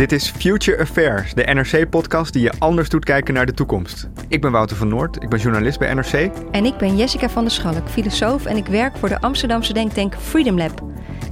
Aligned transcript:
Dit 0.00 0.12
is 0.12 0.30
Future 0.30 0.78
Affairs, 0.78 1.34
de 1.34 1.42
NRC-podcast 1.42 2.32
die 2.32 2.42
je 2.42 2.52
anders 2.58 2.88
doet 2.88 3.04
kijken 3.04 3.34
naar 3.34 3.46
de 3.46 3.52
toekomst. 3.52 4.08
Ik 4.28 4.40
ben 4.40 4.52
Wouter 4.52 4.76
van 4.76 4.88
Noord, 4.88 5.22
ik 5.22 5.28
ben 5.28 5.38
journalist 5.38 5.78
bij 5.78 5.94
NRC. 5.94 6.30
En 6.50 6.64
ik 6.64 6.76
ben 6.76 6.96
Jessica 6.96 7.28
van 7.28 7.42
der 7.42 7.52
Schalk, 7.52 7.88
filosoof 7.88 8.44
en 8.44 8.56
ik 8.56 8.66
werk 8.66 8.96
voor 8.96 9.08
de 9.08 9.20
Amsterdamse 9.20 9.72
denktank 9.72 10.14
Freedom 10.14 10.56
Lab. 10.56 10.82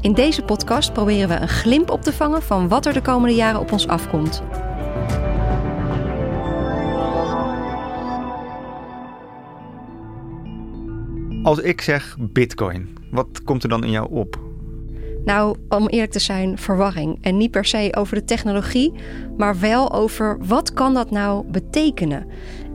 In 0.01 0.13
deze 0.13 0.43
podcast 0.43 0.93
proberen 0.93 1.29
we 1.29 1.35
een 1.35 1.49
glimp 1.49 1.91
op 1.91 2.03
te 2.03 2.13
vangen 2.13 2.43
van 2.43 2.69
wat 2.69 2.87
er 2.87 2.93
de 2.93 3.03
komende 3.03 3.35
jaren 3.35 3.61
op 3.61 3.73
ons 3.73 3.89
afkomt. 3.89 4.43
Als 11.43 11.59
ik 11.59 11.81
zeg 11.81 12.17
Bitcoin, 12.19 12.99
wat 13.11 13.43
komt 13.45 13.63
er 13.63 13.69
dan 13.69 13.85
in 13.85 13.91
jou 13.91 14.11
op? 14.11 14.48
Nou, 15.25 15.57
om 15.69 15.87
eerlijk 15.87 16.13
te 16.13 16.19
zijn, 16.19 16.59
verwarring. 16.59 17.19
En 17.21 17.37
niet 17.37 17.51
per 17.51 17.65
se 17.65 17.95
over 17.97 18.15
de 18.15 18.25
technologie, 18.25 18.93
maar 19.37 19.59
wel 19.59 19.93
over 19.93 20.39
wat 20.47 20.73
kan 20.73 20.95
dat 20.95 21.11
nou 21.11 21.47
betekenen. 21.47 22.27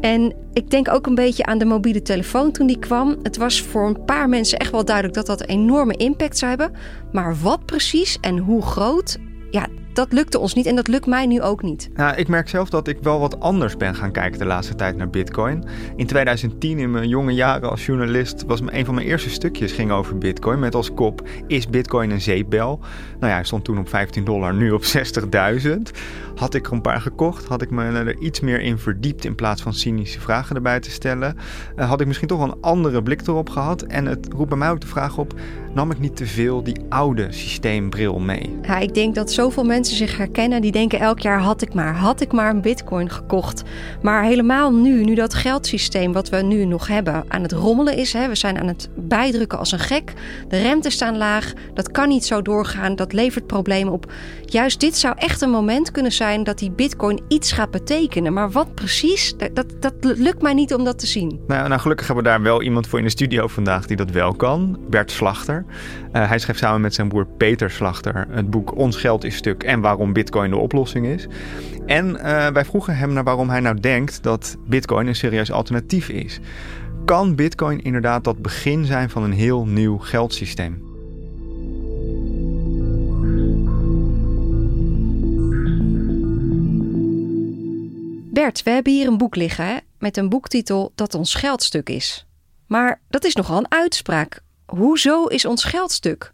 En 0.02 0.34
ik 0.54 0.70
denk 0.70 0.90
ook 0.90 1.08
een 1.08 1.16
beetje 1.16 1.46
aan 1.46 1.58
de 1.58 1.66
mobiele 1.66 2.02
telefoon 2.02 2.52
toen 2.52 2.68
die 2.68 2.80
kwam. 2.80 3.18
Het 3.22 3.38
was 3.38 3.62
voor 3.62 3.88
een 3.88 4.06
paar 4.06 4.30
mensen 4.30 4.58
echt 4.58 4.72
wel 4.72 4.86
duidelijk 4.86 5.16
dat 5.16 5.26
dat 5.26 5.42
een 5.42 5.48
enorme 5.48 5.94
impact 5.98 6.38
zou 6.38 6.50
hebben. 6.50 6.72
Maar 7.12 7.36
wat 7.42 7.66
precies 7.66 8.18
en 8.22 8.38
hoe 8.38 8.62
groot, 8.62 9.18
ja, 9.52 9.68
dat 9.94 10.12
lukte 10.12 10.40
ons 10.40 10.54
niet 10.54 10.66
en 10.66 10.76
dat 10.76 10.88
lukt 10.88 11.06
mij 11.06 11.26
nu 11.26 11.42
ook 11.42 11.62
niet. 11.62 11.90
Nou, 11.94 12.16
ik 12.16 12.28
merk 12.28 12.50
zelf 12.50 12.70
dat 12.70 12.88
ik 12.88 12.98
wel 13.02 13.20
wat 13.20 13.40
anders 13.40 13.78
ben 13.78 13.96
gaan 13.96 14.12
kijken 14.12 14.40
de 14.40 14.46
laatste 14.46 14.76
tijd 14.76 14.96
naar 14.96 15.10
Bitcoin. 15.10 15.64
In 15.96 16.08
2010, 16.08 16.80
in 16.80 16.92
mijn 16.92 17.08
jonge 17.08 17.34
jaren 17.34 17.70
als 17.70 17.86
journalist, 17.86 18.44
was 18.48 18.62
een 18.66 18.86
van 18.86 18.96
mijn 18.96 19.08
eerste 19.08 19.30
stukjes 19.30 19.72
ging 19.72 19.92
over 19.92 20.18
Bitcoin. 20.18 20.60
Met 20.60 20.76
als 20.76 20.94
kop: 20.94 21.28
Is 21.48 21.68
Bitcoin 21.68 22.12
een 22.12 22.22
zeepbel? 22.22 22.80
Nou 23.20 23.32
ja, 23.32 23.34
hij 23.34 23.44
stond 23.44 23.64
toen 23.64 23.78
op 23.78 23.90
15 23.90 24.24
dollar, 24.24 24.54
nu 24.54 24.72
op 24.72 24.84
60.000. 24.84 25.70
Had 26.36 26.54
ik 26.54 26.68
er 26.68 26.74
een 26.74 26.82
paar 26.82 27.02
gekocht, 27.02 27.46
had 27.46 27.62
ik 27.62 27.70
me 27.70 27.84
er 27.84 28.18
iets 28.18 28.40
meer 28.40 28.62
in 28.62 28.78
verdiept 28.78 29.26
in 29.26 29.36
plaats 29.36 29.62
van 29.62 29.74
cynische 29.74 30.20
vragen 30.20 30.56
erbij 30.56 30.80
te 30.80 30.92
stellen, 30.92 31.38
uh, 31.76 31.90
had 31.90 32.02
ik 32.02 32.08
misschien 32.08 32.28
toch 32.28 32.42
een 32.42 32.62
andere 32.62 33.04
blik 33.04 33.28
erop 33.28 33.50
gehad. 33.50 33.82
En 33.82 34.06
het 34.06 34.28
roept 34.36 34.50
bij 34.50 34.58
mij 34.58 34.70
ook 34.70 34.82
de 34.82 34.88
vraag 34.88 35.18
op: 35.18 35.34
nam 35.74 35.92
ik 35.92 36.00
niet 36.00 36.16
te 36.16 36.26
veel 36.26 36.64
die 36.64 36.78
oude 36.90 37.32
systeembril 37.32 38.20
mee? 38.20 38.60
Ja, 38.62 38.78
ik 38.78 38.94
denk 38.94 39.16
dat 39.16 39.32
zoveel 39.32 39.64
mensen 39.64 39.83
zich 39.92 40.18
herkennen. 40.18 40.62
Die 40.62 40.72
denken 40.72 41.00
elk 41.00 41.20
jaar 41.20 41.40
had 41.40 41.62
ik 41.62 41.74
maar, 41.74 41.96
had 41.96 42.22
ik 42.22 42.32
maar 42.32 42.50
een 42.50 42.62
bitcoin 42.62 43.10
gekocht. 43.10 43.64
Maar 44.02 44.24
helemaal 44.24 44.74
nu, 44.74 45.04
nu 45.04 45.16
dat 45.16 45.34
geldsysteem 45.34 46.14
wat 46.14 46.30
we 46.30 46.38
nu 46.38 46.66
nog 46.66 46.88
hebben 46.88 47.24
aan 47.28 47.42
het 47.42 47.52
rommelen 47.52 47.98
is. 47.98 48.14
Hè, 48.14 48.28
we 48.28 48.36
zijn 48.36 48.60
aan 48.60 48.68
het 48.68 48.90
bijdrukken 48.96 49.58
als 49.60 49.72
een 49.72 49.80
gek. 49.80 50.14
De 50.48 50.62
rentes 50.62 50.94
staan 50.94 51.18
laag. 51.18 51.54
Dat 51.74 51.92
kan 51.92 52.08
niet 52.08 52.26
zo 52.26 52.42
doorgaan. 52.42 52.96
Dat 52.96 53.14
levert 53.14 53.48
problemen 53.48 53.94
op. 53.94 54.12
Juist 54.46 54.80
dit 54.80 54.98
zou 54.98 55.16
echt 55.18 55.42
een 55.42 55.50
moment 55.50 55.92
kunnen 55.92 56.12
zijn 56.12 56.44
dat 56.44 56.60
die 56.60 56.72
bitcoin 56.72 57.22
iets 57.28 57.52
gaat 57.52 57.72
betekenen. 57.72 58.34
Maar 58.34 58.52
wat 58.52 58.76
precies, 58.76 59.36
dat, 59.54 59.74
dat 59.80 59.94
lukt 60.00 60.42
mij 60.42 60.54
niet 60.54 60.74
om 60.74 60.84
dat 60.84 61.00
te 61.00 61.08
zien. 61.08 61.40
Nou, 61.48 61.68
nou, 61.68 61.82
gelukkig 61.82 62.08
hebben 62.08 62.24
we 62.24 62.30
daar 62.30 62.42
wel 62.42 62.62
iemand 62.62 62.88
voor 62.88 63.00
in 63.00 63.06
de 63.06 63.12
studio 63.12 63.48
vandaag 63.48 63.86
die 63.86 63.98
dat 63.98 64.12
wel 64.12 64.34
kan. 64.34 64.80
Bert 64.90 65.12
Slachter. 65.12 65.66
Uh, 66.14 66.28
hij 66.28 66.40
schreef 66.40 66.58
samen 66.58 66.82
met 66.82 66.94
zijn 66.94 67.08
broer 67.08 67.28
Peter 67.38 67.72
Slachter 67.72 68.28
het 68.30 68.50
boek 68.50 68.78
Ons 68.78 68.96
Geld 68.96 69.24
is 69.24 69.36
Stuk 69.36 69.64
en 69.74 69.82
waarom 69.82 70.14
Bitcoin 70.14 70.50
de 70.50 70.58
oplossing 70.58 71.06
is. 71.06 71.28
En 71.86 72.10
uh, 72.16 72.48
wij 72.48 72.66
vroegen 72.66 72.98
hem 72.98 73.14
naar 73.14 73.24
waarom 73.24 73.50
hij 73.50 73.60
nou 73.60 73.80
denkt 73.80 74.24
dat 74.24 74.58
Bitcoin 74.68 75.08
een 75.08 75.16
serieus 75.16 75.52
alternatief 75.52 76.10
is. 76.10 76.40
Kan 77.06 77.36
Bitcoin 77.36 77.84
inderdaad 77.84 78.24
dat 78.24 78.42
begin 78.42 78.86
zijn 78.86 79.10
van 79.10 79.24
een 79.24 79.32
heel 79.32 79.66
nieuw 79.66 79.98
geldsysteem? 79.98 80.92
Bert, 88.34 88.64
we 88.64 88.70
hebben 88.70 88.94
hier 88.94 89.08
een 89.08 89.18
boek 89.18 89.36
liggen 89.36 89.82
met 90.00 90.18
een 90.18 90.30
boektitel 90.30 90.92
dat 90.96 91.16
ons 91.16 91.36
geldstuk 91.36 91.90
is. 91.90 92.26
Maar 92.68 93.02
dat 93.10 93.24
is 93.24 93.36
nogal 93.36 93.58
een 93.58 93.72
uitspraak. 93.72 94.42
Hoezo 94.66 95.26
is 95.26 95.46
ons 95.46 95.64
geldstuk? 95.64 96.33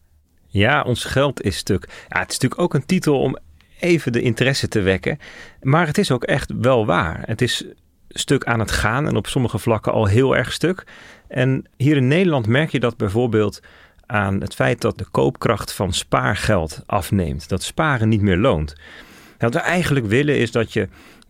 Ja, 0.50 0.82
ons 0.82 1.04
geld 1.04 1.42
is 1.42 1.58
stuk. 1.58 1.86
Ja, 2.08 2.20
het 2.20 2.32
is 2.32 2.40
natuurlijk 2.40 2.62
ook 2.62 2.74
een 2.74 2.86
titel 2.86 3.20
om 3.20 3.38
even 3.80 4.12
de 4.12 4.22
interesse 4.22 4.68
te 4.68 4.82
wekken. 4.82 5.20
Maar 5.62 5.88
het 5.88 5.98
is 5.98 6.12
ook 6.12 6.24
echt 6.24 6.52
wel 6.62 6.86
waar. 6.86 7.22
Het 7.26 7.42
is 7.42 7.66
stuk 8.10 8.44
aan 8.44 8.60
het 8.60 8.72
gaan 8.72 9.08
en 9.08 9.16
op 9.16 9.28
sommige 9.28 9.60
vlakken 9.60 9.92
al 9.92 10.06
heel 10.06 10.36
erg 10.36 10.52
stuk. 10.52 10.84
En 11.28 11.66
hier 11.78 11.96
in 11.96 12.08
Nederland 12.08 12.48
merk 12.48 12.70
je 12.70 12.80
dat 12.80 12.98
bijvoorbeeld 12.98 13.62
aan 14.06 14.42
het 14.42 14.56
feit 14.56 14.82
dat 14.82 14.98
de 14.98 15.06
koopkracht 15.12 15.74
van 15.74 15.94
spaargeld 15.94 16.84
afneemt. 16.86 17.50
Dat 17.50 17.64
sparen 17.64 18.10
niet 18.10 18.22
meer 18.22 18.38
loont. 18.38 18.76
Wat 19.38 19.54
we 19.54 19.60
eigenlijk 19.60 20.06
willen 20.06 20.38
is 20.38 20.52
dat 20.52 20.74
je, 20.74 20.88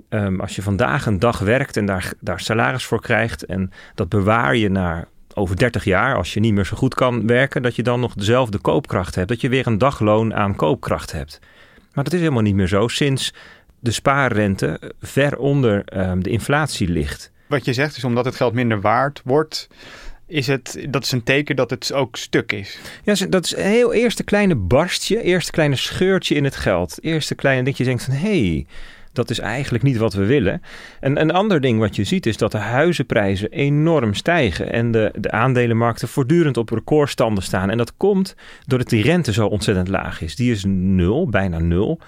um, 0.10 0.40
als 0.40 0.56
je 0.56 0.62
vandaag 0.62 1.06
een 1.06 1.20
dag 1.20 1.40
werkt 1.40 1.78
en 1.78 1.86
daar, 1.86 2.14
daar 2.20 2.40
salaris 2.40 2.86
voor 2.86 3.02
krijgt 3.02 3.46
en 3.46 3.72
dat 3.96 4.10
bewaar 4.10 4.56
je 4.56 4.70
naar 4.70 5.08
over 5.40 5.56
30 5.56 5.84
jaar, 5.84 6.16
als 6.16 6.34
je 6.34 6.40
niet 6.40 6.54
meer 6.54 6.66
zo 6.66 6.78
goed 6.78 6.96
kan 6.96 7.28
werken, 7.28 7.62
dat 7.62 7.76
je 7.76 7.84
dan 7.84 8.00
nog 8.00 8.14
dezelfde 8.14 8.58
koopkracht 8.58 9.16
hebt. 9.16 9.28
Dat 9.28 9.42
je 9.42 9.50
weer 9.50 9.68
een 9.68 9.78
dagloon 9.78 10.34
aan 10.34 10.56
koopkracht 10.56 11.12
hebt. 11.12 11.40
Maar 11.94 12.04
dat 12.04 12.14
is 12.14 12.20
helemaal 12.20 12.42
niet 12.42 12.56
meer 12.56 12.68
zo 12.68 12.88
sinds 12.88 13.34
de 13.80 13.92
spaarrente 13.92 14.94
ver 15.02 15.38
onder 15.38 15.84
um, 16.10 16.24
de 16.24 16.30
inflatie 16.30 16.88
ligt. 16.90 17.32
Wat 17.48 17.66
je 17.66 17.74
zegt 17.74 17.98
is 17.98 18.04
omdat 18.04 18.26
het 18.26 18.36
geld 18.36 18.54
minder 18.54 18.82
waard 18.82 19.22
wordt, 19.24 19.68
is 20.28 20.48
het, 20.48 20.86
dat 20.90 21.04
is 21.04 21.12
een 21.12 21.24
teken 21.24 21.56
dat 21.56 21.70
het 21.70 21.94
ook 21.94 22.16
stuk 22.16 22.52
is. 22.52 22.80
Ja, 23.04 23.16
dat 23.30 23.46
is 23.46 23.56
een 23.56 23.64
heel 23.64 23.94
eerste 23.94 24.24
kleine 24.24 24.56
barstje, 24.56 25.22
eerste 25.22 25.52
kleine 25.52 25.76
scheurtje 25.76 26.36
in 26.36 26.44
het 26.44 26.56
geld. 26.56 26.98
Eerste 27.02 27.36
kleine 27.36 27.64
dat 27.64 27.78
je 27.78 27.84
denkt 27.84 28.04
van 28.04 28.14
hé, 28.14 28.52
hey, 28.52 28.66
dat 29.12 29.30
is 29.30 29.40
eigenlijk 29.40 29.84
niet 29.84 29.98
wat 29.98 30.14
we 30.14 30.26
willen. 30.26 30.62
En 31.00 31.22
een 31.22 31.32
ander 31.32 31.62
ding 31.62 31.80
wat 31.80 31.96
je 31.96 32.04
ziet 32.04 32.26
is 32.26 32.38
dat 32.38 32.52
de 32.52 32.58
huizenprijzen 32.58 33.50
enorm 33.50 34.14
stijgen 34.14 34.72
en 34.72 34.92
de, 34.92 35.12
de 35.20 35.32
aandelenmarkten 35.32 36.08
voortdurend 36.08 36.58
op 36.58 36.70
recordstanden 36.70 37.44
staan. 37.44 37.70
En 37.70 37.78
dat 37.78 37.98
komt 37.98 38.36
doordat 38.66 38.90
die 38.90 39.04
rente 39.04 39.34
zo 39.34 39.48
ontzettend 39.48 39.88
laag 39.88 40.22
is. 40.22 40.36
Die 40.36 40.52
is 40.52 40.64
nul, 40.68 41.30
bijna 41.30 41.60
nul. 41.60 42.00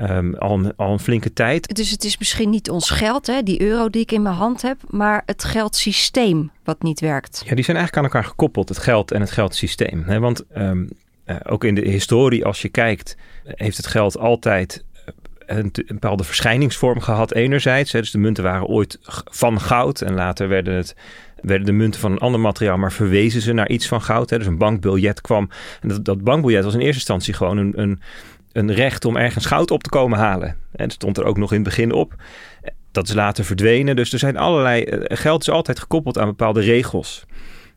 Um, 0.00 0.34
al, 0.34 0.72
al, 0.76 0.92
een 0.92 0.98
flinke 0.98 1.32
tijd. 1.32 1.74
Dus 1.74 1.90
het 1.90 2.04
is 2.04 2.18
misschien 2.18 2.50
niet 2.50 2.70
ons 2.70 2.90
geld, 2.90 3.26
hè, 3.26 3.42
die 3.42 3.62
euro 3.62 3.90
die 3.90 4.02
ik 4.02 4.12
in 4.12 4.22
mijn 4.22 4.34
hand 4.34 4.62
heb, 4.62 4.78
maar 4.88 5.22
het 5.26 5.44
geldsysteem 5.44 6.50
wat 6.64 6.82
niet 6.82 7.00
werkt. 7.00 7.42
Ja, 7.46 7.54
die 7.54 7.64
zijn 7.64 7.76
eigenlijk 7.76 7.96
aan 7.96 8.12
elkaar 8.12 8.30
gekoppeld, 8.30 8.68
het 8.68 8.78
geld 8.78 9.10
en 9.10 9.20
het 9.20 9.30
geldsysteem. 9.30 10.02
Hè? 10.06 10.18
Want 10.18 10.44
um, 10.56 10.88
uh, 11.26 11.36
ook 11.44 11.64
in 11.64 11.74
de 11.74 11.88
historie, 11.88 12.44
als 12.44 12.62
je 12.62 12.68
kijkt, 12.68 13.16
heeft 13.44 13.76
het 13.76 13.86
geld 13.86 14.18
altijd 14.18 14.84
een, 15.58 15.72
bepaalde 15.86 16.24
verschijningsvorm 16.24 17.00
gehad 17.00 17.32
enerzijds. 17.32 17.92
Hè, 17.92 18.00
dus 18.00 18.10
de 18.10 18.18
munten 18.18 18.44
waren 18.44 18.66
ooit 18.66 18.98
van 19.24 19.60
goud 19.60 20.00
en 20.00 20.14
later 20.14 20.48
werden 20.48 20.74
het 20.74 20.94
werden 21.42 21.66
de 21.66 21.72
munten 21.72 22.00
van 22.00 22.12
een 22.12 22.18
ander 22.18 22.40
materiaal, 22.40 22.76
maar 22.76 22.92
verwezen 22.92 23.40
ze 23.40 23.52
naar 23.52 23.68
iets 23.68 23.88
van 23.88 24.02
goud. 24.02 24.30
Hè. 24.30 24.38
Dus 24.38 24.46
een 24.46 24.58
bankbiljet 24.58 25.20
kwam. 25.20 25.50
En 25.80 25.88
dat, 25.88 26.04
dat 26.04 26.24
bankbiljet 26.24 26.64
was 26.64 26.74
in 26.74 26.80
eerste 26.80 26.94
instantie 26.94 27.34
gewoon 27.34 27.56
een, 27.56 27.80
een, 27.80 28.00
een 28.52 28.72
recht 28.72 29.04
om 29.04 29.16
ergens 29.16 29.46
goud 29.46 29.70
op 29.70 29.82
te 29.82 29.90
komen 29.90 30.18
halen. 30.18 30.56
En 30.72 30.90
stond 30.90 31.18
er 31.18 31.24
ook 31.24 31.36
nog 31.36 31.50
in 31.50 31.60
het 31.60 31.68
begin 31.68 31.92
op. 31.92 32.14
Dat 32.92 33.08
is 33.08 33.14
later 33.14 33.44
verdwenen. 33.44 33.96
Dus 33.96 34.12
er 34.12 34.18
zijn 34.18 34.36
allerlei. 34.36 34.82
Eh, 34.82 35.16
geld 35.18 35.40
is 35.40 35.50
altijd 35.50 35.78
gekoppeld 35.78 36.18
aan 36.18 36.26
bepaalde 36.26 36.60
regels. 36.60 37.26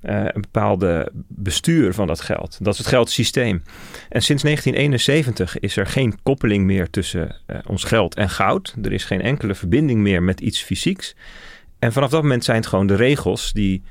Uh, 0.03 0.23
een 0.23 0.41
bepaalde 0.41 1.11
bestuur 1.27 1.93
van 1.93 2.07
dat 2.07 2.21
geld. 2.21 2.57
Dat 2.61 2.73
is 2.73 2.79
het 2.79 2.87
geldsysteem. 2.87 3.63
En 4.09 4.21
sinds 4.21 4.43
1971 4.43 5.59
is 5.59 5.77
er 5.77 5.85
geen 5.85 6.21
koppeling 6.23 6.65
meer 6.65 6.89
tussen 6.89 7.35
uh, 7.47 7.57
ons 7.67 7.83
geld 7.83 8.15
en 8.15 8.29
goud. 8.29 8.75
Er 8.83 8.91
is 8.91 9.05
geen 9.05 9.21
enkele 9.21 9.55
verbinding 9.55 9.99
meer 9.99 10.23
met 10.23 10.39
iets 10.39 10.61
fysieks. 10.61 11.15
En 11.79 11.93
vanaf 11.93 12.09
dat 12.09 12.21
moment 12.21 12.43
zijn 12.43 12.57
het 12.57 12.67
gewoon 12.67 12.87
de 12.87 12.95
regels 12.95 13.53
die 13.53 13.83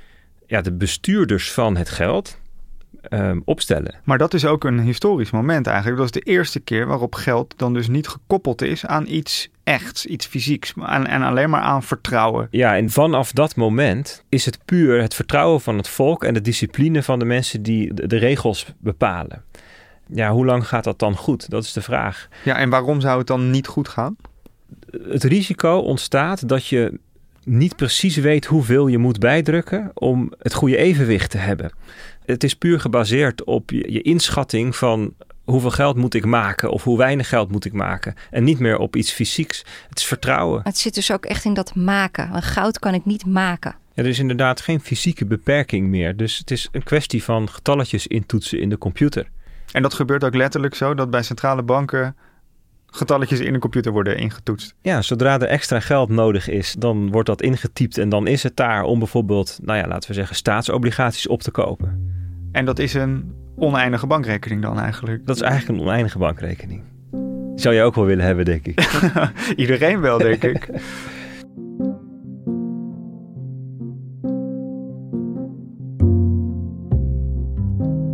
ja, 0.46 0.60
de 0.60 0.72
bestuurders 0.72 1.52
van 1.52 1.76
het 1.76 1.90
geld 1.90 2.40
um, 3.10 3.42
opstellen. 3.44 3.94
Maar 4.04 4.18
dat 4.18 4.34
is 4.34 4.44
ook 4.44 4.64
een 4.64 4.80
historisch 4.80 5.30
moment 5.30 5.66
eigenlijk. 5.66 5.96
Dat 5.96 6.06
is 6.06 6.22
de 6.22 6.30
eerste 6.30 6.60
keer 6.60 6.86
waarop 6.86 7.14
geld 7.14 7.54
dan 7.56 7.74
dus 7.74 7.88
niet 7.88 8.08
gekoppeld 8.08 8.62
is 8.62 8.86
aan 8.86 9.06
iets 9.06 9.50
echts, 9.64 10.06
iets 10.06 10.26
fysieks. 10.26 10.72
En, 10.86 11.06
en 11.06 11.22
alleen 11.22 11.50
maar 11.50 11.60
aan 11.60 11.82
vertrouwen. 11.82 12.48
Ja, 12.50 12.76
en 12.76 12.90
vanaf 12.90 13.32
dat 13.32 13.56
moment 13.56 14.24
is 14.28 14.44
het 14.44 14.58
puur 14.64 15.00
het 15.00 15.14
vertrouwen 15.14 15.60
van 15.60 15.76
het 15.76 15.88
volk 15.88 16.24
en 16.24 16.34
de 16.34 16.40
discipline 16.40 17.02
van 17.02 17.18
de 17.18 17.24
mensen 17.24 17.62
die 17.62 17.94
de, 17.94 18.06
de 18.06 18.16
regels 18.16 18.72
bepalen. 18.78 19.44
Ja, 20.06 20.30
hoe 20.30 20.44
lang 20.44 20.68
gaat 20.68 20.84
dat 20.84 20.98
dan 20.98 21.16
goed? 21.16 21.50
Dat 21.50 21.64
is 21.64 21.72
de 21.72 21.82
vraag. 21.82 22.28
Ja, 22.44 22.56
en 22.56 22.70
waarom 22.70 23.00
zou 23.00 23.18
het 23.18 23.26
dan 23.26 23.50
niet 23.50 23.66
goed 23.66 23.88
gaan? 23.88 24.16
Het 25.08 25.24
risico 25.24 25.76
ontstaat 25.76 26.48
dat 26.48 26.66
je 26.66 26.98
niet 27.44 27.76
precies 27.76 28.16
weet 28.16 28.44
hoeveel 28.44 28.86
je 28.86 28.98
moet 28.98 29.18
bijdrukken 29.18 29.90
om 29.94 30.32
het 30.38 30.54
goede 30.54 30.76
evenwicht 30.76 31.30
te 31.30 31.38
hebben. 31.38 31.72
Het 32.32 32.44
is 32.44 32.54
puur 32.54 32.80
gebaseerd 32.80 33.44
op 33.44 33.70
je, 33.70 33.92
je 33.92 34.02
inschatting 34.02 34.76
van 34.76 35.14
hoeveel 35.44 35.70
geld 35.70 35.96
moet 35.96 36.14
ik 36.14 36.24
maken 36.24 36.70
of 36.70 36.84
hoe 36.84 36.98
weinig 36.98 37.28
geld 37.28 37.50
moet 37.50 37.64
ik 37.64 37.72
maken. 37.72 38.14
En 38.30 38.44
niet 38.44 38.58
meer 38.58 38.78
op 38.78 38.96
iets 38.96 39.12
fysieks. 39.12 39.64
Het 39.88 39.98
is 39.98 40.04
vertrouwen. 40.04 40.60
Het 40.64 40.78
zit 40.78 40.94
dus 40.94 41.12
ook 41.12 41.24
echt 41.24 41.44
in 41.44 41.54
dat 41.54 41.74
maken. 41.74 42.30
Want 42.30 42.44
goud 42.44 42.78
kan 42.78 42.94
ik 42.94 43.04
niet 43.04 43.26
maken. 43.26 43.74
Ja, 43.94 44.02
er 44.02 44.08
is 44.08 44.18
inderdaad 44.18 44.60
geen 44.60 44.80
fysieke 44.80 45.26
beperking 45.26 45.88
meer. 45.88 46.16
Dus 46.16 46.38
het 46.38 46.50
is 46.50 46.68
een 46.72 46.82
kwestie 46.82 47.22
van 47.24 47.48
getalletjes 47.48 48.06
intoetsen 48.06 48.60
in 48.60 48.68
de 48.68 48.78
computer. 48.78 49.28
En 49.72 49.82
dat 49.82 49.94
gebeurt 49.94 50.24
ook 50.24 50.34
letterlijk 50.34 50.74
zo 50.74 50.94
dat 50.94 51.10
bij 51.10 51.22
centrale 51.22 51.62
banken 51.62 52.16
getalletjes 52.86 53.40
in 53.40 53.54
een 53.54 53.60
computer 53.60 53.92
worden 53.92 54.16
ingetoetst. 54.16 54.74
Ja, 54.82 55.02
zodra 55.02 55.40
er 55.40 55.48
extra 55.48 55.80
geld 55.80 56.08
nodig 56.08 56.48
is, 56.48 56.74
dan 56.78 57.10
wordt 57.10 57.28
dat 57.28 57.42
ingetypt 57.42 57.98
en 57.98 58.08
dan 58.08 58.26
is 58.26 58.42
het 58.42 58.56
daar 58.56 58.82
om 58.82 58.98
bijvoorbeeld, 58.98 59.58
nou 59.62 59.78
ja, 59.78 59.86
laten 59.86 60.08
we 60.08 60.14
zeggen, 60.14 60.36
staatsobligaties 60.36 61.26
op 61.28 61.42
te 61.42 61.50
kopen. 61.50 62.20
En 62.52 62.64
dat 62.64 62.78
is 62.78 62.94
een 62.94 63.34
oneindige 63.56 64.06
bankrekening 64.06 64.62
dan 64.62 64.78
eigenlijk? 64.78 65.26
Dat 65.26 65.36
is 65.36 65.42
eigenlijk 65.42 65.78
een 65.78 65.86
oneindige 65.86 66.18
bankrekening. 66.18 66.82
zou 67.54 67.74
je 67.74 67.82
ook 67.82 67.94
wel 67.94 68.04
willen 68.04 68.24
hebben, 68.24 68.44
denk 68.44 68.66
ik. 68.66 69.00
Iedereen 69.56 70.00
wel, 70.00 70.18
denk 70.18 70.42
ik. 70.42 70.68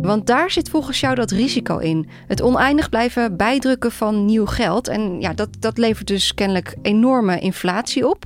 Want 0.01 0.27
daar 0.27 0.51
zit 0.51 0.69
volgens 0.69 0.99
jou 0.99 1.15
dat 1.15 1.31
risico 1.31 1.77
in. 1.77 2.07
Het 2.27 2.41
oneindig 2.41 2.89
blijven 2.89 3.37
bijdrukken 3.37 3.91
van 3.91 4.25
nieuw 4.25 4.45
geld. 4.45 4.87
En 4.87 5.21
ja, 5.21 5.33
dat, 5.33 5.49
dat 5.59 5.77
levert 5.77 6.07
dus 6.07 6.33
kennelijk 6.33 6.75
enorme 6.81 7.39
inflatie 7.39 8.07
op. 8.07 8.25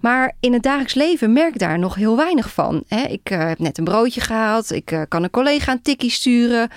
Maar 0.00 0.32
in 0.40 0.52
het 0.52 0.62
dagelijks 0.62 0.94
leven 0.94 1.32
merk 1.32 1.52
ik 1.52 1.58
daar 1.58 1.78
nog 1.78 1.94
heel 1.94 2.16
weinig 2.16 2.50
van. 2.50 2.84
Ik 3.08 3.30
uh, 3.30 3.38
heb 3.38 3.58
net 3.58 3.78
een 3.78 3.84
broodje 3.84 4.20
gehaald. 4.20 4.72
Ik 4.72 4.90
uh, 4.90 5.02
kan 5.08 5.22
een 5.22 5.30
collega 5.30 5.72
een 5.72 5.82
tikkie 5.82 6.10
sturen. 6.10 6.68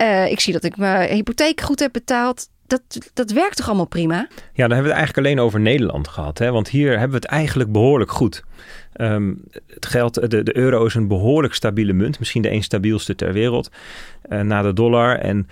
Uh, 0.00 0.30
ik 0.30 0.40
zie 0.40 0.52
dat 0.52 0.64
ik 0.64 0.76
mijn 0.76 1.10
hypotheek 1.10 1.60
goed 1.60 1.80
heb 1.80 1.92
betaald. 1.92 2.48
Dat, 2.66 2.82
dat 3.14 3.30
werkt 3.30 3.56
toch 3.56 3.66
allemaal 3.66 3.86
prima? 3.86 4.28
Ja, 4.52 4.68
dan 4.68 4.76
hebben 4.76 4.82
we 4.82 4.88
het 4.88 4.96
eigenlijk 4.96 5.26
alleen 5.26 5.40
over 5.40 5.60
Nederland 5.60 6.08
gehad. 6.08 6.38
Hè? 6.38 6.50
Want 6.50 6.68
hier 6.68 6.90
hebben 6.90 7.10
we 7.10 7.16
het 7.16 7.24
eigenlijk 7.24 7.72
behoorlijk 7.72 8.10
goed. 8.10 8.44
Um, 8.96 9.44
het 9.66 9.86
geld, 9.86 10.30
de, 10.30 10.42
de 10.42 10.56
euro 10.56 10.84
is 10.84 10.94
een 10.94 11.08
behoorlijk 11.08 11.54
stabiele 11.54 11.92
munt. 11.92 12.18
Misschien 12.18 12.42
de 12.42 12.50
een 12.50 12.62
stabielste 12.62 13.14
ter 13.14 13.32
wereld. 13.32 13.70
na 14.28 14.62
de 14.62 14.72
dollar. 14.72 15.18
En 15.18 15.48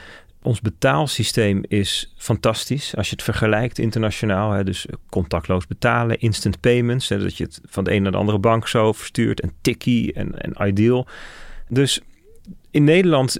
ons 0.49 0.61
betaalsysteem 0.61 1.65
is 1.69 2.15
fantastisch 2.17 2.97
als 2.97 3.09
je 3.09 3.15
het 3.15 3.25
vergelijkt 3.25 3.79
internationaal. 3.79 4.51
Hè, 4.51 4.65
dus 4.65 4.87
contactloos 5.11 5.67
betalen, 5.67 6.21
instant 6.21 6.61
payments. 6.61 7.09
Hè, 7.09 7.19
dat 7.19 7.37
je 7.37 7.45
het 7.45 7.61
van 7.65 7.85
de 7.85 7.93
een 7.93 8.03
naar 8.03 8.13
de 8.13 8.19
andere 8.19 8.39
bank 8.39 8.69
zo 8.69 8.93
verstuurt. 8.93 9.41
En 9.41 9.53
Tikkie 9.61 10.13
en, 10.13 10.39
en 10.39 10.67
Ideal. 10.69 11.07
Dus 11.69 12.01
in 12.71 12.85
Nederland 12.85 13.39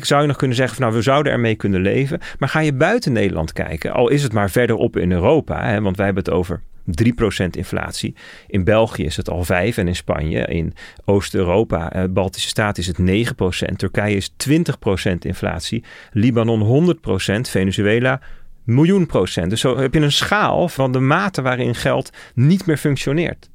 zou 0.00 0.20
je 0.20 0.26
nog 0.26 0.36
kunnen 0.36 0.56
zeggen 0.56 0.76
van 0.76 0.84
nou 0.84 0.96
we 0.96 1.02
zouden 1.02 1.32
ermee 1.32 1.54
kunnen 1.54 1.80
leven. 1.80 2.20
Maar 2.38 2.48
ga 2.48 2.60
je 2.60 2.72
buiten 2.72 3.12
Nederland 3.12 3.52
kijken, 3.52 3.92
al 3.92 4.08
is 4.08 4.22
het 4.22 4.32
maar 4.32 4.50
verderop 4.50 4.96
in 4.96 5.12
Europa. 5.12 5.64
Hè, 5.64 5.80
want 5.80 5.96
wij 5.96 6.06
hebben 6.06 6.24
het 6.24 6.32
over 6.32 6.62
3% 6.90 7.46
inflatie. 7.50 8.14
In 8.46 8.64
België 8.64 9.04
is 9.04 9.16
het 9.16 9.30
al 9.30 9.44
5 9.44 9.76
en 9.76 9.88
in 9.88 9.96
Spanje, 9.96 10.46
in 10.46 10.74
Oost-Europa, 11.04 11.92
eh, 11.92 12.04
Baltische 12.10 12.48
Staten 12.48 12.82
is 12.82 12.88
het 12.88 12.98
9%. 12.98 13.78
Turkije 13.78 14.16
is 14.16 14.34
20% 14.36 15.24
inflatie. 15.24 15.84
Libanon 16.12 16.60
100%, 16.60 17.48
Venezuela 17.48 18.20
miljoen 18.64 19.06
procent. 19.06 19.50
Dus 19.50 19.60
zo 19.60 19.78
heb 19.78 19.94
je 19.94 20.00
een 20.00 20.12
schaal 20.12 20.68
van 20.68 20.92
de 20.92 21.00
mate 21.00 21.42
waarin 21.42 21.74
geld 21.74 22.10
niet 22.34 22.66
meer 22.66 22.76
functioneert. 22.76 23.50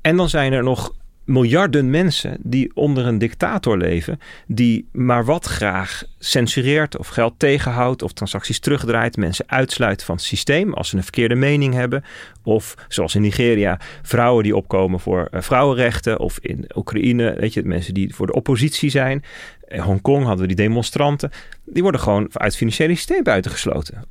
En 0.00 0.16
dan 0.16 0.28
zijn 0.28 0.52
er 0.52 0.62
nog 0.62 0.92
miljarden 1.28 1.90
mensen 1.90 2.36
die 2.40 2.70
onder 2.74 3.06
een 3.06 3.18
dictator 3.18 3.76
leven, 3.78 4.20
die 4.46 4.88
maar 4.92 5.24
wat 5.24 5.46
graag 5.46 6.04
censureert 6.18 6.98
of 6.98 7.08
geld 7.08 7.34
tegenhoudt 7.36 8.02
of 8.02 8.12
transacties 8.12 8.58
terugdraait, 8.58 9.16
mensen 9.16 9.44
uitsluit 9.48 10.04
van 10.04 10.14
het 10.14 10.24
systeem 10.24 10.74
als 10.74 10.88
ze 10.88 10.96
een 10.96 11.02
verkeerde 11.02 11.34
mening 11.34 11.74
hebben. 11.74 12.04
Of 12.42 12.74
zoals 12.88 13.14
in 13.14 13.20
Nigeria, 13.20 13.80
vrouwen 14.02 14.42
die 14.44 14.56
opkomen 14.56 15.00
voor 15.00 15.28
uh, 15.30 15.40
vrouwenrechten. 15.40 16.18
Of 16.18 16.38
in 16.38 16.70
Oekraïne, 16.74 17.34
weet 17.38 17.54
je, 17.54 17.62
mensen 17.62 17.94
die 17.94 18.14
voor 18.14 18.26
de 18.26 18.34
oppositie 18.34 18.90
zijn. 18.90 19.24
In 19.68 19.80
Hongkong 19.80 20.24
hadden 20.24 20.40
we 20.40 20.54
die 20.54 20.66
demonstranten. 20.66 21.30
Die 21.64 21.82
worden 21.82 22.00
gewoon 22.00 22.22
uit 22.22 22.32
het 22.32 22.56
financiële 22.56 22.94
systeem 22.94 23.22
buitengesloten. 23.22 24.04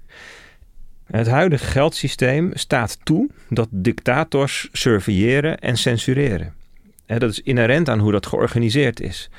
Het 1.05 1.27
huidige 1.27 1.65
geldsysteem 1.65 2.51
staat 2.53 2.97
toe 3.03 3.29
dat 3.49 3.67
dictators 3.71 4.69
surveilleren 4.71 5.59
en 5.59 5.77
censureren 5.77 6.56
dat 7.07 7.31
is 7.31 7.41
inherent 7.41 7.89
aan 7.89 7.99
hoe 7.99 8.11
dat 8.11 8.25
georganiseerd 8.25 8.99
is. 8.99 9.29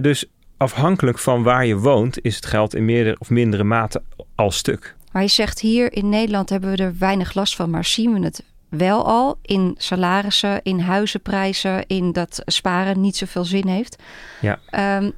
dus 0.00 0.24
afhankelijk 0.56 1.18
van 1.18 1.42
waar 1.42 1.66
je 1.66 1.76
woont, 1.76 2.18
is 2.22 2.36
het 2.36 2.46
geld 2.46 2.74
in 2.74 2.84
meerdere 2.84 3.16
of 3.18 3.30
mindere 3.30 3.64
mate 3.64 4.02
al 4.34 4.50
stuk. 4.50 4.94
Maar 5.12 5.22
je 5.22 5.28
zegt 5.28 5.60
hier 5.60 5.92
in 5.92 6.08
Nederland 6.08 6.50
hebben 6.50 6.70
we 6.70 6.76
er 6.76 6.98
weinig 6.98 7.34
last 7.34 7.56
van, 7.56 7.70
maar 7.70 7.84
zien 7.84 8.12
we 8.12 8.24
het 8.24 8.42
wel 8.68 9.06
al 9.06 9.38
in 9.42 9.74
salarissen, 9.78 10.60
in 10.62 10.78
huizenprijzen, 10.78 11.86
in 11.86 12.12
dat 12.12 12.42
sparen 12.44 13.00
niet 13.00 13.16
zoveel 13.16 13.44
zin 13.44 13.68
heeft. 13.68 14.02
Ja. 14.40 14.58
Um, 14.98 15.12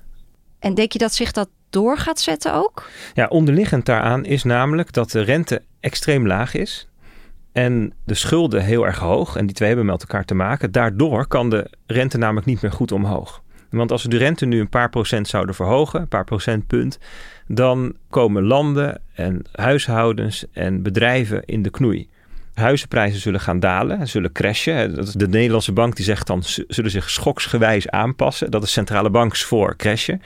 en 0.59 0.75
denk 0.75 0.93
je 0.93 0.99
dat 0.99 1.15
zich 1.15 1.33
dat 1.33 1.49
door 1.71 1.99
gaat 1.99 2.21
zetten 2.21 2.55
ook? 2.55 2.91
Ja, 3.15 3.27
onderliggend 3.27 3.87
daaraan 3.87 4.25
is 4.25 4.45
namelijk 4.45 4.93
dat 4.93 5.11
de 5.11 5.21
rente 5.21 5.63
extreem 5.81 6.27
laag 6.27 6.55
is 6.55 6.89
en 7.59 7.93
de 8.05 8.15
schulden 8.15 8.65
heel 8.65 8.87
erg 8.87 8.99
hoog. 8.99 9.37
En 9.37 9.47
die 9.47 9.55
twee 9.55 9.69
hebben 9.69 9.87
met 9.87 10.01
elkaar 10.01 10.25
te 10.25 10.35
maken. 10.35 10.73
Daardoor 10.73 11.27
kan 11.27 11.51
de 11.51 11.71
rente 11.87 12.19
namelijk 12.19 12.47
niet 12.47 12.63
meer 12.63 12.73
goed 12.73 12.93
omhoog. 12.93 13.43
Want 13.71 13.93
als 13.93 14.03
we 14.03 14.09
de 14.09 14.17
rente 14.17 14.47
nu 14.47 14.61
een 14.61 14.69
paar 14.69 14.89
procent 14.89 15.29
zouden 15.29 15.55
verhogen, 15.55 16.01
een 16.01 16.09
paar 16.09 16.25
procentpunt, 16.25 16.99
dan 17.47 17.95
komen 18.11 18.43
landen 18.43 19.01
en 19.15 19.43
huishoudens 19.53 20.45
en 20.53 20.83
bedrijven 20.83 21.45
in 21.45 21.63
de 21.63 21.71
knoei. 21.71 22.09
Huizenprijzen 22.55 23.21
zullen 23.21 23.41
gaan 23.41 23.61
dalen, 23.61 24.09
zullen 24.09 24.33
crashen. 24.33 25.19
De 25.19 25.29
Nederlandse 25.29 25.73
bank 25.73 25.97
die 25.97 26.05
zegt 26.05 26.27
dan 26.27 26.43
zullen 26.69 26.91
zich 26.91 27.11
schoksgewijs 27.11 27.89
aanpassen. 27.89 28.51
Dat 28.51 28.63
is 28.63 28.73
centrale 28.73 29.11
banks 29.11 29.45
voor 29.45 29.77
crashen. 29.77 30.23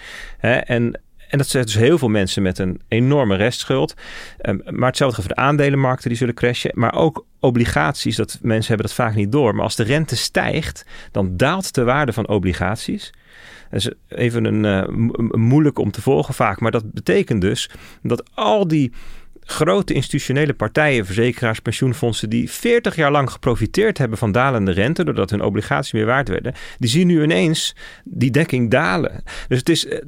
En 0.64 1.00
en 1.32 1.38
dat 1.38 1.48
zegt 1.48 1.66
dus 1.66 1.74
heel 1.74 1.98
veel 1.98 2.08
mensen 2.08 2.42
met 2.42 2.58
een 2.58 2.80
enorme 2.88 3.36
restschuld. 3.36 3.94
Um, 4.42 4.62
maar 4.70 4.88
hetzelfde 4.88 5.22
voor 5.22 5.34
de 5.34 5.40
aandelenmarkten, 5.40 6.08
die 6.08 6.18
zullen 6.18 6.34
crashen. 6.34 6.70
Maar 6.74 6.94
ook 6.94 7.26
obligaties, 7.40 8.16
dat 8.16 8.38
mensen 8.42 8.68
hebben 8.68 8.86
dat 8.86 8.94
vaak 8.96 9.14
niet 9.14 9.32
door. 9.32 9.54
Maar 9.54 9.64
als 9.64 9.76
de 9.76 9.82
rente 9.82 10.16
stijgt, 10.16 10.86
dan 11.10 11.36
daalt 11.36 11.74
de 11.74 11.84
waarde 11.84 12.12
van 12.12 12.28
obligaties. 12.28 13.12
Dat 13.70 13.80
is 13.80 13.90
even 14.08 14.44
een, 14.44 14.64
uh, 14.64 15.28
moeilijk 15.30 15.78
om 15.78 15.90
te 15.90 16.02
volgen 16.02 16.34
vaak. 16.34 16.60
Maar 16.60 16.70
dat 16.70 16.92
betekent 16.92 17.40
dus 17.40 17.70
dat 18.02 18.30
al 18.34 18.68
die 18.68 18.92
grote 19.44 19.92
institutionele 19.92 20.54
partijen, 20.54 21.06
verzekeraars, 21.06 21.60
pensioenfondsen, 21.60 22.30
die 22.30 22.50
40 22.50 22.96
jaar 22.96 23.10
lang 23.10 23.30
geprofiteerd 23.30 23.98
hebben 23.98 24.18
van 24.18 24.32
dalende 24.32 24.72
rente, 24.72 25.04
doordat 25.04 25.30
hun 25.30 25.42
obligaties 25.42 25.92
meer 25.92 26.06
waard 26.06 26.28
werden, 26.28 26.54
die 26.78 26.90
zien 26.90 27.06
nu 27.06 27.22
ineens 27.22 27.76
die 28.04 28.30
dekking 28.30 28.70
dalen. 28.70 29.22
Dus 29.48 29.58
het 29.58 29.68
is, 29.68 29.86
eh, 29.86 29.98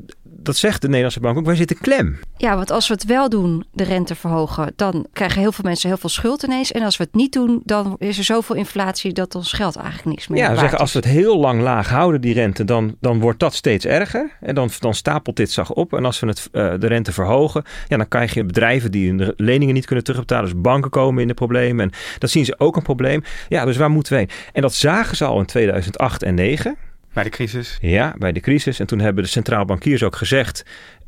dat 0.45 0.57
zegt 0.57 0.81
de 0.81 0.87
Nederlandse 0.87 1.21
bank 1.21 1.39
ook, 1.39 1.45
wij 1.45 1.57
zitten 1.57 1.79
klem. 1.79 2.19
Ja, 2.37 2.57
want 2.57 2.71
als 2.71 2.89
we 2.89 2.95
het 2.95 3.05
wel 3.05 3.29
doen, 3.29 3.65
de 3.73 3.85
rente 3.85 4.15
verhogen, 4.15 4.73
dan 4.77 5.07
krijgen 5.13 5.41
heel 5.41 5.53
veel 5.53 5.65
mensen 5.65 5.89
heel 5.89 5.99
veel 5.99 6.09
schuld 6.09 6.43
ineens. 6.43 6.73
En 6.73 6.83
als 6.83 6.97
we 6.97 7.05
het 7.05 7.15
niet 7.15 7.33
doen, 7.33 7.63
dan 7.65 7.97
is 7.99 8.19
er 8.19 8.25
zoveel 8.25 8.57
inflatie 8.57 9.13
dat 9.13 9.35
ons 9.35 9.53
geld 9.53 9.77
eigenlijk 9.77 10.07
niks 10.07 10.29
meer 10.29 10.43
ja, 10.43 10.55
zeggen, 10.55 10.79
als 10.79 10.93
we 10.93 10.99
het 10.99 11.09
heel 11.09 11.39
lang 11.39 11.61
laag 11.61 11.89
houden, 11.89 12.21
die 12.21 12.35
rente, 12.35 12.65
dan, 12.65 12.97
dan 13.01 13.21
wordt 13.21 13.41
dat 13.41 13.55
steeds 13.55 13.87
erger. 13.87 14.31
En 14.41 14.55
dan, 14.55 14.71
dan 14.79 14.95
stapelt 14.95 15.37
dit 15.37 15.51
zag 15.51 15.73
op. 15.73 15.93
En 15.95 16.05
als 16.05 16.21
we 16.21 16.27
het, 16.27 16.49
uh, 16.53 16.73
de 16.79 16.87
rente 16.87 17.13
verhogen, 17.13 17.65
ja, 17.89 17.97
dan 17.97 18.09
krijg 18.09 18.35
je 18.35 18.45
bedrijven 18.45 18.91
die 18.91 19.09
hun 19.09 19.33
leningen 19.37 19.75
niet 19.75 19.87
kunnen 19.87 20.05
terugbetalen. 20.05 20.45
Dus 20.45 20.61
banken 20.61 20.91
komen 20.91 21.23
in 21.23 21.29
de 21.29 21.35
problemen. 21.35 21.85
En 21.85 21.93
dat 22.19 22.31
zien 22.31 22.45
ze 22.45 22.59
ook 22.59 22.77
een 22.77 22.83
probleem. 22.83 23.23
Ja, 23.49 23.65
dus 23.65 23.77
waar 23.77 23.91
moeten 23.91 24.13
we 24.13 24.19
heen? 24.19 24.31
En 24.53 24.63
dat 24.63 24.75
zagen 24.75 25.17
ze 25.17 25.25
al 25.25 25.39
in 25.39 25.47
2008 25.47 26.23
en 26.23 26.35
2009. 26.35 26.84
Bij 27.15 27.25
de 27.25 27.31
crisis. 27.31 27.79
Ja, 27.81 28.15
bij 28.19 28.33
de 28.33 28.41
crisis. 28.41 28.81
En 28.81 28.87
toen 28.87 28.99
hebben 28.99 29.25
de 29.25 29.31
centraal 29.31 29.65
bankiers 29.65 30.03
ook 30.03 30.17
gezegd... 30.17 30.65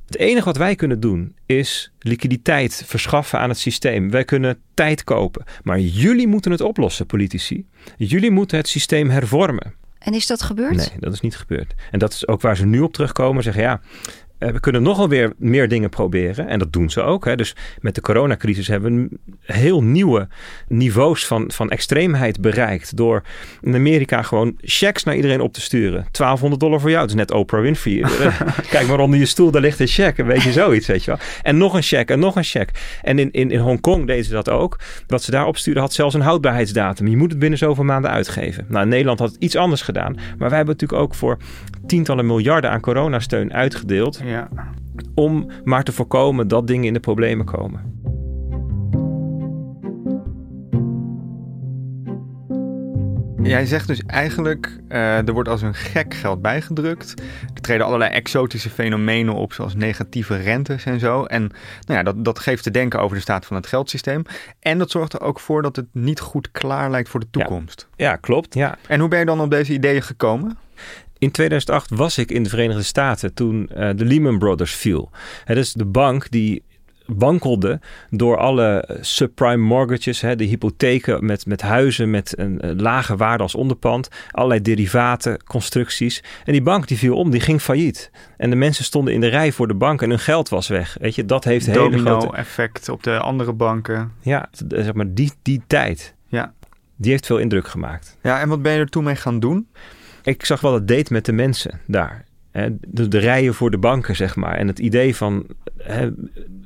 Het 0.07 0.19
enige 0.19 0.45
wat 0.45 0.57
wij 0.57 0.75
kunnen 0.75 1.01
doen 1.01 1.35
is 1.47 1.93
liquiditeit 1.99 2.83
verschaffen 2.87 3.39
aan 3.39 3.49
het 3.49 3.59
systeem. 3.59 4.11
Wij 4.11 4.25
kunnen 4.25 4.59
tijd 4.75 5.05
kopen. 5.05 5.45
Maar 5.63 5.81
jullie 5.81 6.27
moeten 6.27 6.51
het 6.51 6.61
oplossen, 6.61 7.07
politici. 7.07 7.67
Jullie 7.97 8.31
moeten 8.31 8.59
het 8.59 8.69
systeem 8.69 9.11
hervormen. 9.11 9.75
En 9.99 10.13
is 10.13 10.27
dat 10.27 10.43
gebeurd? 10.43 10.77
Nee, 10.77 10.91
dat 10.99 11.13
is 11.13 11.21
niet 11.21 11.37
gebeurd. 11.37 11.75
En 11.91 11.99
dat 11.99 12.13
is 12.13 12.29
ook 12.29 12.41
waar 12.41 12.57
ze 12.57 12.67
nu 12.67 12.81
op 12.81 12.93
terugkomen. 12.93 13.43
Zeggen 13.43 13.63
ja, 13.63 13.81
we 14.39 14.61
kunnen 14.61 14.83
nogal 14.83 15.09
weer 15.09 15.33
meer 15.37 15.69
dingen 15.69 15.91
proberen. 15.91 16.49
En 16.49 16.59
dat 16.59 16.73
doen 16.73 16.91
ze 16.91 17.03
ook. 17.03 17.25
Hè. 17.25 17.37
Dus 17.37 17.55
met 17.81 17.95
de 17.95 18.01
coronacrisis 18.01 18.69
hebben 18.69 19.09
we 19.09 19.19
heel 19.53 19.83
nieuwe 19.83 20.29
niveaus 20.69 21.27
van, 21.27 21.51
van 21.53 21.71
extreemheid 21.71 22.41
bereikt. 22.41 22.97
Door 22.97 23.23
in 23.63 23.75
Amerika 23.75 24.23
gewoon 24.23 24.55
checks 24.61 25.05
naar 25.05 25.17
iedereen 25.17 25.41
op 25.41 25.53
te 25.53 25.61
sturen. 25.61 26.07
1200 26.11 26.61
dollar 26.61 26.81
voor 26.81 26.91
jou. 26.91 27.01
Dat 27.01 27.11
is 27.11 27.17
net 27.17 27.31
Oprah 27.31 27.61
Winfrey. 27.61 28.05
Kijk 28.71 28.87
maar 28.87 29.01
onder 29.01 29.19
je 29.19 29.27
stoel, 29.27 29.51
daar 29.51 29.63
ligt 29.63 29.81
een 29.81 29.87
check. 29.87 30.19
Een 30.19 30.27
beetje 30.27 30.53
zoiets, 30.53 30.87
weet 30.87 31.05
je 31.05 31.11
wel. 31.11 31.21
En 31.43 31.57
nog 31.57 31.75
een 31.75 31.83
check 31.83 32.11
en 32.11 32.19
nog 32.19 32.37
een 32.37 32.45
check. 32.45 32.71
En 33.03 33.19
in, 33.19 33.31
in, 33.33 33.51
in 33.51 33.61
Hongkong 33.61 34.07
deden 34.07 34.25
ze 34.25 34.33
dat 34.33 34.51
ook. 34.51 34.79
Wat 35.07 35.23
ze 35.23 35.31
daar 35.31 35.47
opstuurden 35.47 35.83
had 35.83 35.93
zelfs 35.93 36.15
een 36.15 36.21
houdbaarheidsdatum. 36.21 37.09
Je 37.09 37.17
moet 37.17 37.31
het 37.31 37.39
binnen 37.39 37.59
zoveel 37.59 37.85
maanden 37.85 38.11
uitgeven. 38.11 38.65
Nou, 38.69 38.83
in 38.83 38.89
Nederland 38.89 39.19
had 39.19 39.33
het 39.33 39.43
iets 39.43 39.57
anders 39.57 39.83
gedaan. 39.83 40.15
Maar 40.15 40.49
wij 40.49 40.57
hebben 40.57 40.75
natuurlijk 40.75 41.03
ook 41.03 41.15
voor 41.15 41.37
tientallen 41.87 42.27
miljarden 42.27 42.71
aan 42.71 42.81
coronasteun 42.81 43.53
uitgedeeld. 43.53 44.21
Ja. 44.27 44.49
Om 45.15 45.51
maar 45.65 45.83
te 45.83 45.93
voorkomen 45.93 46.49
dat 46.49 46.67
dingen 46.67 46.85
in 46.85 46.93
de 46.93 47.01
problemen 47.01 47.47
komen. 47.47 47.95
Jij 53.43 53.67
zegt 53.67 53.87
dus 53.87 54.03
eigenlijk, 54.07 54.81
uh, 54.89 55.29
er 55.29 55.33
wordt 55.33 55.49
als 55.49 55.63
een 55.63 55.75
gek 55.75 56.15
geld 56.15 56.43
bijgedrukt. 56.43 57.15
Er 57.55 57.61
treden 57.61 57.87
allerlei 57.87 58.11
exotische 58.11 58.71
fenomenen 58.71 59.35
op, 59.35 59.53
zoals 59.53 59.75
negatieve 59.75 60.37
rentes 60.37 60.85
en 60.85 61.01
zo. 61.01 61.25
En 61.25 61.41
nou 61.87 61.99
ja, 61.99 62.03
dat, 62.03 62.25
dat 62.25 62.39
geeft 62.39 62.63
te 62.63 62.71
denken 62.71 63.01
over 63.01 63.17
de 63.17 63.23
staat 63.23 63.47
van 63.47 63.57
het 63.57 63.67
geldsysteem. 63.67 64.23
En 64.61 64.79
dat 64.79 64.91
zorgt 64.91 65.13
er 65.13 65.21
ook 65.21 65.41
voor 65.41 65.63
dat 65.63 65.77
het 65.77 65.87
niet 65.93 66.21
goed 66.21 66.51
klaar 66.51 66.91
lijkt 66.91 67.09
voor 67.09 67.21
de 67.21 67.31
toekomst. 67.31 67.89
Ja, 67.97 68.09
ja 68.09 68.17
klopt. 68.17 68.55
Ja. 68.55 68.79
En 68.89 69.01
hoe 69.01 69.09
ben 69.09 69.19
je 69.19 69.25
dan 69.25 69.41
op 69.41 69.51
deze 69.51 69.73
ideeën 69.73 70.03
gekomen? 70.03 70.57
In 71.19 71.31
2008 71.31 71.91
was 71.91 72.19
ik 72.19 72.31
in 72.31 72.43
de 72.43 72.49
Verenigde 72.49 72.83
Staten 72.83 73.35
toen 73.35 73.71
uh, 73.77 73.91
de 73.97 74.05
Lehman 74.05 74.39
Brothers 74.39 74.75
viel. 74.75 75.11
Het 75.45 75.57
is 75.57 75.73
de 75.73 75.85
bank 75.85 76.31
die 76.31 76.63
wankelde 77.07 77.81
door 78.11 78.37
alle 78.37 78.99
subprime 79.01 79.65
mortgages, 79.65 80.21
hè, 80.21 80.37
de 80.37 80.45
hypotheken 80.45 81.27
met, 81.27 81.47
met 81.47 81.63
huizen 81.63 82.11
met 82.11 82.39
een, 82.39 82.69
een 82.69 82.83
lage 82.83 83.17
waarde 83.17 83.43
als 83.43 83.55
onderpand, 83.55 84.09
allerlei 84.31 84.63
derivaten, 84.63 85.45
constructies. 85.45 86.23
En 86.45 86.53
die 86.53 86.63
bank 86.63 86.89
die 86.89 86.99
viel 86.99 87.17
om, 87.17 87.31
die 87.31 87.41
ging 87.41 87.61
failliet. 87.61 88.11
En 88.37 88.51
de 88.51 88.57
mensen 88.57 88.85
stonden 88.85 89.15
in 89.15 89.21
de 89.21 89.29
rij 89.29 89.53
voor 89.53 89.69
de 89.69 89.75
bank 89.75 90.03
en 90.03 90.09
hun 90.09 90.19
geld 90.19 90.49
was 90.49 90.69
weg. 90.69 90.97
Weet 91.01 91.15
je, 91.15 91.25
dat 91.25 91.45
heeft 91.45 91.67
een 91.67 91.73
hele 91.73 91.99
grote... 91.99 92.37
effect 92.37 92.89
op 92.89 93.03
de 93.03 93.19
andere 93.19 93.53
banken. 93.53 94.13
Ja, 94.21 94.49
zeg 94.69 94.95
maar 94.95 95.15
die, 95.15 95.33
die 95.43 95.63
tijd. 95.67 96.15
Ja. 96.29 96.53
Die 96.97 97.11
heeft 97.11 97.27
veel 97.27 97.39
indruk 97.39 97.69
gemaakt. 97.69 98.17
Ja, 98.23 98.41
en 98.41 98.49
wat 98.49 98.63
ben 98.63 98.73
je 98.73 98.79
er 98.79 98.89
toen 98.89 99.05
mee 99.05 99.17
gaan 99.17 99.41
doen? 99.41 99.69
Ik 100.27 100.45
zag 100.45 100.61
wat 100.61 100.73
het 100.73 100.89
deed 100.89 101.11
met 101.11 101.25
de 101.25 101.33
mensen 101.33 101.81
daar. 101.87 102.25
De, 102.87 103.09
de, 103.09 103.19
rijen 103.19 103.55
voor 103.55 103.71
de 103.71 103.79
banken, 103.79 104.17
zeg 104.17 104.37
maar. 104.37 104.57
En 104.57 104.67
het 104.67 104.79
idee 104.79 105.17
van, 105.17 105.47
hè, 105.79 106.09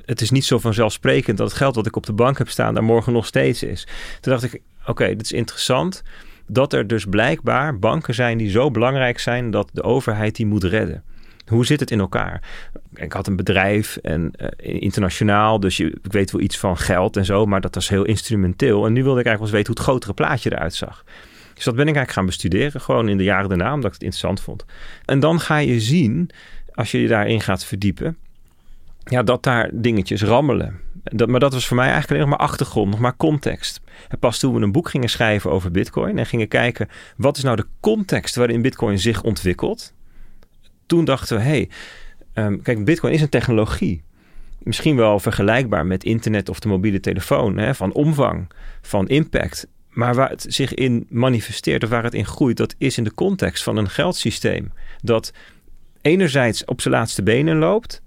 het 0.05 0.21
is 0.21 0.31
niet 0.31 0.45
zo 0.45 0.59
vanzelfsprekend 0.59 1.39
dat 1.39 1.49
het 1.49 1.57
geld 1.57 1.75
dat 1.75 1.87
ik 1.87 1.97
op 1.97 2.07
de 2.07 2.13
bank 2.13 2.39
heb 2.39 2.49
staan 2.49 2.75
daar 2.75 2.85
morgen 2.85 3.13
nog 3.13 3.27
steeds 3.27 3.63
is. 3.63 3.87
Toen 4.21 4.33
dacht 4.33 4.45
ik, 4.45 4.61
oké, 4.87 5.07
dit 5.07 5.23
is 5.23 5.33
interessant. 5.33 6.03
Dat 6.47 6.73
er 6.73 6.87
dus 6.87 7.05
blijkbaar 7.05 7.79
banken 7.79 8.15
zijn 8.15 8.39
die 8.39 8.51
zo 8.51 8.71
belangrijk 8.71 9.19
zijn 9.19 9.51
dat 9.51 9.71
de 9.73 9.83
overheid 9.83 10.37
die 10.37 10.47
moet 10.47 10.65
redden. 10.65 11.03
Hoe 11.47 11.67
zit 11.67 11.81
het 11.81 11.91
in 11.91 12.01
elkaar? 12.01 12.43
Ik 12.95 13.13
had 13.13 13.27
een 13.27 13.37
bedrijf 13.37 13.97
en 13.97 14.33
uh, 14.41 14.49
internationaal, 14.83 15.61
dus 15.61 15.77
je, 15.77 15.99
ik 16.03 16.13
weet 16.13 16.31
wel 16.31 16.41
iets 16.41 16.59
van 16.59 16.77
geld 16.77 17.17
en 17.17 17.25
zo, 17.25 17.47
maar 17.47 17.61
dat 17.61 17.75
was 17.75 17.89
heel 17.89 18.05
instrumenteel. 18.05 18.87
En 18.87 18.93
nu 18.93 19.03
wilde 19.03 19.21
ik 19.21 19.27
eigenlijk 19.27 19.53
wel 19.53 19.61
eens 19.61 19.69
weten 19.69 19.73
hoe 19.73 19.77
het 19.77 19.89
grotere 19.89 20.15
plaatje 20.15 20.53
eruit 20.53 20.75
zag. 20.75 21.05
Dus 21.61 21.69
dat 21.69 21.79
ben 21.79 21.89
ik 21.89 21.95
eigenlijk 21.97 22.17
gaan 22.17 22.27
bestuderen, 22.27 22.81
gewoon 22.81 23.09
in 23.09 23.17
de 23.17 23.25
jaren 23.25 23.49
daarna, 23.49 23.73
omdat 23.73 23.87
ik 23.87 23.93
het 23.93 24.03
interessant 24.03 24.41
vond. 24.41 24.65
En 25.05 25.21
dan 25.21 25.41
ga 25.41 25.57
je 25.57 25.81
zien, 25.81 26.31
als 26.75 26.91
je 26.91 27.01
je 27.01 27.09
daarin 27.09 27.41
gaat 27.41 27.65
verdiepen, 27.65 28.17
ja, 29.05 29.23
dat 29.23 29.43
daar 29.43 29.71
dingetjes 29.73 30.23
rammelen. 30.23 30.81
Dat, 31.03 31.29
maar 31.29 31.41
dat 31.41 31.53
was 31.53 31.67
voor 31.67 31.77
mij 31.77 31.91
eigenlijk 31.91 32.15
alleen 32.15 32.31
nog 32.31 32.39
maar 32.39 32.49
achtergrond, 32.49 32.91
nog 32.91 33.01
maar 33.01 33.17
context. 33.17 33.81
En 34.09 34.19
pas 34.19 34.39
toen 34.39 34.55
we 34.55 34.61
een 34.61 34.73
boek 34.73 34.89
gingen 34.89 35.09
schrijven 35.09 35.51
over 35.51 35.71
Bitcoin 35.71 36.19
en 36.19 36.27
gingen 36.27 36.49
kijken 36.49 36.89
wat 37.17 37.37
is 37.37 37.43
nou 37.43 37.57
de 37.57 37.67
context 37.81 38.35
waarin 38.35 38.63
Bitcoin 38.63 38.99
zich 38.99 39.23
ontwikkelt, 39.23 39.95
toen 40.87 41.05
dachten 41.05 41.37
we: 41.37 41.43
hey, 41.43 41.69
um, 42.35 42.63
kijk, 42.63 42.85
Bitcoin 42.85 43.13
is 43.13 43.23
een 43.23 43.29
technologie. 43.29 44.03
Misschien 44.59 44.97
wel 44.97 45.19
vergelijkbaar 45.19 45.87
met 45.87 46.05
internet 46.05 46.49
of 46.49 46.61
de 46.61 46.69
mobiele 46.69 47.01
telefoon, 47.01 47.59
hè, 47.59 47.75
van 47.75 47.93
omvang, 47.93 48.49
van 48.81 49.09
impact. 49.09 49.67
Maar 50.01 50.15
waar 50.15 50.31
het 50.31 50.47
zich 50.49 50.75
in 50.75 51.07
manifesteert 51.09 51.85
of 51.85 51.91
waar 51.91 52.05
het 52.05 52.15
in 52.15 52.27
groeit, 52.27 52.57
dat 52.57 52.75
is 52.79 52.99
in 52.99 53.05
de 53.05 53.15
context 53.15 53.63
van 53.63 53.77
een 53.77 53.91
geldsysteem. 53.91 54.73
Dat 55.03 55.33
enerzijds 56.01 56.65
op 56.65 56.81
zijn 56.81 56.95
laatste 56.95 57.23
benen 57.23 57.57
loopt. 57.57 58.03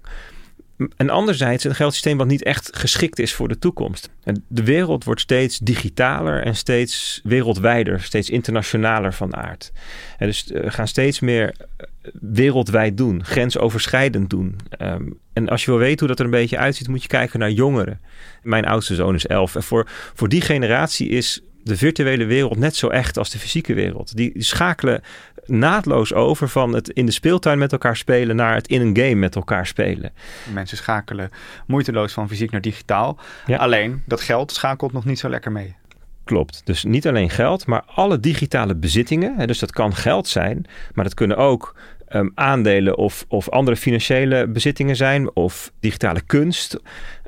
En 0.96 1.10
anderzijds 1.10 1.64
een 1.64 1.74
geldsysteem 1.74 2.16
wat 2.16 2.26
niet 2.26 2.42
echt 2.42 2.76
geschikt 2.76 3.18
is 3.18 3.34
voor 3.34 3.48
de 3.48 3.58
toekomst. 3.58 4.10
De 4.48 4.64
wereld 4.64 5.04
wordt 5.04 5.20
steeds 5.20 5.58
digitaler 5.58 6.42
en 6.42 6.56
steeds 6.56 7.20
wereldwijder, 7.24 8.02
steeds 8.02 8.30
internationaler 8.30 9.12
van 9.12 9.36
aard. 9.36 9.72
En 10.18 10.26
dus 10.26 10.44
we 10.46 10.70
gaan 10.70 10.88
steeds 10.88 11.20
meer 11.20 11.54
eh, 11.76 11.86
wereldwijd 12.20 12.96
doen, 12.96 13.24
grensoverschrijdend 13.24 14.30
doen. 14.30 14.56
Ehm, 14.68 15.04
en 15.32 15.48
als 15.48 15.64
je 15.64 15.70
wil 15.70 15.80
weten 15.80 15.98
hoe 15.98 16.08
dat 16.08 16.18
er 16.18 16.24
een 16.24 16.40
beetje 16.40 16.58
uitziet, 16.58 16.88
moet 16.88 17.02
je 17.02 17.08
kijken 17.08 17.38
naar 17.38 17.50
jongeren. 17.50 18.00
Mijn 18.42 18.64
oudste 18.64 18.94
zoon 18.94 19.14
is 19.14 19.26
elf. 19.26 19.54
En 19.54 19.62
voor, 19.62 19.88
voor 20.14 20.28
die 20.28 20.40
generatie 20.40 21.08
is 21.08 21.42
de 21.64 21.76
virtuele 21.76 22.24
wereld 22.24 22.58
net 22.58 22.76
zo 22.76 22.88
echt 22.88 23.18
als 23.18 23.30
de 23.30 23.38
fysieke 23.38 23.74
wereld. 23.74 24.16
Die, 24.16 24.32
schakelen 24.36 25.02
naadloos 25.46 26.14
over 26.14 26.48
van 26.48 26.74
het 26.74 26.88
in 26.88 27.06
de 27.06 27.12
speeltuin 27.12 27.58
met 27.58 27.72
elkaar 27.72 27.96
spelen 27.96 28.36
naar 28.36 28.54
het 28.54 28.68
in 28.68 28.80
een 28.80 28.96
game 28.96 29.14
met 29.14 29.34
elkaar 29.34 29.66
spelen. 29.66 30.12
Mensen 30.52 30.76
schakelen 30.76 31.30
moeiteloos 31.66 32.12
van 32.12 32.28
fysiek 32.28 32.50
naar 32.50 32.60
digitaal. 32.60 33.18
Alleen 33.56 34.02
dat 34.06 34.20
geld 34.20 34.52
schakelt 34.52 34.92
nog 34.92 35.04
niet 35.04 35.18
zo 35.18 35.28
lekker 35.28 35.52
mee. 35.52 35.76
Klopt. 36.24 36.60
Dus 36.64 36.84
niet 36.84 37.06
alleen 37.06 37.30
geld, 37.30 37.66
maar 37.66 37.82
alle 37.86 38.20
digitale 38.20 38.74
bezittingen. 38.74 39.46
Dus 39.46 39.58
dat 39.58 39.72
kan 39.72 39.94
geld 39.94 40.28
zijn, 40.28 40.66
maar 40.94 41.04
dat 41.04 41.14
kunnen 41.14 41.36
ook 41.36 41.74
um, 42.08 42.32
aandelen 42.34 42.96
of, 42.96 43.24
of 43.28 43.50
andere 43.50 43.76
financiële 43.76 44.48
bezittingen 44.48 44.96
zijn, 44.96 45.34
of 45.36 45.72
digitale 45.80 46.20
kunst. 46.20 46.80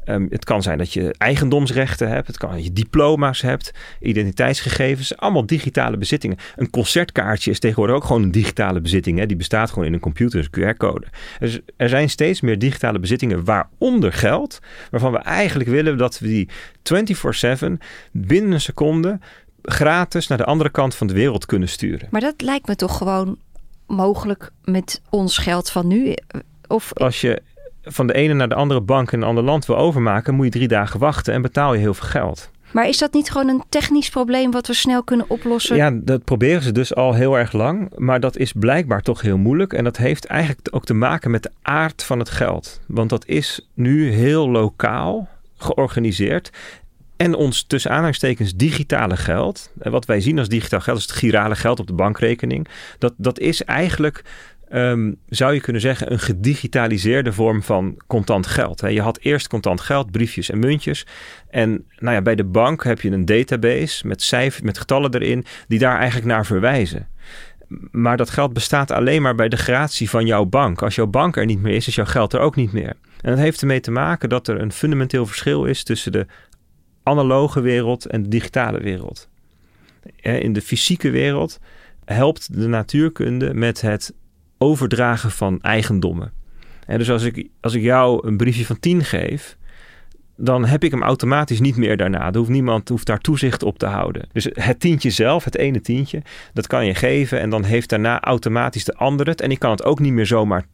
Um, 0.09 0.27
het 0.31 0.45
kan 0.45 0.63
zijn 0.63 0.79
dat 0.79 0.93
je 0.93 1.15
eigendomsrechten 1.19 2.09
hebt. 2.09 2.27
Het 2.27 2.39
kan 2.39 2.51
dat 2.51 2.65
je 2.65 2.73
diploma's 2.73 3.41
hebt, 3.41 3.73
identiteitsgegevens. 4.01 5.17
Allemaal 5.17 5.47
digitale 5.47 5.97
bezittingen. 5.97 6.37
Een 6.57 6.71
concertkaartje 6.71 7.51
is 7.51 7.59
tegenwoordig 7.59 7.97
ook 7.97 8.05
gewoon 8.05 8.23
een 8.23 8.31
digitale 8.31 8.81
bezitting. 8.81 9.19
Hè? 9.19 9.27
Die 9.27 9.37
bestaat 9.37 9.71
gewoon 9.71 9.85
in 9.85 9.93
een 9.93 10.01
computer, 10.01 10.49
een 10.51 10.75
QR-code. 10.75 11.07
Dus 11.39 11.61
er 11.77 11.89
zijn 11.89 12.11
steeds 12.11 12.41
meer 12.41 12.59
digitale 12.59 12.99
bezittingen, 12.99 13.45
waaronder 13.45 14.13
geld. 14.13 14.59
Waarvan 14.91 15.13
we 15.13 15.19
eigenlijk 15.19 15.69
willen 15.69 15.99
dat 15.99 16.19
we 16.19 16.27
die 16.27 16.49
24-7 17.69 17.73
binnen 18.13 18.53
een 18.53 18.61
seconde 18.61 19.19
gratis 19.63 20.27
naar 20.27 20.39
de 20.39 20.45
andere 20.45 20.71
kant 20.71 20.95
van 20.95 21.07
de 21.07 21.15
wereld 21.15 21.47
kunnen 21.47 21.69
sturen. 21.69 22.09
Maar 22.11 22.21
dat 22.21 22.43
lijkt 22.43 22.67
me 22.67 22.77
toch 22.77 22.97
gewoon 22.97 23.39
mogelijk 23.87 24.51
met 24.65 25.01
ons 25.11 25.39
geld 25.39 25.71
van 25.71 25.87
nu. 25.87 26.15
Of... 26.67 26.93
Als 26.95 27.21
je 27.21 27.43
van 27.87 28.07
de 28.07 28.15
ene 28.15 28.35
naar 28.35 28.49
de 28.49 28.55
andere 28.55 28.81
bank 28.81 29.13
in 29.13 29.21
een 29.21 29.29
ander 29.29 29.45
land 29.45 29.67
wil 29.67 29.77
overmaken, 29.77 30.35
moet 30.35 30.45
je 30.45 30.51
drie 30.51 30.69
dagen 30.69 31.01
wachten 31.01 31.35
en 31.35 31.43
betaal 31.43 31.75
je 31.75 31.81
heel 31.81 31.95
veel 31.95 32.09
geld. 32.09 32.51
Maar 32.71 32.89
is 32.89 32.99
dat 32.99 33.13
niet 33.13 33.31
gewoon 33.31 33.49
een 33.49 33.65
technisch 33.69 34.11
probleem 34.11 34.51
wat 34.51 34.67
we 34.67 34.75
snel 34.75 35.03
kunnen 35.03 35.31
oplossen? 35.31 35.77
Ja, 35.77 35.91
dat 35.95 36.25
proberen 36.25 36.63
ze 36.63 36.73
dus 36.73 36.95
al 36.95 37.15
heel 37.15 37.39
erg 37.39 37.53
lang. 37.53 37.91
Maar 37.97 38.21
dat 38.21 38.37
is 38.37 38.53
blijkbaar 38.53 39.03
toch 39.03 39.21
heel 39.21 39.39
moeilijk. 39.39 39.73
En 39.73 39.85
dat 39.85 39.97
heeft 39.97 40.25
eigenlijk 40.25 40.69
ook 40.71 40.85
te 40.85 40.95
maken 40.95 41.31
met 41.31 41.43
de 41.43 41.51
aard 41.63 42.03
van 42.03 42.19
het 42.19 42.31
geld. 42.31 42.81
Want 42.87 43.11
dat 43.11 43.27
is 43.27 43.69
nu 43.75 44.11
heel 44.11 44.49
lokaal 44.51 45.29
georganiseerd. 45.57 46.51
En 47.17 47.35
ons 47.35 47.63
tussen 47.63 47.91
aanhalingstekens 47.91 48.55
digitale 48.55 49.17
geld. 49.17 49.71
En 49.79 49.91
wat 49.91 50.05
wij 50.05 50.21
zien 50.21 50.39
als 50.39 50.49
digitaal 50.49 50.81
geld, 50.81 50.99
is 50.99 51.03
het 51.03 51.13
girale 51.13 51.57
geld 51.57 51.81
op 51.81 51.87
de 51.87 51.93
bankrekening. 51.93 52.69
Dat, 52.99 53.15
dat 53.17 53.39
is 53.39 53.65
eigenlijk 53.65 54.25
Ehm, 54.69 55.13
zou 55.29 55.55
je 55.55 55.61
kunnen 55.61 55.83
zeggen, 55.83 56.13
een 56.13 56.19
gedigitaliseerde 56.19 57.33
vorm 57.33 57.63
van 57.63 57.97
contant 58.07 58.47
geld. 58.47 58.81
Je 58.81 59.01
had 59.01 59.19
eerst 59.19 59.49
contant 59.49 59.81
geld, 59.81 60.11
briefjes 60.11 60.51
en 60.51 60.59
muntjes. 60.59 61.07
En 61.51 61.85
nou 61.99 62.15
ja, 62.15 62.23
bij 62.23 62.35
de 62.35 62.45
bank 62.45 62.85
heb 62.85 63.01
je 63.01 63.11
een 63.11 63.25
database 63.25 64.07
met 64.07 64.23
cijfers, 64.23 64.63
met 64.63 64.79
getallen 64.79 65.15
erin, 65.15 65.45
die 65.69 65.79
daar 65.79 65.97
eigenlijk 65.97 66.27
naar 66.27 66.47
verwijzen. 66.47 67.09
Maar 67.91 68.17
dat 68.17 68.31
geld 68.31 68.53
bestaat 68.53 68.91
alleen 68.91 69.23
maar 69.23 69.35
bij 69.35 69.49
de 69.49 69.57
gratie 69.57 70.11
van 70.11 70.27
jouw 70.27 70.45
bank. 70.45 70.83
Als 70.83 70.95
jouw 70.95 71.07
bank 71.07 71.37
er 71.37 71.45
niet 71.45 71.63
meer 71.63 71.75
is, 71.75 71.89
is 71.89 71.95
jouw 71.95 72.05
geld 72.05 72.33
er 72.33 72.41
ook 72.41 72.57
niet 72.57 72.73
meer. 72.73 72.95
En 73.21 73.31
dat 73.31 73.39
heeft 73.39 73.61
ermee 73.61 73.81
te 73.81 73.91
maken 73.91 74.29
dat 74.29 74.49
er 74.49 74.61
een 74.61 74.73
fundamenteel 74.73 75.27
verschil 75.27 75.65
is 75.65 75.83
tussen 75.83 76.13
de 76.13 76.27
analoge 77.03 77.61
wereld 77.61 78.07
en 78.07 78.23
de 78.23 78.29
digitale 78.29 78.81
wereld. 78.81 79.29
In 80.21 80.53
de 80.53 80.63
fysieke 80.63 81.11
wereld 81.11 81.59
helpt 82.05 82.61
de 82.61 82.67
natuurkunde 82.67 83.55
met 83.55 83.81
het 83.81 84.15
overdragen 84.59 85.31
van 85.31 85.61
eigendommen. 85.63 86.33
En 86.87 86.99
dus 86.99 87.11
als 87.11 87.23
ik, 87.23 87.49
als 87.61 87.75
ik 87.75 87.83
jou 87.83 88.27
een 88.27 88.37
briefje 88.37 88.67
van 88.67 88.79
10 88.79 89.05
geef, 89.05 89.57
dan 90.37 90.65
heb 90.65 90.85
ik 90.85 90.91
hem 90.91 91.03
automatisch 91.03 91.61
niet 91.61 91.77
meer 91.77 91.97
daarna. 91.97 92.27
Er 92.27 92.37
hoeft 92.37 92.51
niemand 92.51 92.89
hoeft 92.89 93.07
daar 93.07 93.19
toezicht 93.19 93.63
op 93.63 93.79
te 93.79 93.87
houden. 93.87 94.29
Dus 94.33 94.49
het 94.53 94.81
tientje 94.81 95.11
zelf, 95.11 95.45
het 95.45 95.57
ene 95.57 95.81
tientje, 95.81 96.23
dat 96.53 96.67
kan 96.67 96.87
je 96.87 96.95
geven 96.95 97.41
en 97.41 97.51
dan 97.51 97.65
heeft 97.65 97.89
daarna 97.89 98.21
automatisch 98.21 98.85
de 98.85 98.95
ander 98.95 99.27
het. 99.27 99.41
En 99.41 99.51
ik 99.51 99.59
kan 99.59 99.71
het 99.71 99.85
ook 99.85 99.99
niet 99.99 100.13
meer 100.13 100.27
zomaar 100.27 100.67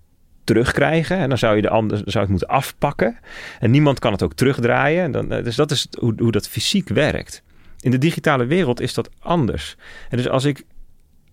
terugkrijgen. 0.44 1.16
En 1.16 1.28
dan 1.28 1.38
zou 1.38 1.56
je 1.56 1.62
de 1.62 1.68
ander 1.68 2.02
zou 2.04 2.18
het 2.18 2.28
moeten 2.28 2.48
afpakken. 2.48 3.18
En 3.60 3.70
niemand 3.70 3.98
kan 3.98 4.12
het 4.12 4.22
ook 4.22 4.34
terugdraaien. 4.34 5.02
En 5.02 5.12
dan, 5.12 5.28
dus 5.28 5.56
dat 5.56 5.70
is 5.70 5.88
hoe, 5.98 6.14
hoe 6.16 6.32
dat 6.32 6.48
fysiek 6.48 6.88
werkt. 6.88 7.42
In 7.80 7.90
de 7.90 7.98
digitale 7.98 8.44
wereld 8.44 8.80
is 8.80 8.94
dat 8.94 9.10
anders. 9.18 9.76
En 10.08 10.16
dus 10.16 10.28
als 10.28 10.44
ik 10.44 10.64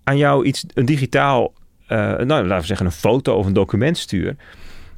aan 0.03 0.18
jou 0.18 0.46
iets, 0.46 0.65
een 0.74 0.86
digitaal, 0.86 1.53
nou 1.89 2.27
laten 2.27 2.60
we 2.60 2.65
zeggen 2.65 2.86
een 2.86 2.91
foto 2.91 3.36
of 3.36 3.46
een 3.46 3.53
document 3.53 3.98
stuur, 3.98 4.36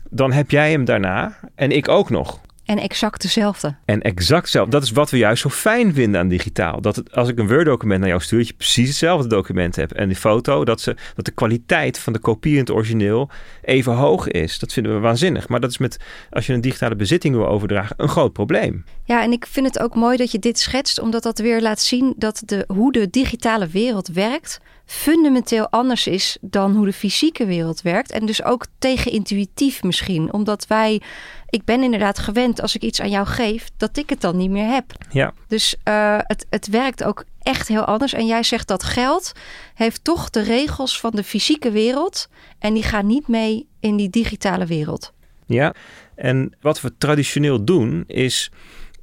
dan 0.10 0.32
heb 0.32 0.52
jij 0.52 0.72
hem 0.72 0.86
daarna 0.86 1.38
en 1.56 1.72
ik 1.72 1.88
ook 1.88 2.10
nog. 2.10 2.42
En 2.66 2.78
exact 2.78 3.22
dezelfde. 3.22 3.76
En 3.86 4.02
exact 4.02 4.42
hetzelfde. 4.42 4.72
Dat 4.72 4.84
is 4.84 4.92
wat 4.92 5.10
we 5.10 5.18
juist 5.18 5.42
zo 5.42 5.50
fijn 5.50 5.94
vinden 5.94 6.20
aan 6.20 6.28
digitaal. 6.28 6.82
Dat 6.82 6.96
het, 6.96 7.16
als 7.16 7.30
ik 7.30 7.40
een 7.40 7.48
Word-document 7.48 8.00
naar 8.00 8.10
jou 8.10 8.22
stuur, 8.22 8.38
dat 8.38 8.48
je 8.48 8.54
precies 8.54 8.88
hetzelfde 8.88 9.28
document 9.28 9.76
hebt. 9.76 9.94
En 9.94 10.08
die 10.08 10.18
foto, 10.18 10.66
dat, 10.66 10.82
ze, 10.82 10.96
dat 11.16 11.26
de 11.26 11.32
kwaliteit 11.32 12.00
van 12.00 12.14
de 12.14 12.20
kopie 12.20 12.54
in 12.54 12.60
het 12.60 12.72
origineel 12.72 13.30
even 13.62 13.94
hoog 13.94 14.28
is. 14.28 14.60
Dat 14.60 14.74
vinden 14.74 14.94
we 14.94 15.00
waanzinnig. 15.00 15.48
Maar 15.48 15.60
dat 15.60 15.70
is 15.70 15.78
met, 15.78 15.98
als 16.30 16.46
je 16.46 16.54
een 16.54 16.62
digitale 16.62 16.96
bezitting 16.96 17.36
wil 17.36 17.48
overdragen, 17.48 17.96
een 17.98 18.10
groot 18.10 18.34
probleem. 18.34 18.86
Ja, 19.04 19.24
en 19.24 19.32
ik 19.32 19.46
vind 19.46 19.66
het 19.66 19.80
ook 19.80 19.96
mooi 19.96 20.18
dat 20.18 20.32
je 20.32 20.40
dit 20.40 20.60
schetst, 20.60 21.00
omdat 21.00 21.24
dat 21.24 21.40
weer 21.40 21.62
laat 21.62 21.82
zien 21.82 22.14
dat 22.18 22.42
de, 22.46 22.64
hoe 22.68 22.92
de 22.92 23.10
digitale 23.10 23.68
wereld 23.68 24.08
werkt 24.08 24.60
fundamenteel 24.92 25.70
anders 25.70 26.08
is 26.08 26.38
dan 26.42 26.76
hoe 26.76 26.86
de 26.86 26.94
fysieke 26.94 27.46
wereld 27.46 27.82
werkt. 27.82 28.12
En 28.12 28.26
dus 28.26 28.44
ook 28.44 28.66
tegenintuïtief 28.80 29.84
misschien. 29.84 30.34
Omdat 30.34 30.68
wij, 30.68 31.02
ik 31.50 31.66
ben 31.66 31.84
inderdaad 31.84 32.20
gewend 32.20 32.62
als 32.62 32.76
ik 32.76 32.82
iets 32.82 33.02
aan 33.02 33.10
jou 33.10 33.28
geef, 33.28 33.70
dat 33.78 33.98
ik 33.98 34.10
het 34.10 34.22
dan 34.22 34.38
niet 34.38 34.50
meer 34.50 34.68
heb. 34.68 34.86
Ja. 35.10 35.34
Dus 35.48 35.76
uh, 35.88 36.18
het, 36.20 36.46
het 36.50 36.68
werkt 36.68 37.04
ook 37.04 37.24
echt 37.40 37.68
heel 37.68 37.86
anders. 37.86 38.14
En 38.14 38.26
jij 38.26 38.44
zegt 38.44 38.68
dat 38.68 38.84
geld 38.84 39.32
heeft 39.74 40.04
toch 40.04 40.30
de 40.30 40.42
regels 40.42 41.00
van 41.00 41.12
de 41.12 41.24
fysieke 41.24 41.72
wereld. 41.72 42.30
En 42.60 42.74
die 42.74 42.84
gaan 42.84 43.06
niet 43.06 43.28
mee 43.28 43.68
in 43.80 43.96
die 43.96 44.10
digitale 44.10 44.66
wereld. 44.66 45.14
Ja, 45.46 45.74
en 46.16 46.56
wat 46.62 46.82
we 46.82 46.98
traditioneel 46.98 47.64
doen 47.64 48.04
is 48.08 48.52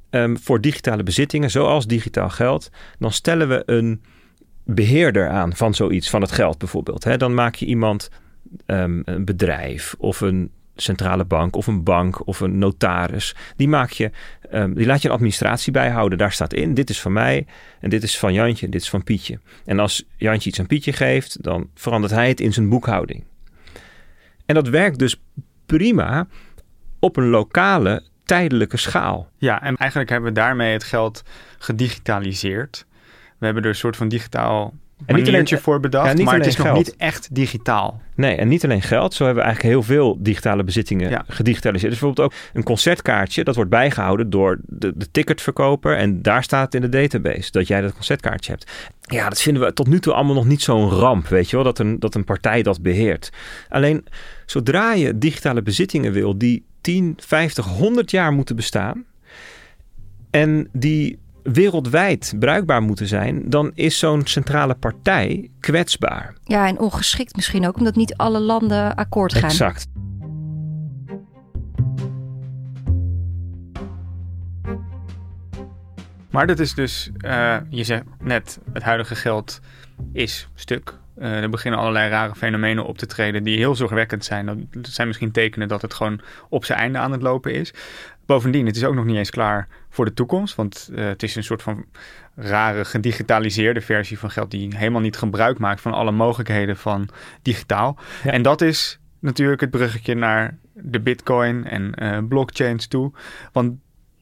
um, 0.09 0.37
voor 0.39 0.61
digitale 0.61 1.03
bezittingen, 1.03 1.51
zoals 1.51 1.87
digitaal 1.87 2.29
geld, 2.29 2.69
dan 2.99 3.11
stellen 3.11 3.49
we 3.49 3.63
een 3.65 4.01
beheerder 4.75 5.29
aan 5.29 5.55
van 5.55 5.73
zoiets, 5.73 6.09
van 6.09 6.21
het 6.21 6.31
geld 6.31 6.57
bijvoorbeeld. 6.57 7.03
Hè? 7.03 7.17
Dan 7.17 7.33
maak 7.33 7.55
je 7.55 7.65
iemand 7.65 8.09
um, 8.65 9.01
een 9.05 9.25
bedrijf 9.25 9.95
of 9.97 10.21
een 10.21 10.51
centrale 10.75 11.25
bank 11.25 11.55
of 11.55 11.67
een 11.67 11.83
bank 11.83 12.27
of 12.27 12.39
een 12.39 12.57
notaris. 12.57 13.35
Die, 13.55 13.67
maak 13.67 13.89
je, 13.89 14.11
um, 14.53 14.73
die 14.73 14.85
laat 14.85 15.01
je 15.01 15.07
een 15.07 15.13
administratie 15.13 15.71
bijhouden. 15.71 16.17
Daar 16.17 16.31
staat 16.31 16.53
in, 16.53 16.73
dit 16.73 16.89
is 16.89 17.01
van 17.01 17.13
mij 17.13 17.45
en 17.79 17.89
dit 17.89 18.03
is 18.03 18.19
van 18.19 18.33
Jantje 18.33 18.65
en 18.65 18.71
dit 18.71 18.81
is 18.81 18.89
van 18.89 19.03
Pietje. 19.03 19.39
En 19.65 19.79
als 19.79 20.03
Jantje 20.17 20.49
iets 20.49 20.59
aan 20.59 20.67
Pietje 20.67 20.93
geeft, 20.93 21.43
dan 21.43 21.69
verandert 21.75 22.13
hij 22.13 22.27
het 22.27 22.39
in 22.39 22.53
zijn 22.53 22.69
boekhouding. 22.69 23.23
En 24.45 24.55
dat 24.55 24.67
werkt 24.67 24.99
dus 24.99 25.21
prima 25.65 26.27
op 26.99 27.17
een 27.17 27.27
lokale, 27.27 28.03
tijdelijke 28.23 28.77
schaal. 28.77 29.29
Ja, 29.37 29.61
en 29.61 29.75
eigenlijk 29.75 30.09
hebben 30.09 30.29
we 30.29 30.39
daarmee 30.39 30.73
het 30.73 30.83
geld 30.83 31.23
gedigitaliseerd. 31.57 32.85
We 33.39 33.45
hebben 33.45 33.63
er 33.63 33.69
een 33.69 33.75
soort 33.75 33.97
van 33.97 34.07
digitaal 34.07 34.73
en 35.05 35.15
niet 35.15 35.27
alleen, 35.27 35.47
voor 35.47 35.79
bedacht, 35.79 36.17
ja, 36.17 36.23
maar 36.23 36.35
het 36.35 36.45
is 36.45 36.55
nog 36.55 36.73
niet 36.73 36.95
echt 36.95 37.35
digitaal. 37.35 38.01
Nee, 38.15 38.35
en 38.35 38.47
niet 38.47 38.63
alleen 38.63 38.81
geld. 38.81 39.13
Zo 39.13 39.25
hebben 39.25 39.43
we 39.43 39.49
eigenlijk 39.49 39.75
heel 39.75 39.95
veel 39.95 40.17
digitale 40.19 40.63
bezittingen 40.63 41.09
ja. 41.09 41.23
gedigitaliseerd. 41.27 41.91
Dus 41.91 41.99
bijvoorbeeld 41.99 42.31
ook 42.31 42.39
een 42.53 42.63
concertkaartje. 42.63 43.43
Dat 43.43 43.55
wordt 43.55 43.69
bijgehouden 43.69 44.29
door 44.29 44.59
de, 44.65 44.93
de 44.95 45.11
ticketverkoper. 45.11 45.97
En 45.97 46.21
daar 46.21 46.43
staat 46.43 46.73
in 46.73 46.81
de 46.81 46.89
database 46.89 47.51
dat 47.51 47.67
jij 47.67 47.81
dat 47.81 47.93
concertkaartje 47.93 48.51
hebt. 48.51 48.71
Ja, 49.01 49.29
dat 49.29 49.41
vinden 49.41 49.63
we 49.63 49.73
tot 49.73 49.87
nu 49.87 49.99
toe 49.99 50.13
allemaal 50.13 50.35
nog 50.35 50.45
niet 50.45 50.61
zo'n 50.61 50.89
ramp, 50.89 51.27
weet 51.27 51.49
je 51.49 51.55
wel. 51.55 51.65
Dat 51.65 51.79
een, 51.79 51.99
dat 51.99 52.15
een 52.15 52.23
partij 52.23 52.63
dat 52.63 52.81
beheert. 52.81 53.29
Alleen, 53.69 54.05
zodra 54.45 54.93
je 54.93 55.17
digitale 55.17 55.61
bezittingen 55.61 56.11
wil 56.11 56.37
die 56.37 56.65
10, 56.81 57.17
50, 57.17 57.65
100 57.65 58.11
jaar 58.11 58.31
moeten 58.31 58.55
bestaan... 58.55 59.05
en 60.29 60.69
die 60.71 61.19
wereldwijd 61.53 62.33
bruikbaar 62.39 62.81
moeten 62.81 63.07
zijn, 63.07 63.49
dan 63.49 63.71
is 63.73 63.99
zo'n 63.99 64.27
centrale 64.27 64.75
partij 64.75 65.49
kwetsbaar. 65.59 66.33
Ja, 66.43 66.67
en 66.67 66.79
ongeschikt 66.79 67.35
misschien 67.35 67.67
ook, 67.67 67.77
omdat 67.77 67.95
niet 67.95 68.15
alle 68.15 68.39
landen 68.39 68.95
akkoord 68.95 69.33
gaan. 69.33 69.49
Exact. 69.49 69.87
Maar 76.29 76.47
dat 76.47 76.59
is 76.59 76.73
dus, 76.73 77.09
uh, 77.17 77.57
je 77.69 77.83
zegt 77.83 78.03
net, 78.23 78.59
het 78.73 78.83
huidige 78.83 79.15
geld 79.15 79.59
is 80.13 80.49
stuk. 80.55 80.97
Uh, 81.17 81.41
er 81.41 81.49
beginnen 81.49 81.79
allerlei 81.79 82.09
rare 82.09 82.35
fenomenen 82.35 82.85
op 82.85 82.97
te 82.97 83.05
treden 83.05 83.43
die 83.43 83.57
heel 83.57 83.75
zorgwekkend 83.75 84.25
zijn. 84.25 84.67
Dat 84.71 84.87
zijn 84.87 85.07
misschien 85.07 85.31
tekenen 85.31 85.67
dat 85.67 85.81
het 85.81 85.93
gewoon 85.93 86.21
op 86.49 86.65
zijn 86.65 86.79
einde 86.79 86.97
aan 86.97 87.11
het 87.11 87.21
lopen 87.21 87.53
is. 87.53 87.73
Bovendien, 88.29 88.65
het 88.65 88.75
is 88.75 88.83
ook 88.83 88.95
nog 88.95 89.05
niet 89.05 89.17
eens 89.17 89.29
klaar 89.29 89.67
voor 89.89 90.05
de 90.05 90.13
toekomst. 90.13 90.55
Want 90.55 90.89
uh, 90.91 91.05
het 91.05 91.23
is 91.23 91.35
een 91.35 91.43
soort 91.43 91.61
van 91.61 91.85
rare 92.35 92.85
gedigitaliseerde 92.85 93.81
versie 93.81 94.19
van 94.19 94.31
geld 94.31 94.51
die 94.51 94.77
helemaal 94.77 95.01
niet 95.01 95.17
gebruik 95.17 95.59
maakt 95.59 95.81
van 95.81 95.93
alle 95.93 96.11
mogelijkheden 96.11 96.77
van 96.77 97.09
digitaal. 97.41 97.97
Ja. 98.23 98.31
En 98.31 98.41
dat 98.41 98.61
is 98.61 98.99
natuurlijk 99.19 99.61
het 99.61 99.69
bruggetje 99.69 100.15
naar 100.15 100.57
de 100.73 100.99
bitcoin 100.99 101.65
en 101.65 101.93
uh, 102.03 102.17
blockchains 102.27 102.87
toe. 102.87 103.11
Want 103.51 103.73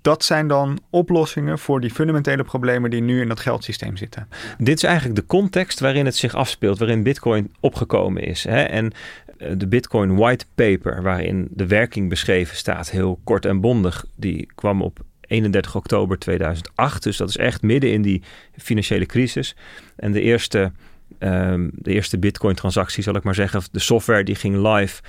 dat 0.07 0.23
zijn 0.23 0.47
dan 0.47 0.79
oplossingen 0.89 1.59
voor 1.59 1.81
die 1.81 1.91
fundamentele 1.91 2.43
problemen 2.43 2.89
die 2.89 3.01
nu 3.01 3.21
in 3.21 3.27
dat 3.27 3.39
geldsysteem 3.39 3.97
zitten. 3.97 4.27
Dit 4.57 4.77
is 4.77 4.83
eigenlijk 4.83 5.15
de 5.15 5.25
context 5.25 5.79
waarin 5.79 6.05
het 6.05 6.15
zich 6.15 6.35
afspeelt, 6.35 6.79
waarin 6.79 7.03
Bitcoin 7.03 7.53
opgekomen 7.59 8.23
is. 8.23 8.43
Hè? 8.43 8.61
En 8.61 8.91
eh, 9.37 9.51
de 9.57 9.67
Bitcoin 9.67 10.15
White 10.15 10.45
Paper, 10.55 11.01
waarin 11.01 11.47
de 11.51 11.67
werking 11.67 12.09
beschreven 12.09 12.55
staat, 12.55 12.89
heel 12.89 13.19
kort 13.23 13.45
en 13.45 13.61
bondig, 13.61 14.05
die 14.15 14.49
kwam 14.55 14.81
op 14.81 14.99
31 15.21 15.75
oktober 15.75 16.19
2008. 16.19 17.03
Dus 17.03 17.17
dat 17.17 17.29
is 17.29 17.37
echt 17.37 17.61
midden 17.61 17.91
in 17.91 18.01
die 18.01 18.23
financiële 18.57 19.05
crisis. 19.05 19.55
En 19.95 20.11
de 20.11 20.21
eerste, 20.21 20.71
um, 21.19 21.71
de 21.73 21.91
eerste 21.91 22.19
Bitcoin-transactie, 22.19 23.03
zal 23.03 23.15
ik 23.15 23.23
maar 23.23 23.35
zeggen, 23.35 23.61
de 23.71 23.79
software 23.79 24.23
die 24.23 24.35
ging 24.35 24.55
live 24.55 25.01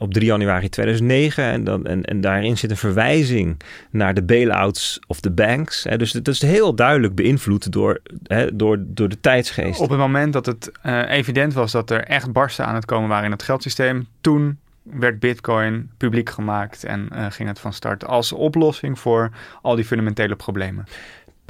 op 0.00 0.14
3 0.14 0.26
januari 0.26 0.68
2009. 0.68 1.44
En, 1.44 1.64
dan, 1.64 1.86
en, 1.86 2.02
en 2.02 2.20
daarin 2.20 2.58
zit 2.58 2.70
een 2.70 2.76
verwijzing 2.76 3.56
naar 3.90 4.14
de 4.14 4.22
bailouts 4.22 5.00
of 5.06 5.20
de 5.20 5.30
banks. 5.30 5.84
Hè. 5.84 5.96
Dus 5.96 6.12
dat 6.12 6.28
is 6.28 6.42
heel 6.42 6.74
duidelijk 6.74 7.14
beïnvloed 7.14 7.72
door, 7.72 8.00
hè, 8.26 8.56
door, 8.56 8.78
door 8.86 9.08
de 9.08 9.20
tijdsgeest. 9.20 9.80
Op 9.80 9.90
het 9.90 9.98
moment 9.98 10.32
dat 10.32 10.46
het 10.46 10.70
uh, 10.86 11.10
evident 11.10 11.52
was 11.52 11.72
dat 11.72 11.90
er 11.90 12.04
echt 12.04 12.32
barsten 12.32 12.66
aan 12.66 12.74
het 12.74 12.84
komen 12.84 13.08
waren 13.08 13.24
in 13.24 13.30
het 13.30 13.42
geldsysteem, 13.42 14.06
toen 14.20 14.58
werd 14.82 15.18
Bitcoin 15.18 15.90
publiek 15.96 16.30
gemaakt 16.30 16.84
en 16.84 17.08
uh, 17.12 17.26
ging 17.30 17.48
het 17.48 17.58
van 17.58 17.72
start 17.72 18.06
als 18.06 18.32
oplossing 18.32 18.98
voor 18.98 19.30
al 19.62 19.74
die 19.74 19.84
fundamentele 19.84 20.36
problemen. 20.36 20.84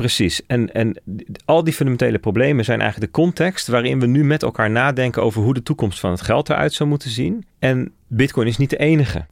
Precies. 0.00 0.46
En, 0.46 0.72
en 0.72 0.96
al 1.44 1.64
die 1.64 1.72
fundamentele 1.72 2.18
problemen 2.18 2.64
zijn 2.64 2.80
eigenlijk 2.80 3.12
de 3.12 3.20
context 3.20 3.66
waarin 3.66 4.00
we 4.00 4.06
nu 4.06 4.24
met 4.24 4.42
elkaar 4.42 4.70
nadenken 4.70 5.22
over 5.22 5.42
hoe 5.42 5.54
de 5.54 5.62
toekomst 5.62 6.00
van 6.00 6.10
het 6.10 6.20
geld 6.20 6.50
eruit 6.50 6.72
zou 6.72 6.88
moeten 6.88 7.10
zien. 7.10 7.44
En 7.58 7.92
Bitcoin 8.06 8.46
is 8.46 8.56
niet 8.56 8.70
de 8.70 8.76
enige. 8.76 9.26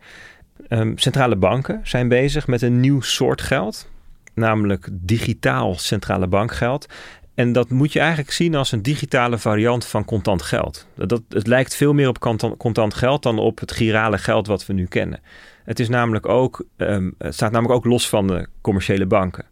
Um, 0.68 0.98
centrale 0.98 1.36
banken 1.36 1.80
zijn 1.82 2.08
bezig 2.08 2.46
met 2.46 2.62
een 2.62 2.80
nieuw 2.80 3.00
soort 3.00 3.42
geld, 3.42 3.88
namelijk 4.34 4.88
digitaal 4.92 5.74
centrale 5.78 6.26
bankgeld. 6.26 6.86
En 7.34 7.52
dat 7.52 7.70
moet 7.70 7.92
je 7.92 7.98
eigenlijk 8.00 8.30
zien 8.30 8.54
als 8.54 8.72
een 8.72 8.82
digitale 8.82 9.38
variant 9.38 9.86
van 9.86 10.04
contant 10.04 10.42
geld. 10.42 10.86
Dat, 10.94 11.22
het 11.28 11.46
lijkt 11.46 11.74
veel 11.74 11.92
meer 11.92 12.08
op 12.08 12.18
contant, 12.58 12.94
geld 12.94 13.22
dan 13.22 13.38
op 13.38 13.60
het 13.60 13.72
girale 13.72 14.18
geld 14.18 14.46
wat 14.46 14.66
we 14.66 14.72
nu 14.72 14.86
kennen. 14.86 15.20
Het, 15.64 15.80
is 15.80 15.88
namelijk 15.88 16.28
ook, 16.28 16.64
um, 16.76 17.14
het 17.18 17.34
staat 17.34 17.52
namelijk 17.52 17.78
ook 17.78 17.84
los 17.84 18.08
van 18.08 18.26
de 18.26 18.46
commerciële 18.60 19.06
banken. 19.06 19.44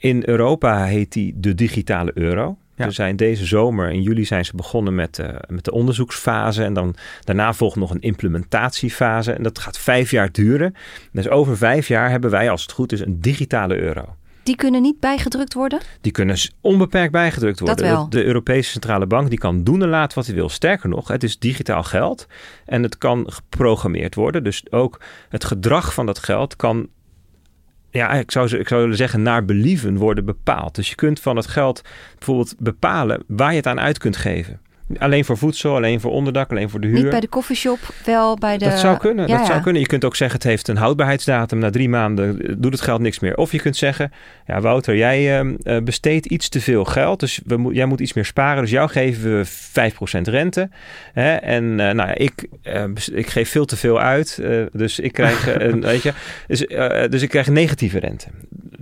In 0.00 0.22
Europa 0.26 0.84
heet 0.84 1.12
die 1.12 1.34
de 1.36 1.54
digitale 1.54 2.10
euro. 2.14 2.56
Ja. 2.74 2.86
We 2.86 2.92
zijn 2.92 3.16
deze 3.16 3.46
zomer, 3.46 3.90
in 3.90 4.02
juli 4.02 4.24
zijn 4.24 4.44
ze 4.44 4.56
begonnen 4.56 4.94
met, 4.94 5.18
uh, 5.18 5.28
met 5.48 5.64
de 5.64 5.72
onderzoeksfase. 5.72 6.64
En 6.64 6.72
dan, 6.72 6.94
daarna 7.24 7.52
volgt 7.52 7.76
nog 7.76 7.90
een 7.90 8.00
implementatiefase. 8.00 9.32
En 9.32 9.42
dat 9.42 9.58
gaat 9.58 9.78
vijf 9.78 10.10
jaar 10.10 10.32
duren. 10.32 10.74
Dus 11.12 11.28
over 11.28 11.56
vijf 11.56 11.88
jaar 11.88 12.10
hebben 12.10 12.30
wij, 12.30 12.50
als 12.50 12.62
het 12.62 12.72
goed 12.72 12.92
is, 12.92 13.00
een 13.00 13.20
digitale 13.20 13.78
euro. 13.78 14.14
Die 14.42 14.56
kunnen 14.56 14.82
niet 14.82 15.00
bijgedrukt 15.00 15.54
worden? 15.54 15.80
Die 16.00 16.12
kunnen 16.12 16.36
onbeperkt 16.60 17.12
bijgedrukt 17.12 17.60
worden. 17.60 17.76
Dat 17.76 17.94
wel. 17.94 18.08
De 18.08 18.24
Europese 18.24 18.70
Centrale 18.70 19.06
Bank 19.06 19.28
die 19.28 19.38
kan 19.38 19.64
doen 19.64 19.82
en 19.82 19.88
laten 19.88 20.16
wat 20.16 20.26
hij 20.26 20.34
wil. 20.34 20.48
Sterker 20.48 20.88
nog, 20.88 21.08
het 21.08 21.22
is 21.22 21.38
digitaal 21.38 21.82
geld 21.82 22.26
en 22.66 22.82
het 22.82 22.98
kan 22.98 23.32
geprogrammeerd 23.32 24.14
worden. 24.14 24.44
Dus 24.44 24.70
ook 24.70 25.00
het 25.28 25.44
gedrag 25.44 25.94
van 25.94 26.06
dat 26.06 26.18
geld 26.18 26.56
kan 26.56 26.88
ja, 27.90 28.10
ik 28.10 28.30
zou, 28.30 28.58
ik 28.58 28.68
zou 28.68 28.80
willen 28.80 28.96
zeggen, 28.96 29.22
naar 29.22 29.44
believen 29.44 29.96
worden 29.96 30.24
bepaald. 30.24 30.74
Dus 30.74 30.88
je 30.88 30.94
kunt 30.94 31.20
van 31.20 31.36
het 31.36 31.46
geld 31.46 31.82
bijvoorbeeld 32.14 32.54
bepalen 32.58 33.22
waar 33.26 33.50
je 33.50 33.56
het 33.56 33.66
aan 33.66 33.80
uit 33.80 33.98
kunt 33.98 34.16
geven. 34.16 34.60
Alleen 34.98 35.24
voor 35.24 35.36
voedsel, 35.36 35.74
alleen 35.74 36.00
voor 36.00 36.10
onderdak, 36.10 36.50
alleen 36.50 36.70
voor 36.70 36.80
de 36.80 36.86
huur. 36.86 36.96
Niet 36.96 37.10
bij 37.10 37.20
de 37.20 37.28
koffieshop, 37.28 37.78
wel 38.04 38.36
bij 38.36 38.58
de... 38.58 38.64
Dat 38.64 38.78
zou 38.78 38.98
kunnen. 38.98 39.28
Ja, 39.28 39.36
dat 39.36 39.46
zou 39.46 39.60
kunnen. 39.60 39.80
Je 39.80 39.88
kunt 39.88 40.04
ook 40.04 40.16
zeggen, 40.16 40.38
het 40.38 40.48
heeft 40.48 40.68
een 40.68 40.76
houdbaarheidsdatum. 40.76 41.58
Na 41.58 41.70
drie 41.70 41.88
maanden 41.88 42.42
eh, 42.42 42.54
doet 42.58 42.72
het 42.72 42.80
geld 42.80 43.00
niks 43.00 43.18
meer. 43.18 43.36
Of 43.36 43.52
je 43.52 43.60
kunt 43.60 43.76
zeggen, 43.76 44.12
ja 44.46 44.60
Wouter, 44.60 44.96
jij 44.96 45.40
eh, 45.40 45.76
besteedt 45.82 46.26
iets 46.26 46.48
te 46.48 46.60
veel 46.60 46.84
geld. 46.84 47.20
Dus 47.20 47.40
we 47.46 47.68
jij 47.72 47.86
moet 47.86 48.00
iets 48.00 48.12
meer 48.12 48.24
sparen. 48.24 48.62
Dus 48.62 48.70
jou 48.70 48.88
geven 48.88 49.38
we 49.38 49.46
5% 50.16 50.20
rente. 50.22 50.68
Hè? 51.12 51.34
En 51.34 51.80
eh, 51.80 51.94
nou 51.94 52.08
ja, 52.08 52.14
ik, 52.14 52.48
ik 53.12 53.26
geef 53.26 53.50
veel 53.50 53.64
te 53.64 53.76
veel 53.76 54.00
uit. 54.00 54.42
dus 54.72 54.98
ik 54.98 55.12
krijg 55.12 55.54
een, 55.54 55.80
weet 55.80 56.02
je, 56.02 56.12
dus, 56.46 56.66
dus 57.10 57.22
ik 57.22 57.28
krijg 57.28 57.48
negatieve 57.48 57.98
rente. 57.98 58.26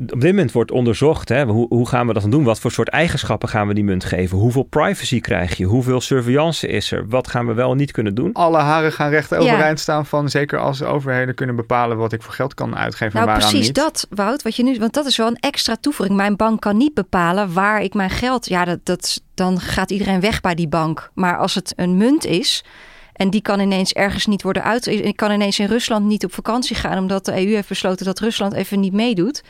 Op 0.00 0.20
dit 0.20 0.30
moment 0.30 0.52
wordt 0.52 0.70
onderzocht, 0.70 1.28
hè, 1.28 1.44
hoe, 1.44 1.66
hoe 1.68 1.88
gaan 1.88 2.06
we 2.06 2.12
dat 2.12 2.22
dan 2.22 2.30
doen? 2.30 2.44
Wat 2.44 2.61
voor 2.61 2.70
soort 2.70 2.88
eigenschappen 2.88 3.48
gaan 3.48 3.68
we 3.68 3.74
die 3.74 3.84
munt 3.84 4.04
geven? 4.04 4.38
Hoeveel 4.38 4.62
privacy 4.62 5.20
krijg 5.20 5.56
je? 5.56 5.64
Hoeveel 5.64 6.00
surveillance 6.00 6.66
is 6.68 6.92
er? 6.92 7.08
Wat 7.08 7.28
gaan 7.28 7.46
we 7.46 7.52
wel 7.54 7.70
en 7.70 7.76
niet 7.76 7.90
kunnen 7.90 8.14
doen? 8.14 8.32
Alle 8.32 8.58
haren 8.58 8.92
gaan 8.92 9.11
recht 9.11 9.30
Ja. 9.30 9.37
overeind 9.37 9.80
staan 9.80 10.06
van... 10.06 10.28
zeker 10.28 10.58
als 10.58 10.82
overheden 10.82 11.34
kunnen 11.34 11.56
bepalen 11.56 11.96
wat 11.96 12.12
ik 12.12 12.22
voor 12.22 12.32
geld 12.32 12.54
kan 12.54 12.76
uitgeven 12.76 13.06
en 13.06 13.12
Nou, 13.12 13.26
waaraan 13.26 13.48
precies 13.48 13.66
niet. 13.66 13.74
dat, 13.76 14.06
Wout. 14.11 14.42
Wat 14.42 14.56
je 14.56 14.62
nu, 14.62 14.78
want 14.78 14.92
dat 14.94 15.06
is 15.06 15.16
wel 15.16 15.26
een 15.26 15.37
extra 15.40 15.76
toevoeging. 15.80 16.16
Mijn 16.16 16.37
bank 16.37 16.61
kan 16.61 16.76
niet 16.76 16.94
bepalen 16.94 17.52
waar 17.52 17.82
ik 17.82 17.94
mijn 17.94 18.11
geld. 18.11 18.48
Ja, 18.48 18.64
dat, 18.64 18.78
dat, 18.82 19.22
dan 19.34 19.61
gaat 19.61 19.90
iedereen 19.90 20.20
weg 20.20 20.40
bij 20.40 20.54
die 20.54 20.68
bank. 20.68 21.11
Maar 21.14 21.38
als 21.38 21.54
het 21.54 21.72
een 21.76 21.96
munt 21.96 22.24
is. 22.24 22.64
En 23.12 23.30
die 23.30 23.42
kan 23.42 23.61
ineens 23.61 23.92
ergens 23.92 24.26
niet 24.26 24.42
worden 24.42 24.64
uit. 24.64 24.87
Ik 24.87 25.16
kan 25.16 25.30
ineens 25.30 25.58
in 25.58 25.66
Rusland 25.66 26.04
niet 26.06 26.24
op 26.24 26.34
vakantie 26.34 26.76
gaan. 26.76 26.98
Omdat 26.98 27.24
de 27.24 27.32
EU 27.32 27.54
heeft 27.54 27.68
besloten 27.68 28.06
dat 28.06 28.18
Rusland 28.18 28.52
even 28.52 28.80
niet 28.80 28.92
meedoet. 28.92 29.42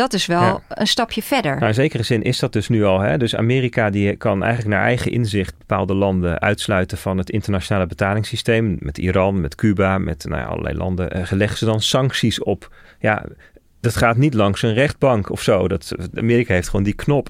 Dat 0.00 0.12
is 0.12 0.26
wel 0.26 0.40
Ja. 0.40 0.60
een 0.68 0.86
stapje 0.86 1.22
verder. 1.22 1.54
Nou, 1.54 1.66
in 1.66 1.74
zekere 1.74 2.02
zin 2.02 2.22
is 2.22 2.38
dat 2.38 2.52
dus 2.52 2.68
nu 2.68 2.84
al. 2.84 3.00
Hè? 3.00 3.18
Dus 3.18 3.36
Amerika 3.36 3.90
die 3.90 4.16
kan 4.16 4.42
eigenlijk 4.42 4.74
naar 4.74 4.84
eigen 4.84 5.10
inzicht 5.12 5.58
bepaalde 5.58 5.94
landen 5.94 6.40
uitsluiten 6.40 6.98
van 6.98 7.18
het 7.18 7.30
internationale 7.30 7.86
betalingssysteem. 7.86 8.76
Met 8.78 8.98
Iran, 8.98 9.40
met 9.40 9.54
Cuba, 9.54 9.98
met 9.98 10.24
nou 10.28 10.40
ja, 10.40 10.46
allerlei 10.46 10.76
landen. 10.76 11.26
leggen 11.30 11.58
ze 11.58 11.64
dan 11.64 11.80
sancties 11.80 12.42
op. 12.42 12.74
Ja, 13.00 13.24
dat 13.80 13.96
gaat 13.96 14.16
niet 14.16 14.34
langs 14.34 14.62
een 14.62 14.74
rechtbank 14.74 15.30
of 15.30 15.42
zo. 15.42 15.68
Dat, 15.68 15.92
Amerika 16.14 16.54
heeft 16.54 16.68
gewoon 16.68 16.84
die 16.84 16.94
knop. 16.94 17.28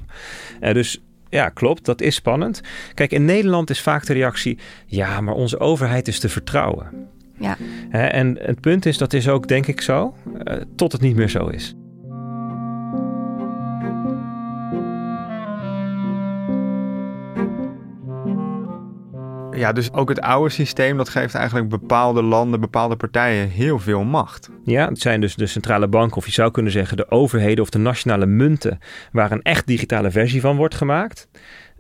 Eh, 0.60 0.74
dus 0.74 1.00
ja, 1.28 1.48
klopt, 1.48 1.84
dat 1.84 2.00
is 2.00 2.14
spannend. 2.14 2.60
Kijk, 2.94 3.12
in 3.12 3.24
Nederland 3.24 3.70
is 3.70 3.80
vaak 3.80 4.06
de 4.06 4.12
reactie: 4.12 4.58
ja, 4.86 5.20
maar 5.20 5.34
onze 5.34 5.58
overheid 5.60 6.08
is 6.08 6.18
te 6.18 6.28
vertrouwen. 6.28 7.08
Ja. 7.38 7.56
En 7.90 8.38
het 8.40 8.60
punt 8.60 8.86
is, 8.86 8.98
dat 8.98 9.12
is 9.12 9.28
ook 9.28 9.48
denk 9.48 9.66
ik 9.66 9.80
zo, 9.80 10.14
eh, 10.44 10.56
tot 10.76 10.92
het 10.92 11.00
niet 11.00 11.16
meer 11.16 11.28
zo 11.28 11.46
is. 11.46 11.74
Ja, 19.60 19.72
dus 19.72 19.92
ook 19.92 20.08
het 20.08 20.20
oude 20.20 20.50
systeem... 20.50 20.96
dat 20.96 21.08
geeft 21.08 21.34
eigenlijk 21.34 21.68
bepaalde 21.68 22.22
landen, 22.22 22.60
bepaalde 22.60 22.96
partijen 22.96 23.48
heel 23.48 23.78
veel 23.78 24.04
macht. 24.04 24.50
Ja, 24.64 24.88
het 24.88 25.00
zijn 25.00 25.20
dus 25.20 25.34
de 25.34 25.46
centrale 25.46 25.88
banken, 25.88 26.16
of 26.16 26.26
je 26.26 26.32
zou 26.32 26.50
kunnen 26.50 26.72
zeggen 26.72 26.96
de 26.96 27.10
overheden 27.10 27.64
of 27.64 27.70
de 27.70 27.78
nationale 27.78 28.26
munten, 28.26 28.78
waar 29.12 29.32
een 29.32 29.42
echt 29.42 29.66
digitale 29.66 30.10
versie 30.10 30.40
van 30.40 30.56
wordt 30.56 30.74
gemaakt. 30.74 31.28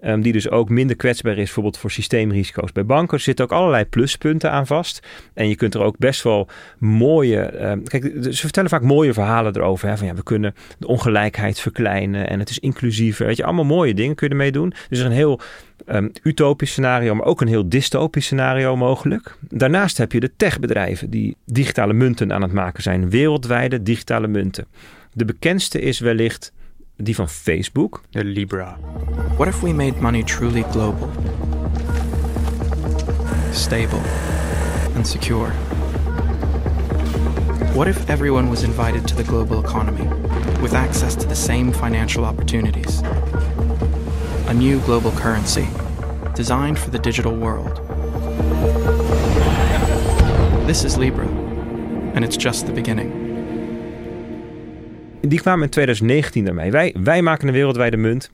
Ehm, 0.00 0.20
die 0.20 0.32
dus 0.32 0.50
ook 0.50 0.68
minder 0.68 0.96
kwetsbaar 0.96 1.32
is, 1.32 1.44
bijvoorbeeld 1.44 1.78
voor 1.78 1.90
systeemrisico's 1.90 2.72
bij 2.72 2.84
banken. 2.84 3.16
Er 3.16 3.22
zitten 3.22 3.44
ook 3.44 3.52
allerlei 3.52 3.84
pluspunten 3.84 4.50
aan 4.50 4.66
vast. 4.66 5.06
En 5.34 5.48
je 5.48 5.54
kunt 5.54 5.74
er 5.74 5.82
ook 5.82 5.98
best 5.98 6.22
wel 6.22 6.48
mooie. 6.78 7.40
ehm, 7.40 7.82
kijk, 7.82 8.12
ze 8.22 8.40
vertellen 8.40 8.70
vaak 8.70 8.82
mooie 8.82 9.12
verhalen 9.12 9.56
erover. 9.56 9.88
Hè, 9.88 9.96
van 9.96 10.06
ja, 10.06 10.14
we 10.14 10.22
kunnen 10.22 10.54
de 10.78 10.86
ongelijkheid 10.86 11.60
verkleinen 11.60 12.28
en 12.28 12.38
het 12.38 12.50
is 12.50 12.58
inclusiever. 12.58 13.26
Weet 13.26 13.36
je, 13.36 13.44
allemaal 13.44 13.64
mooie 13.64 13.94
dingen 13.94 14.14
kun 14.14 14.26
je 14.26 14.32
ermee 14.32 14.52
doen. 14.52 14.68
Dus 14.68 14.78
er 14.88 14.92
is 14.96 15.02
een 15.02 15.10
heel 15.10 15.40
ehm, 15.86 16.08
utopisch 16.22 16.70
scenario, 16.70 17.14
maar 17.14 17.26
ook 17.26 17.40
een 17.40 17.48
heel 17.48 17.68
dystopisch 17.68 18.24
scenario 18.24 18.76
mogelijk. 18.76 19.36
Daarnaast 19.48 19.98
heb 19.98 20.12
je 20.12 20.20
de 20.20 20.30
techbedrijven 20.36 21.10
die 21.10 21.36
digitale 21.44 21.92
munten 21.92 22.32
aan 22.32 22.42
het 22.42 22.52
maken 22.52 22.82
zijn. 22.82 23.10
Wereldwijde 23.10 23.82
digitale 23.82 24.26
munten. 24.26 24.66
De 25.12 25.24
bekendste 25.24 25.80
is 25.80 25.98
wellicht 25.98 26.52
die 27.02 27.14
van 27.14 27.28
Facebook. 27.28 28.02
De 28.10 28.24
Libra. 28.24 28.78
What 29.36 29.48
if 29.48 29.62
we 29.62 29.72
made 29.72 30.00
money 30.00 30.22
truly 30.22 30.62
global, 30.72 31.10
stable, 33.52 34.02
and 34.94 35.06
secure? 35.06 35.50
What 37.74 37.88
if 37.88 38.10
everyone 38.10 38.50
was 38.50 38.62
invited 38.62 39.06
to 39.08 39.14
the 39.14 39.24
global 39.24 39.64
economy 39.64 40.06
with 40.60 40.74
access 40.74 41.14
to 41.16 41.26
the 41.26 41.34
same 41.34 41.72
financial 41.72 42.24
opportunities? 42.24 43.02
A 44.48 44.54
new 44.54 44.80
global 44.80 45.12
currency 45.12 45.68
designed 46.34 46.78
for 46.78 46.90
the 46.90 46.98
digital 46.98 47.34
world. 47.34 47.80
This 50.66 50.84
is 50.84 50.98
Libra, 50.98 51.26
and 52.14 52.24
it's 52.24 52.36
just 52.36 52.66
the 52.66 52.72
beginning. 52.72 53.29
Die 55.20 55.40
kwamen 55.40 55.64
in 55.64 55.70
2019 55.70 56.44
daarmee. 56.44 56.70
Wij, 56.70 56.94
wij 57.02 57.22
maken 57.22 57.48
een 57.48 57.54
wereldwijde 57.54 57.96
munt. 57.96 58.30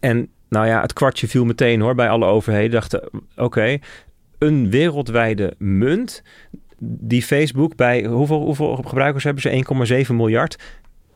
En 0.00 0.28
nou 0.48 0.66
ja, 0.66 0.80
het 0.80 0.92
kwartje 0.92 1.28
viel 1.28 1.44
meteen 1.44 1.80
hoor 1.80 1.94
bij 1.94 2.08
alle 2.08 2.26
overheden. 2.26 2.70
Dachten, 2.70 3.08
oké, 3.36 3.78
een 4.38 4.70
wereldwijde 4.70 5.54
munt 5.58 6.22
die 6.78 7.22
Facebook 7.22 7.76
bij 7.76 8.04
hoeveel, 8.04 8.40
hoeveel 8.40 8.76
gebruikers 8.76 9.24
hebben 9.24 9.42
ze? 9.42 10.04
1,7 10.08 10.14
miljard 10.14 10.58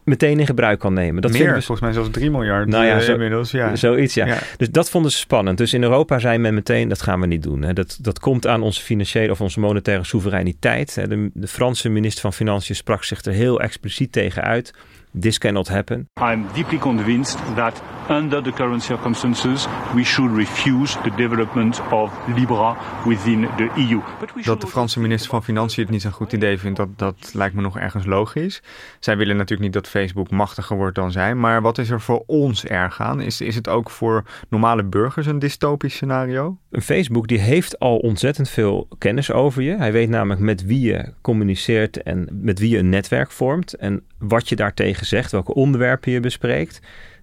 meteen 0.08 0.40
in 0.40 0.46
gebruik 0.46 0.78
kan 0.78 0.92
nemen. 0.92 1.22
Dat 1.22 1.30
Meer, 1.30 1.40
vinden 1.40 1.58
we 1.58 1.64
volgens 1.64 1.86
mij 1.86 1.92
zelfs 1.96 2.10
3 2.10 2.30
miljard 2.30 2.68
Nou 2.68 2.84
ja, 2.84 2.96
eh, 2.96 3.00
zo- 3.00 3.12
inmiddels. 3.12 3.50
Ja. 3.50 3.76
Zoiets, 3.76 4.14
ja. 4.14 4.26
Ja. 4.26 4.38
Dus 4.56 4.70
dat 4.70 4.90
vonden 4.90 5.10
ze 5.10 5.18
spannend. 5.18 5.58
Dus 5.58 5.74
in 5.74 5.82
Europa 5.82 6.18
zei 6.18 6.38
men 6.38 6.54
meteen, 6.54 6.88
dat 6.88 7.02
gaan 7.02 7.20
we 7.20 7.26
niet 7.26 7.42
doen. 7.42 7.62
Hè. 7.62 7.72
Dat, 7.72 7.98
dat 8.00 8.18
komt 8.18 8.46
aan 8.46 8.62
onze 8.62 8.82
financiële 8.82 9.30
of 9.32 9.40
onze 9.40 9.60
monetaire 9.60 10.04
soevereiniteit. 10.04 10.94
Hè. 10.94 11.08
De, 11.08 11.30
de 11.34 11.46
Franse 11.48 11.88
minister 11.88 12.20
van 12.20 12.32
Financiën 12.32 12.74
sprak 12.74 13.04
zich 13.04 13.24
er 13.24 13.32
heel 13.32 13.60
expliciet 13.60 14.12
tegen 14.12 14.42
uit. 14.42 14.74
This 15.20 15.38
cannot 15.38 15.68
happen. 15.68 16.08
I'm 16.20 16.46
deeply 16.54 16.78
convinced 16.78 17.38
that 17.54 17.82
under 18.08 18.42
the 18.42 18.52
current 18.52 18.82
circumstances, 18.82 19.66
we 19.94 20.04
should 20.04 20.36
refuse 20.36 20.98
the 21.02 21.10
development 21.16 21.80
of 21.92 22.12
Libra 22.36 22.76
within 23.04 23.48
the 23.56 23.70
EU. 23.76 24.00
Dat 24.42 24.60
de 24.60 24.66
Franse 24.66 25.00
minister 25.00 25.30
van 25.30 25.44
Financiën 25.44 25.82
het 25.82 25.92
niet 25.92 26.02
zo'n 26.02 26.12
goed 26.12 26.32
idee 26.32 26.58
vindt, 26.58 26.76
dat, 26.76 26.88
dat 26.98 27.30
lijkt 27.32 27.54
me 27.54 27.60
nog 27.60 27.78
ergens 27.78 28.06
logisch. 28.06 28.62
Zij 29.00 29.16
willen 29.16 29.36
natuurlijk 29.36 29.62
niet 29.62 29.72
dat 29.72 29.88
Facebook 29.88 30.30
machtiger 30.30 30.76
wordt 30.76 30.94
dan 30.94 31.12
zij. 31.12 31.34
Maar 31.34 31.62
wat 31.62 31.78
is 31.78 31.90
er 31.90 32.00
voor 32.00 32.22
ons 32.26 32.64
erg 32.64 33.00
aan? 33.00 33.20
Is, 33.20 33.40
is 33.40 33.54
het 33.54 33.68
ook 33.68 33.90
voor 33.90 34.24
normale 34.48 34.84
burgers 34.84 35.26
een 35.26 35.38
dystopisch 35.38 35.94
scenario? 35.94 36.58
Een 36.70 36.82
Facebook 36.82 37.28
die 37.28 37.38
heeft 37.38 37.78
al 37.78 37.96
ontzettend 37.96 38.48
veel 38.48 38.88
kennis 38.98 39.32
over 39.32 39.62
je. 39.62 39.76
Hij 39.76 39.92
weet 39.92 40.08
namelijk 40.08 40.40
met 40.40 40.64
wie 40.64 40.80
je 40.80 41.12
communiceert 41.20 42.02
en 42.02 42.28
met 42.32 42.58
wie 42.58 42.70
je 42.70 42.78
een 42.78 42.88
netwerk 42.88 43.30
vormt. 43.30 43.74
En 43.74 44.02
wat 44.18 44.48
je 44.48 44.56
daartegen 44.56 45.06
zegt, 45.08 45.30
welke 45.32 45.54
onderwerpen 45.54 46.12
je 46.12 46.20
bespreekt. 46.20 46.80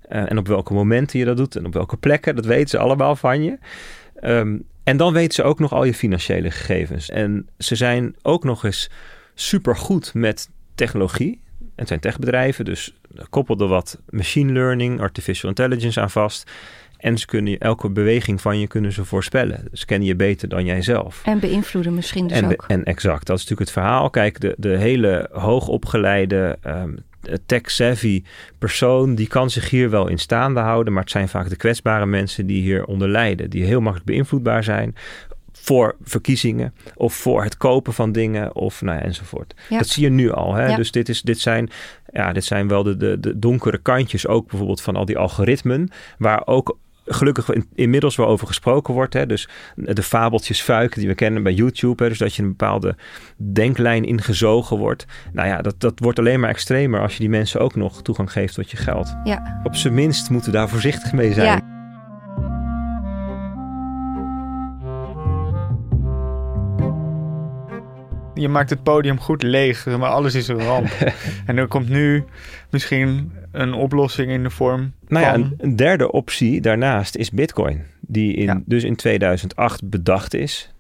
eh, 0.10 0.32
en 0.32 0.38
op 0.38 0.48
welke 0.48 0.74
momenten 0.74 1.20
je 1.20 1.26
dat 1.26 1.38
doet 1.38 1.56
en 1.56 1.66
op 1.66 1.74
welke 1.74 1.98
plekken. 1.98 2.36
Dat 2.36 2.46
weten 2.46 2.70
ze 2.70 2.78
allemaal 2.78 3.16
van 3.16 3.44
je. 3.44 3.58
Ehm, 4.20 4.58
en 4.84 4.98
dan 4.98 5.14
weten 5.14 5.34
ze 5.34 5.44
ook 5.44 5.60
nog 5.60 5.74
al 5.74 5.84
je 5.84 5.94
financiële 5.94 6.52
gegevens. 6.52 7.10
En 7.10 7.50
ze 7.58 7.76
zijn 7.76 8.16
ook 8.22 8.44
nog 8.44 8.64
eens 8.64 8.90
supergoed 9.34 10.14
met 10.14 10.50
technologie. 10.76 11.42
Het 11.76 11.88
zijn 11.88 12.00
techbedrijven, 12.00 12.66
dus 12.66 12.94
koppel 13.30 13.58
er 13.60 13.68
wat 13.68 14.00
machine 14.10 14.52
learning, 14.54 15.00
artificial 15.00 15.50
intelligence 15.50 16.02
aan 16.02 16.10
vast. 16.12 16.52
En 16.98 17.18
ze 17.18 17.26
kunnen 17.26 17.52
je- 17.52 17.58
elke 17.58 17.90
beweging 17.90 18.42
van 18.42 18.60
je 18.60 18.68
kunnen 18.68 18.92
ze 18.92 19.06
voorspellen. 19.06 19.64
Ze 19.74 19.86
kennen 19.86 20.08
je 20.08 20.16
beter 20.16 20.48
dan 20.50 20.66
jijzelf. 20.66 21.22
En 21.26 21.40
beïnvloeden 21.40 21.94
misschien 21.94 22.28
dus 22.28 22.38
En, 22.38 22.46
ook. 22.46 22.66
en 22.68 22.84
exact, 22.84 23.26
dat 23.26 23.38
is 23.38 23.42
natuurlijk 23.44 23.70
het 23.72 23.80
verhaal. 23.84 24.10
Kijk, 24.10 24.40
de, 24.42 24.54
de 24.58 24.78
hele 24.78 25.30
hoogopgeleide, 25.32 26.58
ehm 26.62 26.94
tech-savvy 27.46 28.24
persoon, 28.60 29.16
die 29.16 29.28
kan 29.28 29.50
zich 29.50 29.70
hier 29.70 29.90
wel 29.90 30.08
in 30.08 30.20
staande 30.20 30.60
houden. 30.60 30.94
Maar 30.94 31.02
het 31.02 31.12
zijn 31.12 31.30
vaak 31.30 31.50
de 31.50 31.56
kwetsbare 31.56 32.06
mensen 32.06 32.46
die 32.46 32.62
hieronder 32.62 33.10
lijden. 33.10 33.50
Die 33.50 33.64
heel 33.64 33.82
makkelijk 33.82 34.10
beïnvloedbaar 34.10 34.64
zijn 34.64 34.96
voor 35.66 35.96
verkiezingen 36.02 36.74
of 36.96 37.14
voor 37.14 37.44
het 37.44 37.58
kopen 37.58 37.94
van 37.94 38.12
dingen 38.12 38.56
of 38.56 38.82
nou 38.82 38.98
ja, 38.98 39.04
enzovoort. 39.04 39.56
Ja. 39.70 39.78
Dat 39.78 39.88
zie 39.88 40.04
je 40.04 40.10
nu 40.10 40.32
al. 40.32 40.54
Hè? 40.54 40.68
Ja. 40.68 40.76
Dus 40.76 40.92
dit, 40.92 41.10
is, 41.10 41.22
dit, 41.22 41.40
zijn, 41.40 41.70
ja, 42.12 42.34
dit 42.34 42.44
zijn 42.44 42.68
wel 42.68 42.84
de, 42.84 42.98
de, 42.98 43.20
de 43.20 43.40
donkere 43.40 43.78
kantjes 43.78 44.28
ook 44.28 44.48
bijvoorbeeld 44.48 44.82
van 44.82 44.96
al 44.96 45.06
die 45.06 45.18
algoritmen, 45.18 45.90
waar 46.18 46.42
ook 46.48 46.78
gelukkig 47.06 47.50
in- 47.50 47.70
inmiddels 47.76 48.16
wel 48.16 48.28
over 48.28 48.48
gesproken 48.48 48.94
wordt. 48.94 49.14
Hè? 49.14 49.26
Dus 49.26 49.50
de 49.76 50.04
fabeltjes 50.04 50.62
fuiken 50.62 51.00
die 51.00 51.10
we 51.10 51.16
kennen 51.16 51.44
bij 51.44 51.54
YouTube. 51.54 52.04
Hè? 52.04 52.10
Dus 52.10 52.18
dat 52.18 52.36
je 52.36 52.42
een 52.42 52.50
bepaalde 52.50 52.96
denklijn 53.38 54.04
ingezogen 54.06 54.78
wordt. 54.78 55.06
Nou 55.34 55.48
ja, 55.48 55.62
dat, 55.62 55.76
dat 55.78 56.00
wordt 56.00 56.20
alleen 56.20 56.40
maar 56.40 56.50
extremer 56.50 57.02
als 57.02 57.14
je 57.14 57.20
die 57.20 57.30
mensen 57.30 57.60
ook 57.60 57.76
nog 57.76 58.02
toegang 58.02 58.32
geeft 58.32 58.54
tot 58.54 58.72
je 58.72 58.78
geld. 58.78 59.16
Ja. 59.24 59.62
Op 59.64 59.76
zijn 59.76 59.94
minst 59.94 60.30
moeten 60.30 60.52
we 60.52 60.58
daar 60.58 60.70
voorzichtig 60.70 61.14
mee 61.14 61.34
zijn. 61.34 61.48
Ja. 61.48 61.74
Je 68.34 68.50
maakt 68.50 68.70
het 68.70 68.84
podium 68.84 69.20
goed 69.20 69.44
leeg, 69.44 69.86
maar 69.86 70.10
alles 70.10 70.36
is 70.36 70.48
een 70.48 70.62
ramp. 70.62 70.88
en 71.46 71.58
er 71.58 71.68
komt 71.68 71.90
nu 71.90 72.24
misschien 72.70 73.32
een 73.60 73.74
oplossing 73.74 74.32
in 74.32 74.44
de 74.44 74.50
vorm 74.50 74.94
Nou 75.08 75.26
van... 75.26 75.34
een, 75.42 75.54
een 75.58 75.76
derde 75.76 76.12
optie 76.12 76.62
daarnaast 76.62 77.16
is 77.16 77.32
Bitcoin, 77.32 77.84
die 78.00 78.34
in, 78.34 78.46
Ja. 78.46 78.62
dus 78.66 78.84
in 78.84 78.96
2008 78.96 79.90
bedacht 79.90 80.34
is 80.34 80.74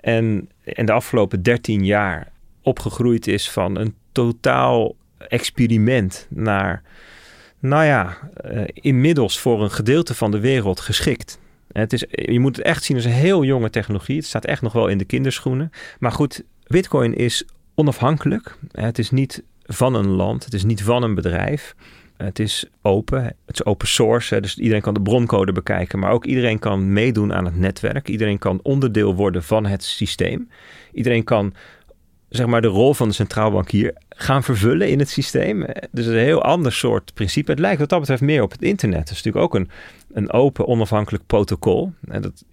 en, 0.00 0.48
en 0.64 0.86
de 0.86 0.92
afgelopen 0.92 1.42
13 1.42 1.84
jaar 1.84 2.32
opgegroeid 2.62 3.26
is 3.26 3.50
van 3.50 3.76
een 3.76 3.94
totaal 4.12 4.94
experiment 5.28 6.26
naar, 6.30 6.82
nou 7.58 7.84
ja, 7.84 8.16
eh, 8.34 8.62
inmiddels 8.74 9.38
voor 9.38 9.62
een 9.62 9.70
gedeelte 9.70 10.14
van 10.14 10.30
de 10.30 10.40
wereld 10.40 10.80
geschikt. 10.80 11.38
Het 11.72 11.92
is, 11.92 12.04
je 12.10 12.40
moet 12.40 12.56
het 12.56 12.64
echt 12.64 12.84
zien 12.84 12.96
als 12.96 13.04
een 13.04 13.10
heel 13.10 13.44
jonge 13.44 13.70
technologie. 13.70 14.16
Het 14.16 14.26
staat 14.26 14.44
echt 14.44 14.62
nog 14.62 14.72
wel 14.72 14.88
in 14.88 14.98
de 14.98 15.04
kinderschoenen. 15.04 15.70
Maar 15.98 16.12
goed, 16.12 16.42
Bitcoin 16.66 17.14
is 17.14 17.44
onafhankelijk. 17.74 18.56
Het 18.72 18.98
is 18.98 19.10
niet 19.10 19.42
van 19.62 19.94
een 19.94 20.08
land, 20.08 20.44
het 20.44 20.54
is 20.54 20.64
niet 20.64 20.82
van 20.82 21.02
een 21.02 21.14
bedrijf. 21.14 21.74
Het 22.22 22.38
is 22.38 22.64
open, 22.82 23.22
het 23.24 23.54
is 23.54 23.64
open 23.64 23.88
source, 23.88 24.40
dus 24.40 24.58
iedereen 24.58 24.82
kan 24.82 24.94
de 24.94 25.00
broncode 25.00 25.52
bekijken, 25.52 25.98
maar 25.98 26.12
ook 26.12 26.24
iedereen 26.24 26.58
kan 26.58 26.92
meedoen 26.92 27.32
aan 27.32 27.44
het 27.44 27.56
netwerk. 27.56 28.08
Iedereen 28.08 28.38
kan 28.38 28.60
onderdeel 28.62 29.14
worden 29.14 29.42
van 29.42 29.66
het 29.66 29.84
systeem. 29.84 30.48
Iedereen 30.92 31.24
kan 31.24 31.54
zeg 32.28 32.46
maar 32.46 32.62
de 32.62 32.68
rol 32.68 32.94
van 32.94 33.08
de 33.08 33.14
centraal 33.14 33.50
bankier 33.50 33.94
gaan 34.08 34.42
vervullen 34.42 34.88
in 34.88 34.98
het 34.98 35.08
systeem. 35.08 35.62
Eh, 35.62 35.82
Dus 35.90 36.06
een 36.06 36.16
heel 36.16 36.42
ander 36.42 36.72
soort 36.72 37.14
principe. 37.14 37.50
Het 37.50 37.60
lijkt 37.60 37.80
wat 37.80 37.88
dat 37.88 38.00
betreft 38.00 38.22
meer 38.22 38.42
op 38.42 38.50
het 38.50 38.62
internet. 38.62 38.98
Het 38.98 39.10
is 39.10 39.22
natuurlijk 39.22 39.44
ook 39.44 39.54
een, 39.54 39.70
een 40.12 40.32
open, 40.32 40.66
onafhankelijk 40.66 41.26
protocol. 41.26 41.92
Dat 42.00 42.44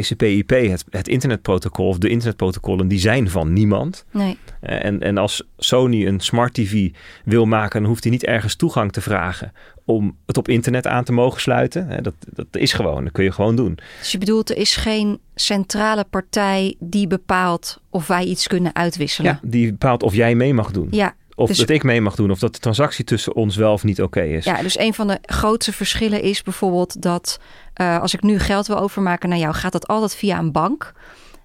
TCP/IP, 0.00 0.50
het, 0.50 0.84
het 0.90 1.08
internetprotocol 1.08 1.88
of 1.88 1.98
de 1.98 2.08
internetprotocollen, 2.08 2.88
die 2.88 2.98
zijn 2.98 3.30
van 3.30 3.52
niemand. 3.52 4.04
Nee. 4.10 4.38
Eh, 4.60 4.84
En, 4.84 5.00
en 5.02 5.18
als 5.18 5.42
Sony 5.58 6.06
een 6.06 6.20
smart 6.20 6.54
TV 6.54 6.90
wil 7.24 7.44
maken, 7.46 7.80
dan 7.80 7.88
hoeft 7.88 8.02
hij 8.02 8.12
niet 8.12 8.24
ergens 8.24 8.54
toegang 8.56 8.92
te 8.92 9.00
vragen 9.00 9.52
om 9.84 10.16
het 10.26 10.36
op 10.38 10.48
internet 10.48 10.86
aan 10.86 11.04
te 11.04 11.12
mogen 11.12 11.40
sluiten. 11.40 12.02
Dat, 12.02 12.14
dat 12.32 12.46
is 12.50 12.72
gewoon, 12.72 13.04
dat 13.04 13.12
kun 13.12 13.24
je 13.24 13.32
gewoon 13.32 13.56
doen. 13.56 13.78
Dus 13.98 14.12
je 14.12 14.18
bedoelt, 14.18 14.50
er 14.50 14.56
is 14.56 14.76
geen 14.76 15.18
centrale 15.34 16.04
partij 16.10 16.74
die 16.78 17.06
bepaalt 17.06 17.80
of 17.90 18.06
wij 18.06 18.24
iets 18.24 18.46
kunnen 18.46 18.74
uitwisselen. 18.74 19.30
Ja, 19.42 19.48
die 19.48 19.70
bepaalt 19.70 20.02
of 20.02 20.14
jij 20.14 20.34
mee 20.34 20.54
mag 20.54 20.70
doen. 20.70 20.88
Ja, 20.90 21.14
Of 21.34 21.48
dus- 21.48 21.58
dat 21.58 21.70
ik 21.70 21.82
mee 21.82 22.00
mag 22.00 22.14
doen. 22.14 22.30
Of 22.30 22.38
dat 22.38 22.52
de 22.54 22.60
transactie 22.60 23.04
tussen 23.04 23.34
ons 23.34 23.56
wel 23.56 23.72
of 23.72 23.84
niet 23.84 24.02
oké 24.02 24.22
is. 24.22 24.44
Ja, 24.44 24.62
dus 24.62 24.78
een 24.78 24.94
van 24.94 25.06
de 25.06 25.18
grootste 25.22 25.72
verschillen 25.72 26.22
is 26.22 26.42
bijvoorbeeld 26.42 27.02
dat 27.02 27.40
eh, 27.74 28.00
als 28.00 28.14
ik 28.14 28.22
nu 28.22 28.38
geld 28.38 28.66
wil 28.66 28.78
overmaken 28.78 29.28
naar 29.28 29.38
jou, 29.38 29.54
gaat 29.54 29.72
dat 29.72 29.86
altijd 29.86 30.14
via 30.14 30.38
een 30.38 30.52
bank. 30.52 30.92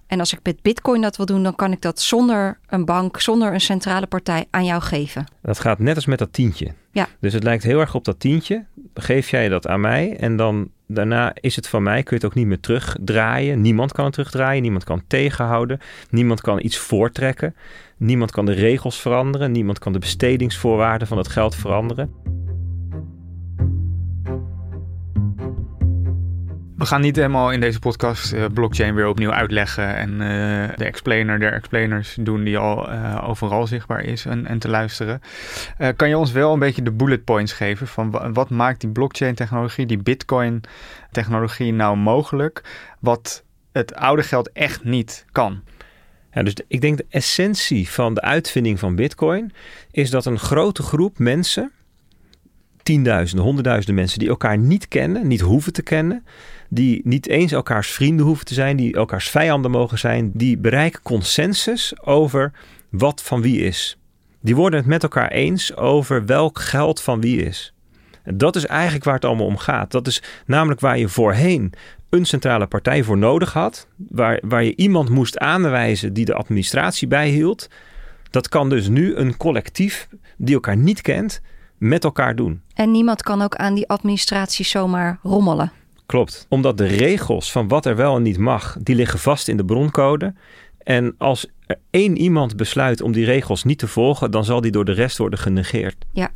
En 0.07 0.19
als 0.19 0.33
ik 0.33 0.39
met 0.43 0.61
Bitcoin 0.61 1.01
dat 1.01 1.17
wil 1.17 1.25
doen, 1.25 1.43
dan 1.43 1.55
kan 1.55 1.71
ik 1.71 1.81
dat 1.81 1.99
zonder 1.99 2.59
een 2.67 2.85
bank, 2.85 3.19
zonder 3.19 3.53
een 3.53 3.61
centrale 3.61 4.07
partij 4.07 4.45
aan 4.49 4.65
jou 4.65 4.81
geven. 4.81 5.25
Dat 5.41 5.59
gaat 5.59 5.79
net 5.79 5.95
als 5.95 6.05
met 6.05 6.19
dat 6.19 6.33
tientje. 6.33 6.73
Ja. 6.91 7.07
Dus 7.19 7.33
het 7.33 7.43
lijkt 7.43 7.63
heel 7.63 7.79
erg 7.79 7.95
op 7.95 8.05
dat 8.05 8.19
tientje. 8.19 8.65
Geef 8.93 9.29
jij 9.29 9.49
dat 9.49 9.67
aan 9.67 9.81
mij 9.81 10.17
en 10.17 10.35
dan 10.35 10.69
daarna 10.87 11.33
is 11.33 11.55
het 11.55 11.67
van 11.67 11.83
mij. 11.83 12.03
Kun 12.03 12.17
je 12.17 12.23
het 12.23 12.25
ook 12.25 12.37
niet 12.37 12.47
meer 12.47 12.59
terugdraaien. 12.59 13.61
Niemand 13.61 13.91
kan 13.91 14.05
het 14.05 14.13
terugdraaien. 14.13 14.61
Niemand 14.61 14.83
kan 14.83 15.03
tegenhouden. 15.07 15.79
Niemand 16.09 16.41
kan 16.41 16.63
iets 16.63 16.77
voortrekken. 16.77 17.55
Niemand 17.97 18.31
kan 18.31 18.45
de 18.45 18.51
regels 18.51 19.01
veranderen. 19.01 19.51
Niemand 19.51 19.79
kan 19.79 19.93
de 19.93 19.99
bestedingsvoorwaarden 19.99 21.07
van 21.07 21.17
het 21.17 21.27
geld 21.27 21.55
veranderen. 21.55 22.13
We 26.77 26.85
gaan 26.85 27.01
niet 27.01 27.15
helemaal 27.15 27.51
in 27.51 27.59
deze 27.59 27.79
podcast 27.79 28.33
eh, 28.33 28.45
blockchain 28.53 28.95
weer 28.95 29.07
opnieuw 29.07 29.31
uitleggen 29.31 29.95
en 29.95 30.11
eh, 30.11 30.77
de 30.77 30.85
explainer 30.85 31.39
der 31.39 31.53
explainers 31.53 32.17
doen 32.19 32.43
die 32.43 32.57
al 32.57 32.89
eh, 32.91 33.29
overal 33.29 33.67
zichtbaar 33.67 34.03
is 34.03 34.25
en, 34.25 34.45
en 34.45 34.59
te 34.59 34.69
luisteren. 34.69 35.21
Kan 35.95 36.09
je 36.09 36.17
ons 36.17 36.31
wel 36.31 36.53
een 36.53 36.59
beetje 36.59 36.81
de 36.81 36.91
bullet 36.91 37.23
points 37.23 37.53
geven 37.53 37.87
van 37.87 38.11
wa- 38.11 38.31
wat 38.31 38.49
maakt 38.49 38.81
die 38.81 38.89
blockchain 38.89 39.35
technologie, 39.35 39.85
die 39.85 39.97
bitcoin 40.03 40.61
technologie 41.11 41.73
nou 41.73 41.97
mogelijk, 41.97 42.63
wat 42.99 43.43
het 43.71 43.95
oude 43.95 44.23
geld 44.23 44.51
echt 44.51 44.83
niet 44.83 45.25
kan? 45.31 45.61
Ja, 46.31 46.43
dus 46.43 46.53
ik 46.67 46.81
denk 46.81 46.97
de 46.97 47.05
essentie 47.09 47.89
van 47.89 48.13
de 48.13 48.21
uitvinding 48.21 48.79
van 48.79 48.95
Bitcoin 48.95 49.51
is 49.91 50.09
dat 50.09 50.25
een 50.25 50.39
grote 50.39 50.83
groep 50.83 51.19
mensen, 51.19 51.71
tienduizenden, 52.83 53.45
honderdduizenden 53.45 53.95
mensen 53.95 54.19
die 54.19 54.29
elkaar 54.29 54.57
niet 54.57 54.87
kennen, 54.87 55.27
niet 55.27 55.41
hoeven 55.41 55.73
te 55.73 55.81
kennen, 55.81 56.25
die 56.69 57.01
niet 57.03 57.27
eens 57.27 57.51
elkaars 57.51 57.91
vrienden 57.91 58.25
hoeven 58.25 58.45
te 58.45 58.53
zijn, 58.53 58.77
die 58.77 58.93
elkaars 58.93 59.29
vijanden 59.29 59.71
mogen 59.71 59.99
zijn, 59.99 60.31
die 60.33 60.57
bereiken 60.57 61.01
consensus 61.01 62.01
over 62.01 62.51
wat 62.89 63.23
van 63.23 63.41
wie 63.41 63.61
is. 63.61 63.97
Die 64.41 64.55
worden 64.55 64.79
het 64.79 64.87
met 64.87 65.03
elkaar 65.03 65.31
eens 65.31 65.75
over 65.75 66.25
welk 66.25 66.59
geld 66.59 67.01
van 67.01 67.21
wie 67.21 67.43
is. 67.45 67.73
En 68.23 68.37
dat 68.37 68.55
is 68.55 68.65
eigenlijk 68.65 69.03
waar 69.03 69.13
het 69.13 69.25
allemaal 69.25 69.45
om 69.45 69.57
gaat. 69.57 69.91
Dat 69.91 70.07
is 70.07 70.23
namelijk 70.45 70.79
waar 70.79 70.97
je 70.97 71.07
voorheen 71.07 71.73
een 72.09 72.25
centrale 72.25 72.67
partij 72.67 73.03
voor 73.03 73.17
nodig 73.17 73.53
had, 73.53 73.87
waar, 73.95 74.39
waar 74.41 74.63
je 74.63 74.75
iemand 74.75 75.09
moest 75.09 75.37
aanwijzen 75.37 76.13
die 76.13 76.25
de 76.25 76.33
administratie 76.33 77.07
bijhield. 77.07 77.69
Dat 78.29 78.49
kan 78.49 78.69
dus 78.69 78.87
nu 78.87 79.15
een 79.15 79.37
collectief 79.37 80.07
die 80.37 80.53
elkaar 80.53 80.77
niet 80.77 81.01
kent, 81.01 81.41
met 81.77 82.03
elkaar 82.03 82.35
doen. 82.35 82.61
En 82.73 82.91
niemand 82.91 83.21
kan 83.21 83.41
ook 83.41 83.55
aan 83.55 83.73
die 83.73 83.87
administratie 83.87 84.65
zomaar 84.65 85.19
rommelen. 85.23 85.71
Klopt. 86.07 86.45
Omdat 86.49 86.77
de 86.77 86.85
regels 86.85 87.51
van 87.51 87.67
wat 87.67 87.85
er 87.85 87.95
wel 87.95 88.15
en 88.15 88.21
niet 88.21 88.37
mag, 88.37 88.77
die 88.79 88.95
liggen 88.95 89.19
vast 89.19 89.47
in 89.47 89.57
de 89.57 89.65
broncode. 89.65 90.33
En 90.83 91.15
als 91.17 91.47
er 91.65 91.77
één 91.89 92.17
iemand 92.17 92.55
besluit 92.55 93.01
om 93.01 93.11
die 93.11 93.25
regels 93.25 93.63
niet 93.63 93.79
te 93.79 93.87
volgen, 93.87 94.31
dan 94.31 94.45
zal 94.45 94.61
die 94.61 94.71
door 94.71 94.85
de 94.85 94.91
rest 94.91 95.17
worden 95.17 95.39
genegeerd. 95.39 96.05
Ja. 96.11 96.31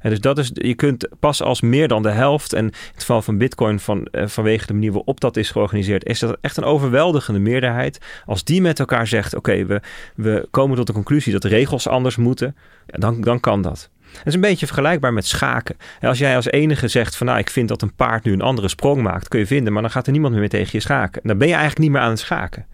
En 0.00 0.10
dus 0.10 0.20
dat 0.20 0.38
is, 0.38 0.50
je 0.52 0.74
kunt 0.74 1.08
pas 1.20 1.42
als 1.42 1.60
meer 1.60 1.88
dan 1.88 2.02
de 2.02 2.10
helft, 2.10 2.52
en 2.52 2.64
in 2.64 2.72
het 2.92 3.00
geval 3.00 3.22
van 3.22 3.38
Bitcoin, 3.38 3.80
van, 3.80 4.04
eh, 4.04 4.26
vanwege 4.26 4.66
de 4.66 4.72
manier 4.72 4.92
waarop 4.92 5.20
dat 5.20 5.36
is 5.36 5.50
georganiseerd, 5.50 6.04
is 6.04 6.18
dat 6.18 6.36
echt 6.40 6.56
een 6.56 6.64
overweldigende 6.64 7.40
meerderheid. 7.40 7.98
Als 8.26 8.44
die 8.44 8.60
met 8.60 8.78
elkaar 8.78 9.06
zegt: 9.06 9.34
Oké, 9.34 9.66
we, 9.66 9.80
we 10.14 10.48
komen 10.50 10.76
tot 10.76 10.86
de 10.86 10.92
conclusie 10.92 11.32
dat 11.32 11.42
de 11.42 11.48
regels 11.48 11.88
anders 11.88 12.16
moeten, 12.16 12.56
dan, 12.86 13.20
dan 13.20 13.40
kan 13.40 13.62
dat. 13.62 13.90
Het 14.18 14.26
is 14.26 14.34
een 14.34 14.40
beetje 14.40 14.66
vergelijkbaar 14.66 15.12
met 15.12 15.26
schaken. 15.26 15.76
En 16.00 16.08
Als 16.08 16.18
jij 16.18 16.36
als 16.36 16.46
enige 16.46 16.88
zegt 16.88 17.16
van 17.16 17.26
nou, 17.26 17.38
ik 17.38 17.50
vind 17.50 17.68
dat 17.68 17.82
een 17.82 17.94
paard 17.94 18.24
nu 18.24 18.32
een 18.32 18.40
andere 18.40 18.68
sprong 18.68 19.02
maakt, 19.02 19.28
kun 19.28 19.38
je 19.38 19.46
vinden, 19.46 19.72
maar 19.72 19.82
dan 19.82 19.90
gaat 19.90 20.06
er 20.06 20.12
niemand 20.12 20.34
meer 20.34 20.48
tegen 20.48 20.70
je 20.72 20.80
schaken. 20.80 21.20
Dan 21.24 21.38
ben 21.38 21.46
je 21.46 21.52
eigenlijk 21.52 21.82
niet 21.82 21.90
meer 21.90 22.00
aan 22.00 22.10
het 22.10 22.18
schaken. 22.18 22.66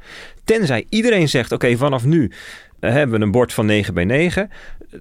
Tenzij 0.44 0.86
iedereen 0.88 1.28
zegt, 1.28 1.52
oké, 1.52 1.76
vanaf 1.76 2.04
nu 2.04 2.30
eh, 2.80 2.92
hebben 2.92 3.18
we 3.18 3.24
een 3.24 3.30
bord 3.30 3.52
van 3.52 3.66
9 3.66 3.94
bij 3.94 4.04
9, 4.04 4.50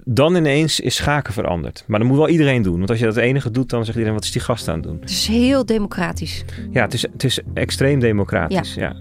dan 0.04 0.36
ineens 0.36 0.80
is 0.80 0.96
schaken 0.96 1.34
veranderd. 1.34 1.84
Maar 1.88 2.00
dat 2.00 2.08
moet 2.08 2.18
wel 2.18 2.30
iedereen 2.30 2.62
doen. 2.62 2.78
Want 2.78 2.90
als 2.90 3.00
je 3.00 3.06
dat 3.06 3.18
enige 3.18 3.52
doet, 3.52 3.70
dan 3.70 3.80
zegt 3.86 3.98
iedereen, 3.98 4.16
wat 4.16 4.24
is 4.26 4.32
die 4.32 4.42
gast 4.42 4.68
aan 4.68 4.74
het 4.76 4.84
doen? 4.84 4.98
Het 5.00 5.10
is 5.10 5.28
heel 5.28 5.66
democratisch. 5.66 6.44
Ja, 6.72 6.82
het 6.82 6.94
is, 6.94 7.02
het 7.02 7.24
is 7.24 7.40
extreem 7.54 8.00
democratisch. 8.00 8.74
Ja. 8.74 8.96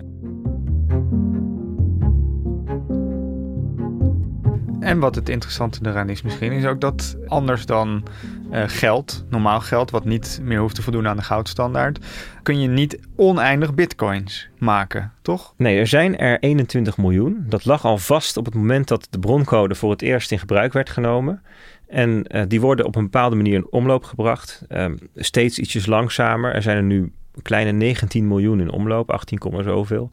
En 4.81 4.99
wat 4.99 5.15
het 5.15 5.29
interessante 5.29 5.81
eraan 5.83 6.09
is 6.09 6.23
misschien, 6.23 6.53
is 6.53 6.65
ook 6.65 6.81
dat 6.81 7.17
anders 7.27 7.67
dan 7.67 8.03
eh, 8.51 8.63
geld, 8.67 9.25
normaal 9.29 9.61
geld, 9.61 9.91
wat 9.91 10.05
niet 10.05 10.41
meer 10.43 10.59
hoeft 10.59 10.75
te 10.75 10.83
voldoen 10.83 11.09
aan 11.09 11.17
de 11.17 11.23
goudstandaard, 11.23 11.99
kun 12.43 12.61
je 12.61 12.69
niet 12.69 12.99
oneindig 13.17 13.75
bitcoins 13.75 14.49
maken, 14.59 15.13
toch? 15.23 15.55
Nee, 15.57 15.79
er 15.79 15.87
zijn 15.87 16.19
er 16.19 16.39
21 16.39 16.97
miljoen. 16.97 17.45
Dat 17.49 17.65
lag 17.65 17.85
al 17.85 17.99
vast 17.99 18.37
op 18.37 18.45
het 18.45 18.55
moment 18.55 18.89
dat 18.89 19.07
de 19.11 19.19
broncode 19.19 19.75
voor 19.75 19.91
het 19.91 20.03
eerst 20.03 20.33
in 20.33 20.39
gebruik 20.39 20.73
werd 20.73 20.91
genomen. 20.91 21.43
En 21.87 22.27
eh, 22.27 22.43
die 22.49 22.61
worden 22.61 22.87
op 22.87 22.97
een 22.97 23.05
bepaalde 23.05 23.37
manier 23.37 23.55
in 23.55 23.73
omloop 23.73 24.05
gebracht. 24.05 24.63
Ehm, 24.69 24.97
steeds 25.15 25.59
ietsjes 25.59 25.87
langzamer. 25.87 26.55
Er 26.55 26.63
zijn 26.63 26.77
er 26.77 26.83
nu 26.83 27.13
een 27.35 27.43
kleine 27.43 27.73
19 27.73 28.29
miljoen 28.29 28.61
in 28.61 28.71
omloop, 28.71 29.11
18, 29.11 29.39
komma 29.39 29.63
zoveel. 29.63 30.11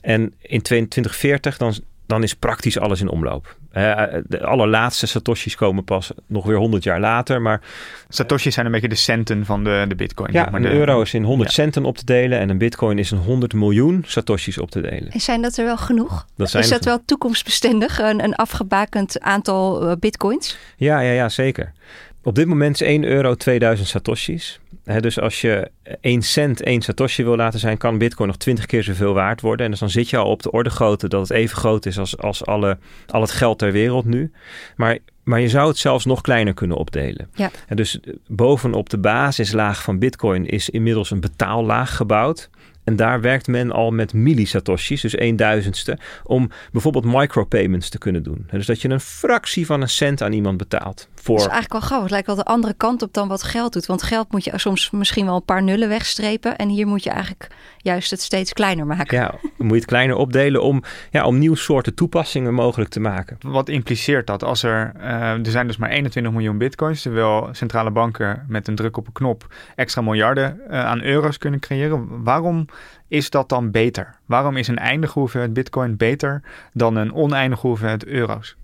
En 0.00 0.34
in 0.40 0.62
2040 0.62 1.56
dan, 1.56 1.74
dan 2.06 2.22
is 2.22 2.34
praktisch 2.34 2.78
alles 2.78 3.00
in 3.00 3.08
omloop. 3.08 3.56
Eh, 3.72 4.02
de 4.26 4.44
allerlaatste 4.44 5.06
satoshis 5.06 5.54
komen 5.54 5.84
pas 5.84 6.10
nog 6.26 6.44
weer 6.46 6.56
100 6.56 6.82
jaar 6.84 7.00
later. 7.00 7.42
Maar 7.42 7.60
Satoshis 8.08 8.54
zijn 8.54 8.66
een 8.66 8.72
beetje 8.72 8.88
de 8.88 8.94
centen 8.94 9.44
van 9.44 9.64
de, 9.64 9.84
de 9.88 9.94
bitcoin. 9.94 10.32
ja, 10.32 10.42
zeg 10.42 10.50
maar 10.50 10.60
een 10.60 10.66
de- 10.66 10.72
euro 10.74 11.00
is 11.00 11.14
in 11.14 11.22
100 11.24 11.48
Ja. 11.48 11.54
centen 11.62 11.84
op 11.84 11.96
te 11.98 12.04
delen. 12.04 12.38
En 12.38 12.48
een 12.48 12.58
bitcoin 12.58 12.98
is 12.98 13.10
een 13.10 13.18
100 13.18 13.52
miljoen 13.52 14.02
satoshis 14.06 14.58
op 14.58 14.70
te 14.70 14.80
delen. 14.80 15.08
En 15.10 15.20
zijn 15.20 15.42
dat 15.42 15.56
er 15.56 15.64
wel 15.64 15.76
genoeg? 15.76 16.26
Dat 16.36 16.50
zijn 16.50 16.62
is 16.62 16.68
dat 16.70 16.84
wel 16.84 16.98
toekomstbestendig, 17.04 17.98
een, 17.98 18.24
een 18.24 18.34
afgebakend 18.34 19.20
aantal 19.20 19.88
eh, 19.88 19.96
bitcoins? 20.00 20.56
Ja, 20.76 21.00
ja, 21.00 21.12
ja, 21.12 21.28
zeker. 21.28 21.72
Op 22.22 22.34
dit 22.34 22.46
moment 22.46 22.80
is 22.80 22.86
1 22.86 23.04
euro 23.04 23.34
2000 23.34 23.88
satoshis. 23.88 24.60
Hè, 24.84 25.00
dus 25.00 25.20
als 25.20 25.40
je 25.40 25.70
1 26.00 26.22
cent 26.22 26.62
1 26.62 26.82
satoshi 26.82 27.24
wil 27.24 27.36
laten 27.36 27.60
zijn, 27.60 27.76
kan 27.76 27.98
bitcoin 27.98 28.28
nog 28.28 28.36
20 28.36 28.66
keer 28.66 28.82
zoveel 28.82 29.14
waard 29.14 29.40
worden. 29.40 29.64
En 29.64 29.70
dus 29.70 29.80
dan 29.80 29.90
zit 29.90 30.10
je 30.10 30.16
al 30.16 30.30
op 30.30 30.42
de 30.42 30.50
orde 30.50 30.70
grootte 30.70 31.08
dat 31.08 31.20
het 31.20 31.30
even 31.30 31.56
groot 31.56 31.86
is 31.86 31.98
als, 31.98 32.18
als 32.18 32.46
alle, 32.46 32.78
al 33.06 33.20
het 33.20 33.30
geld 33.30 33.58
ter 33.58 33.72
wereld 33.72 34.04
nu. 34.04 34.32
Maar, 34.76 34.98
maar 35.22 35.40
je 35.40 35.48
zou 35.48 35.68
het 35.68 35.78
zelfs 35.78 36.04
nog 36.04 36.20
kleiner 36.20 36.54
kunnen 36.54 36.76
opdelen. 36.76 37.28
Ja. 37.34 37.50
En 37.66 37.76
dus 37.76 37.98
bovenop 38.26 38.90
de 38.90 38.98
basislaag 38.98 39.82
van 39.82 39.98
bitcoin 39.98 40.46
is 40.46 40.70
inmiddels 40.70 41.10
een 41.10 41.20
betaallaag 41.20 41.96
gebouwd. 41.96 42.50
En 42.84 42.96
daar 42.96 43.20
werkt 43.20 43.46
men 43.46 43.70
al 43.72 43.90
met 43.90 44.12
millisatoshis, 44.12 45.00
dus 45.00 45.14
1 45.14 45.36
duizendste, 45.36 45.98
om 46.24 46.50
bijvoorbeeld 46.72 47.04
micropayments 47.04 47.88
te 47.88 47.98
kunnen 47.98 48.22
doen. 48.22 48.46
Dus 48.50 48.66
dat 48.66 48.82
je 48.82 48.88
een 48.88 49.00
fractie 49.00 49.66
van 49.66 49.80
een 49.80 49.88
cent 49.88 50.22
aan 50.22 50.32
iemand 50.32 50.56
betaalt. 50.56 51.08
voor... 51.14 51.36
Dat 51.36 51.46
is 51.46 51.52
eigenlijk 51.52 51.72
wel 51.72 51.80
grappig. 51.80 52.02
Het 52.02 52.10
lijkt 52.10 52.26
wel 52.26 52.36
de 52.36 52.44
andere 52.44 52.74
kant 52.74 53.02
op 53.02 53.12
dan 53.12 53.28
wat 53.28 53.42
geld 53.42 53.72
doet. 53.72 53.86
Want 53.86 54.02
geld 54.02 54.32
moet 54.32 54.44
je 54.44 54.52
soms 54.54 54.90
misschien 54.90 55.26
wel 55.26 55.34
een 55.34 55.44
paar 55.44 55.62
nullen 55.62 55.88
wegstrepen. 55.88 56.56
En 56.56 56.68
hier 56.68 56.86
moet 56.86 57.04
je 57.04 57.10
eigenlijk 57.10 57.50
juist 57.78 58.10
het 58.10 58.20
steeds 58.20 58.52
kleiner 58.52 58.86
maken. 58.86 59.18
Ja, 59.18 59.34
moet 59.58 59.68
je 59.68 59.74
het 59.74 59.84
kleiner 59.84 60.16
opdelen 60.16 60.62
om, 60.62 60.82
ja, 61.10 61.24
om 61.24 61.38
nieuw 61.38 61.54
soorten 61.54 61.94
toepassingen 61.94 62.54
mogelijk 62.54 62.90
te 62.90 63.00
maken. 63.00 63.36
Wat 63.40 63.68
impliceert 63.68 64.26
dat? 64.26 64.44
Als 64.44 64.62
er, 64.62 64.92
uh, 64.96 65.04
er 65.30 65.50
zijn 65.50 65.66
dus 65.66 65.76
maar 65.76 65.90
21 65.90 66.32
miljoen 66.32 66.58
bitcoins, 66.58 67.02
terwijl 67.02 67.48
centrale 67.52 67.90
banken 67.90 68.44
met 68.48 68.68
een 68.68 68.74
druk 68.74 68.96
op 68.96 69.06
een 69.06 69.12
knop 69.12 69.46
extra 69.76 70.02
miljarden 70.02 70.60
uh, 70.70 70.84
aan 70.84 71.02
euro's 71.02 71.38
kunnen 71.38 71.60
creëren. 71.60 72.22
Waarom 72.24 72.66
is 73.08 73.30
dat 73.30 73.48
dan 73.48 73.70
beter? 73.70 74.16
Waarom 74.26 74.56
is 74.56 74.68
een 74.68 74.78
eindige 74.78 75.18
hoeveelheid 75.18 75.52
bitcoin 75.52 75.96
beter 75.96 76.42
dan 76.72 76.96
een 76.96 77.14
oneindige 77.14 77.66
hoeveelheid 77.66 78.04
euro's? 78.04 78.56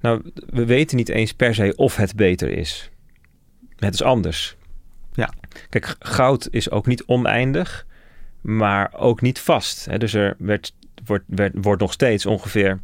Nou, 0.00 0.30
we 0.46 0.64
weten 0.64 0.96
niet 0.96 1.08
eens 1.08 1.34
per 1.34 1.54
se 1.54 1.72
of 1.76 1.96
het 1.96 2.16
beter 2.16 2.48
is. 2.48 2.90
Het 3.76 3.94
is 3.94 4.02
anders. 4.02 4.56
Ja. 5.12 5.32
Kijk, 5.68 5.96
goud 5.98 6.48
is 6.50 6.70
ook 6.70 6.86
niet 6.86 7.04
oneindig, 7.04 7.86
maar 8.40 8.92
ook 8.96 9.20
niet 9.20 9.38
vast. 9.38 9.84
Hè? 9.84 9.98
Dus 9.98 10.14
er 10.14 10.34
werd, 10.38 10.74
wordt, 11.04 11.24
werd, 11.26 11.52
wordt 11.56 11.80
nog 11.80 11.92
steeds 11.92 12.26
ongeveer 12.26 12.78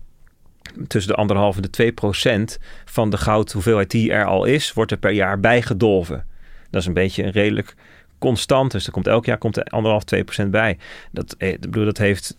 tussen 0.87 1.13
de 1.13 1.19
anderhalve 1.19 1.57
en 1.57 1.63
de 1.63 1.71
2 1.71 1.93
procent 1.93 2.59
van 2.85 3.11
de 3.11 3.17
goudhoeveelheid 3.17 3.91
die 3.91 4.13
er 4.13 4.25
al 4.25 4.45
is, 4.45 4.73
wordt 4.73 4.91
er 4.91 4.99
per 4.99 5.11
jaar 5.11 5.41
bijgedolven. 5.41 6.27
Dat 6.71 6.81
is 6.81 6.87
een 6.87 6.95
beetje 6.95 7.23
een 7.23 7.31
redelijk 7.31 7.75
constant. 8.19 8.71
Dus 8.71 8.87
er 8.87 8.93
komt 8.93 9.07
elk 9.07 9.25
jaar 9.25 9.39
komt 9.39 9.57
er 9.57 9.65
anderhalf, 9.65 10.05
2 10.05 10.25
procent 10.25 10.51
bij. 10.51 10.79
Dat, 11.13 11.35
eh, 11.39 11.49
ik 11.49 11.61
bedoel, 11.61 11.85
dat 11.85 11.99
heeft 11.99 12.37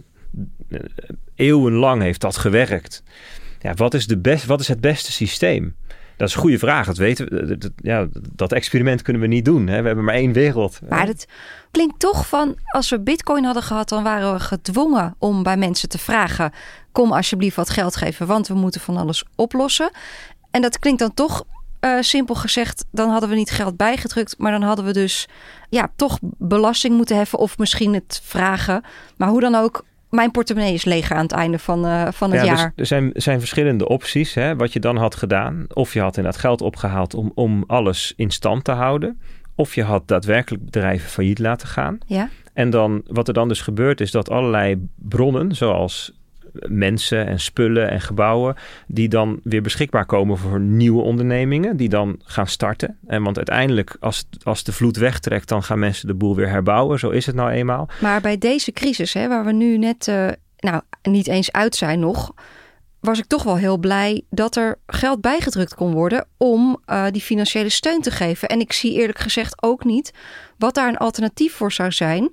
eh, 0.70 0.80
eeuwenlang 1.36 2.02
heeft 2.02 2.22
dat 2.22 2.38
gewerkt. 2.38 3.04
Ja, 3.60 3.74
wat 3.74 3.94
is, 3.94 4.08
de 4.08 4.18
best, 4.18 4.46
wat 4.46 4.60
is 4.60 4.68
het 4.68 4.82
beste 4.82 5.12
systeem? 5.12 5.76
Dat 6.18 6.28
is 6.28 6.34
een 6.34 6.42
goede 6.42 6.60
vraag. 6.60 6.86
Dat 6.86 6.98
weten 6.98 7.30
we. 7.30 7.58
Dat, 7.58 7.72
ja, 7.76 8.08
dat 8.34 8.52
experiment 8.52 9.02
kunnen 9.02 9.22
we 9.22 9.28
niet 9.28 9.46
doen. 9.46 9.68
Hè? 9.68 9.80
We 9.82 9.88
hebben 9.88 10.06
maar 10.06 10.16
één 10.16 10.34
wereld. 10.34 10.80
Maar 10.90 11.08
het 11.08 11.28
klinkt 11.72 12.00
toch 12.00 12.28
van 12.28 12.58
als 12.66 12.90
we 12.90 13.00
Bitcoin 13.00 13.44
hadden 13.44 13.64
gehad, 13.64 13.90
dan 13.90 14.04
waren 14.04 14.34
we 14.34 14.40
gedwongen 14.40 15.16
om 15.18 15.44
bij 15.44 15.58
mensen 15.58 15.90
te 15.90 15.98
vragen: 15.98 16.52
kom 16.92 17.12
alsjeblieft 17.12 17.56
wat 17.56 17.70
geld 17.70 17.96
geven, 17.96 18.28
want 18.28 18.48
we 18.48 18.54
moeten 18.54 18.82
van 18.82 18.98
alles 18.98 19.24
oplossen. 19.36 19.92
En 20.52 20.62
dat 20.62 20.80
klinkt 20.80 21.00
dan 21.00 21.14
toch 21.14 21.44
uh, 21.82 21.98
simpel 22.00 22.36
gezegd, 22.36 22.86
dan 22.92 23.10
hadden 23.10 23.30
we 23.30 23.36
niet 23.36 23.50
geld 23.50 23.78
bijgedrukt, 23.78 24.36
maar 24.38 24.52
dan 24.52 24.62
hadden 24.62 24.86
we 24.86 24.94
dus 24.94 25.28
ja, 25.70 25.92
toch 25.96 26.20
belasting 26.38 26.96
moeten 26.96 27.16
heffen 27.16 27.40
of 27.40 27.58
misschien 27.58 27.94
het 27.94 28.22
vragen. 28.24 28.84
Maar 29.18 29.30
hoe 29.30 29.42
dan 29.42 29.56
ook, 29.56 29.86
mijn 30.10 30.32
portemonnee 30.32 30.74
is 30.74 30.86
leeg 30.86 31.12
aan 31.12 31.22
het 31.22 31.32
einde 31.32 31.60
van, 31.60 31.86
uh, 31.86 32.08
van 32.12 32.32
het 32.32 32.40
ja, 32.40 32.46
jaar. 32.46 32.56
Dus 32.56 32.72
er 32.76 32.86
zijn, 32.86 33.12
zijn 33.14 33.40
verschillende 33.40 33.88
opties 33.88 34.34
hè, 34.34 34.56
wat 34.56 34.74
je 34.74 34.80
dan 34.80 34.98
had 34.98 35.16
gedaan. 35.16 35.66
Of 35.74 35.94
je 35.94 36.02
had 36.02 36.18
inderdaad 36.18 36.42
geld 36.42 36.62
opgehaald 36.62 37.14
om, 37.14 37.32
om 37.36 37.64
alles 37.68 38.14
in 38.16 38.32
stand 38.32 38.64
te 38.64 38.72
houden. 38.72 39.22
Of 39.56 39.76
je 39.76 39.84
had 39.84 40.08
daadwerkelijk 40.08 40.66
bedrijven 40.66 41.10
failliet 41.10 41.40
laten 41.40 41.68
gaan. 41.68 41.98
Ja. 42.06 42.30
En 42.54 42.70
dan, 42.70 43.02
wat 43.08 43.28
er 43.28 43.34
dan 43.34 43.48
dus 43.48 43.62
gebeurt, 43.62 44.02
is 44.02 44.12
dat 44.12 44.30
allerlei 44.30 44.88
bronnen, 44.96 45.56
zoals 45.56 46.12
mensen 46.68 47.28
en 47.28 47.40
spullen 47.40 47.90
en 47.90 48.02
gebouwen 48.02 48.56
die 48.88 49.10
dan 49.10 49.40
weer 49.44 49.62
beschikbaar 49.62 50.06
komen 50.06 50.38
voor 50.38 50.60
nieuwe 50.60 51.02
ondernemingen 51.02 51.78
die 51.78 51.90
dan 51.90 52.20
gaan 52.24 52.48
starten. 52.48 52.98
En 53.08 53.24
want 53.24 53.38
uiteindelijk 53.38 53.98
als, 54.00 54.28
als 54.44 54.64
de 54.64 54.72
vloed 54.72 54.98
wegtrekt, 54.98 55.48
dan 55.48 55.64
gaan 55.64 55.80
mensen 55.80 56.08
de 56.08 56.14
boel 56.14 56.36
weer 56.36 56.50
herbouwen. 56.50 57.00
Zo 57.00 57.10
is 57.10 57.26
het 57.26 57.36
nou 57.36 57.50
eenmaal. 57.50 57.90
Maar 58.02 58.22
bij 58.22 58.38
deze 58.38 58.72
crisis, 58.72 59.14
hè, 59.14 59.28
waar 59.28 59.46
we 59.46 59.52
nu 59.52 59.78
net 59.78 60.08
uh, 60.08 60.28
nou, 60.58 60.82
niet 61.02 61.28
eens 61.28 61.52
uit 61.52 61.76
zijn 61.76 62.00
nog, 62.00 62.34
was 63.00 63.20
ik 63.20 63.26
toch 63.26 63.44
wel 63.44 63.58
heel 63.58 63.78
blij 63.78 64.24
dat 64.30 64.56
er 64.56 64.80
geld 64.88 65.22
bijgedrukt 65.22 65.76
kon 65.76 65.94
worden 65.94 66.26
om 66.38 66.82
uh, 66.90 67.06
die 67.12 67.22
financiële 67.22 67.70
steun 67.70 68.02
te 68.02 68.12
geven. 68.12 68.50
En 68.50 68.60
ik 68.60 68.74
zie 68.74 68.94
eerlijk 68.94 69.20
gezegd 69.20 69.64
ook 69.64 69.84
niet 69.84 70.14
wat 70.58 70.74
daar 70.74 70.88
een 70.88 70.98
alternatief 70.98 71.54
voor 71.54 71.72
zou 71.72 71.92
zijn. 71.92 72.32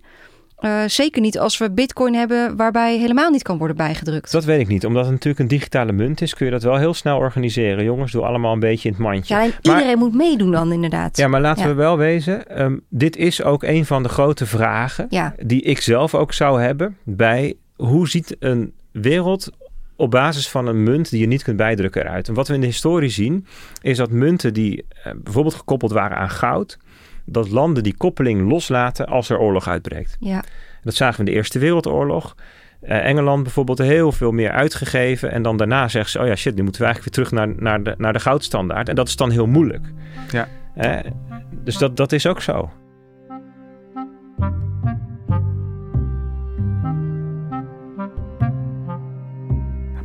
Uh, 0.65 0.83
zeker 0.87 1.21
niet 1.21 1.39
als 1.39 1.59
we 1.59 1.71
bitcoin 1.71 2.15
hebben 2.15 2.57
waarbij 2.57 2.99
helemaal 2.99 3.31
niet 3.31 3.43
kan 3.43 3.59
worden 3.59 3.77
bijgedrukt. 3.77 4.33
Dat 4.33 4.45
weet 4.45 4.61
ik 4.61 4.69
niet. 4.69 4.87
Omdat 4.87 5.03
het 5.03 5.13
natuurlijk 5.13 5.41
een 5.41 5.49
digitale 5.49 5.93
munt 5.93 6.21
is, 6.21 6.35
kun 6.35 6.47
je 6.47 6.53
dat 6.53 6.63
wel 6.63 6.77
heel 6.77 6.95
snel 6.95 7.17
organiseren. 7.17 7.85
Jongens, 7.85 8.13
doe 8.13 8.25
allemaal 8.25 8.53
een 8.53 8.61
beetje 8.61 8.89
in 8.89 8.95
het 8.95 9.03
mandje. 9.03 9.35
Ja, 9.35 9.43
en 9.43 9.53
iedereen 9.63 9.99
moet 9.99 10.15
meedoen 10.15 10.51
dan 10.51 10.73
inderdaad. 10.73 11.17
Ja, 11.17 11.29
maar 11.29 11.41
laten 11.41 11.63
ja. 11.63 11.69
we 11.69 11.75
wel 11.75 11.99
wezen. 11.99 12.63
Um, 12.63 12.83
dit 12.89 13.17
is 13.17 13.43
ook 13.43 13.63
een 13.63 13.87
van 13.87 14.03
de 14.03 14.09
grote 14.09 14.47
vragen 14.47 15.07
ja. 15.09 15.35
die 15.43 15.63
ik 15.63 15.81
zelf 15.81 16.15
ook 16.15 16.33
zou 16.33 16.63
hebben 16.63 16.97
bij 17.03 17.55
hoe 17.77 18.09
ziet 18.09 18.37
een 18.39 18.73
wereld 18.93 19.51
op 19.97 20.11
basis 20.11 20.49
van 20.49 20.67
een 20.67 20.83
munt 20.83 21.11
die 21.11 21.21
je 21.21 21.27
niet 21.27 21.43
kunt 21.43 21.57
bijdrukken 21.57 22.03
eruit. 22.03 22.29
En 22.29 22.35
wat 22.35 22.49
we 22.49 22.55
in 22.55 22.61
de 22.61 22.67
historie 22.67 23.11
zien, 23.11 23.47
is 23.83 23.97
dat 23.97 24.11
munten 24.11 24.55
die 24.55 24.85
uh, 25.07 25.13
bijvoorbeeld 25.17 25.55
gekoppeld 25.55 25.93
waren 25.93 26.17
aan 26.17 26.31
goud, 26.31 26.79
dat 27.25 27.51
landen 27.51 27.83
die 27.83 27.97
koppeling 27.97 28.49
loslaten 28.49 29.07
als 29.07 29.29
er 29.31 29.39
oorlog 29.39 29.69
uitbreekt. 29.69 30.17
Ja. 30.21 30.45
Dat 30.83 30.95
zagen 30.95 31.15
we 31.15 31.21
in 31.21 31.33
de 31.33 31.37
Eerste 31.37 31.59
Wereldoorlog. 31.59 32.35
Uh, 32.83 33.07
Engeland 33.07 33.43
bijvoorbeeld 33.43 33.79
heel 33.79 34.13
veel 34.13 34.33
meer 34.33 34.51
uitgegeven. 34.51 35.31
En 35.31 35.43
dan 35.43 35.57
daarna 35.57 35.89
zeggen 35.89 36.11
ze, 36.11 36.21
oh 36.21 36.27
ja 36.27 36.37
shit, 36.37 36.55
nu 36.55 36.63
moeten 36.63 36.81
we 36.81 36.87
eigenlijk 36.87 37.17
weer 37.17 37.27
terug 37.27 37.41
naar, 37.41 37.63
naar, 37.63 37.83
de, 37.83 37.95
naar 37.99 38.13
de 38.13 38.21
goudstandaard. 38.21 38.89
En 38.89 38.95
dat 38.95 39.09
is 39.09 39.17
dan 39.17 39.31
heel 39.31 39.47
moeilijk. 39.47 39.87
Ja. 40.31 40.49
Uh, 40.77 41.11
dus 41.51 41.79
dat, 41.79 41.97
dat 41.97 42.13
is 42.13 42.27
ook 42.27 42.41
zo. 42.41 42.71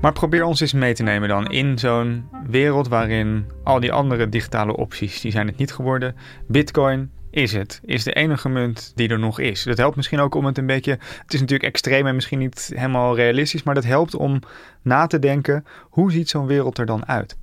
Maar 0.02 0.14
probeer 0.14 0.44
ons 0.44 0.62
eens 0.62 0.74
mee 0.74 0.94
te 0.94 1.04
nemen 1.04 1.30
dan 1.30 1.48
in 1.52 1.80
zo'n 1.80 2.30
wereld 2.48 2.88
waarin 2.88 3.46
al 3.64 3.80
die 3.80 3.92
andere 3.92 4.30
digitale 4.30 4.76
opties, 4.76 5.22
die 5.22 5.32
zijn 5.32 5.48
het 5.48 5.58
niet 5.58 5.72
geworden. 5.72 6.16
Bitcoin 6.48 7.12
is 7.32 7.54
het, 7.54 7.82
is 7.86 8.04
de 8.04 8.14
enige 8.14 8.50
munt 8.50 8.92
die 8.96 9.10
er 9.10 9.20
nog 9.20 9.40
is. 9.40 9.64
Dat 9.64 9.78
helpt 9.78 9.96
misschien 9.96 10.20
ook 10.20 10.36
om 10.36 10.46
het 10.46 10.58
een 10.58 10.66
beetje, 10.66 10.92
het 11.22 11.34
is 11.34 11.40
natuurlijk 11.40 11.70
extreem 11.70 12.08
en 12.08 12.16
misschien 12.16 12.40
niet 12.40 12.72
helemaal 12.76 13.16
realistisch, 13.16 13.64
maar 13.64 13.76
dat 13.76 13.84
helpt 13.84 14.16
om 14.16 14.40
na 14.82 15.08
te 15.08 15.20
denken, 15.20 15.66
hoe 15.90 16.12
ziet 16.12 16.30
zo'n 16.30 16.48
wereld 16.48 16.78
er 16.78 16.86
dan 16.86 17.08
uit? 17.08 17.38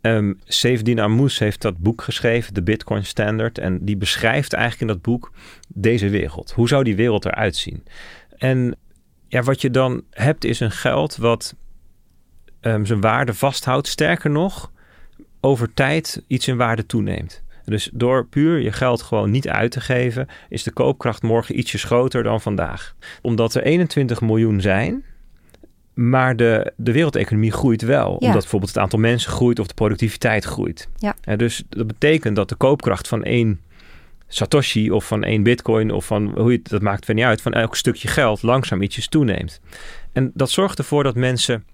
Um, 0.00 0.40
Sevdin 0.44 1.00
Amous 1.00 1.38
heeft 1.38 1.62
dat 1.62 1.78
boek 1.78 2.02
geschreven, 2.02 2.54
de 2.54 2.62
Bitcoin 2.62 3.04
Standard. 3.04 3.58
En 3.58 3.84
die 3.84 3.96
beschrijft 3.96 4.52
eigenlijk 4.52 4.82
in 4.82 4.96
dat 4.96 5.02
boek 5.02 5.32
deze 5.68 6.08
wereld. 6.08 6.52
Hoe 6.52 6.68
zou 6.68 6.84
die 6.84 6.96
wereld 6.96 7.24
eruit 7.24 7.56
zien? 7.56 7.84
En 8.36 8.76
ja, 9.28 9.42
wat 9.42 9.60
je 9.60 9.70
dan 9.70 10.02
hebt 10.10 10.44
is 10.44 10.60
een 10.60 10.70
geld 10.70 11.16
wat 11.16 11.54
um, 12.62 12.86
zijn 12.86 13.00
waarde 13.00 13.34
vasthoudt. 13.34 13.88
Sterker 13.88 14.30
nog, 14.30 14.70
over 15.40 15.74
tijd 15.74 16.22
iets 16.26 16.48
in 16.48 16.56
waarde 16.56 16.86
toeneemt. 16.86 17.42
Dus 17.64 17.90
door 17.92 18.26
puur 18.26 18.60
je 18.60 18.72
geld 18.72 19.02
gewoon 19.02 19.30
niet 19.30 19.48
uit 19.48 19.70
te 19.70 19.80
geven, 19.80 20.28
is 20.48 20.62
de 20.62 20.70
koopkracht 20.70 21.22
morgen 21.22 21.58
ietsjes 21.58 21.84
groter 21.84 22.22
dan 22.22 22.40
vandaag. 22.40 22.94
Omdat 23.22 23.54
er 23.54 23.62
21 23.62 24.20
miljoen 24.20 24.60
zijn, 24.60 25.04
maar 25.94 26.36
de, 26.36 26.72
de 26.76 26.92
wereldeconomie 26.92 27.52
groeit 27.52 27.82
wel. 27.82 28.08
Ja. 28.08 28.26
Omdat 28.26 28.40
bijvoorbeeld 28.40 28.74
het 28.74 28.82
aantal 28.82 28.98
mensen 28.98 29.30
groeit 29.30 29.58
of 29.58 29.66
de 29.66 29.74
productiviteit 29.74 30.44
groeit. 30.44 30.88
Ja. 30.96 31.14
En 31.20 31.38
dus 31.38 31.62
dat 31.68 31.86
betekent 31.86 32.36
dat 32.36 32.48
de 32.48 32.54
koopkracht 32.54 33.08
van 33.08 33.24
één 33.24 33.60
Satoshi 34.28 34.90
of 34.90 35.06
van 35.06 35.24
één 35.24 35.42
bitcoin 35.42 35.90
of 35.90 36.06
van 36.06 36.32
hoe 36.38 36.50
je 36.50 36.58
het, 36.58 36.68
dat 36.68 36.82
maakt 36.82 37.08
er 37.08 37.14
niet 37.14 37.24
uit, 37.24 37.42
van 37.42 37.52
elk 37.52 37.76
stukje 37.76 38.08
geld 38.08 38.42
langzaam 38.42 38.82
ietsjes 38.82 39.08
toeneemt. 39.08 39.60
En 40.12 40.30
dat 40.34 40.50
zorgt 40.50 40.78
ervoor 40.78 41.02
dat 41.02 41.14
mensen 41.14 41.64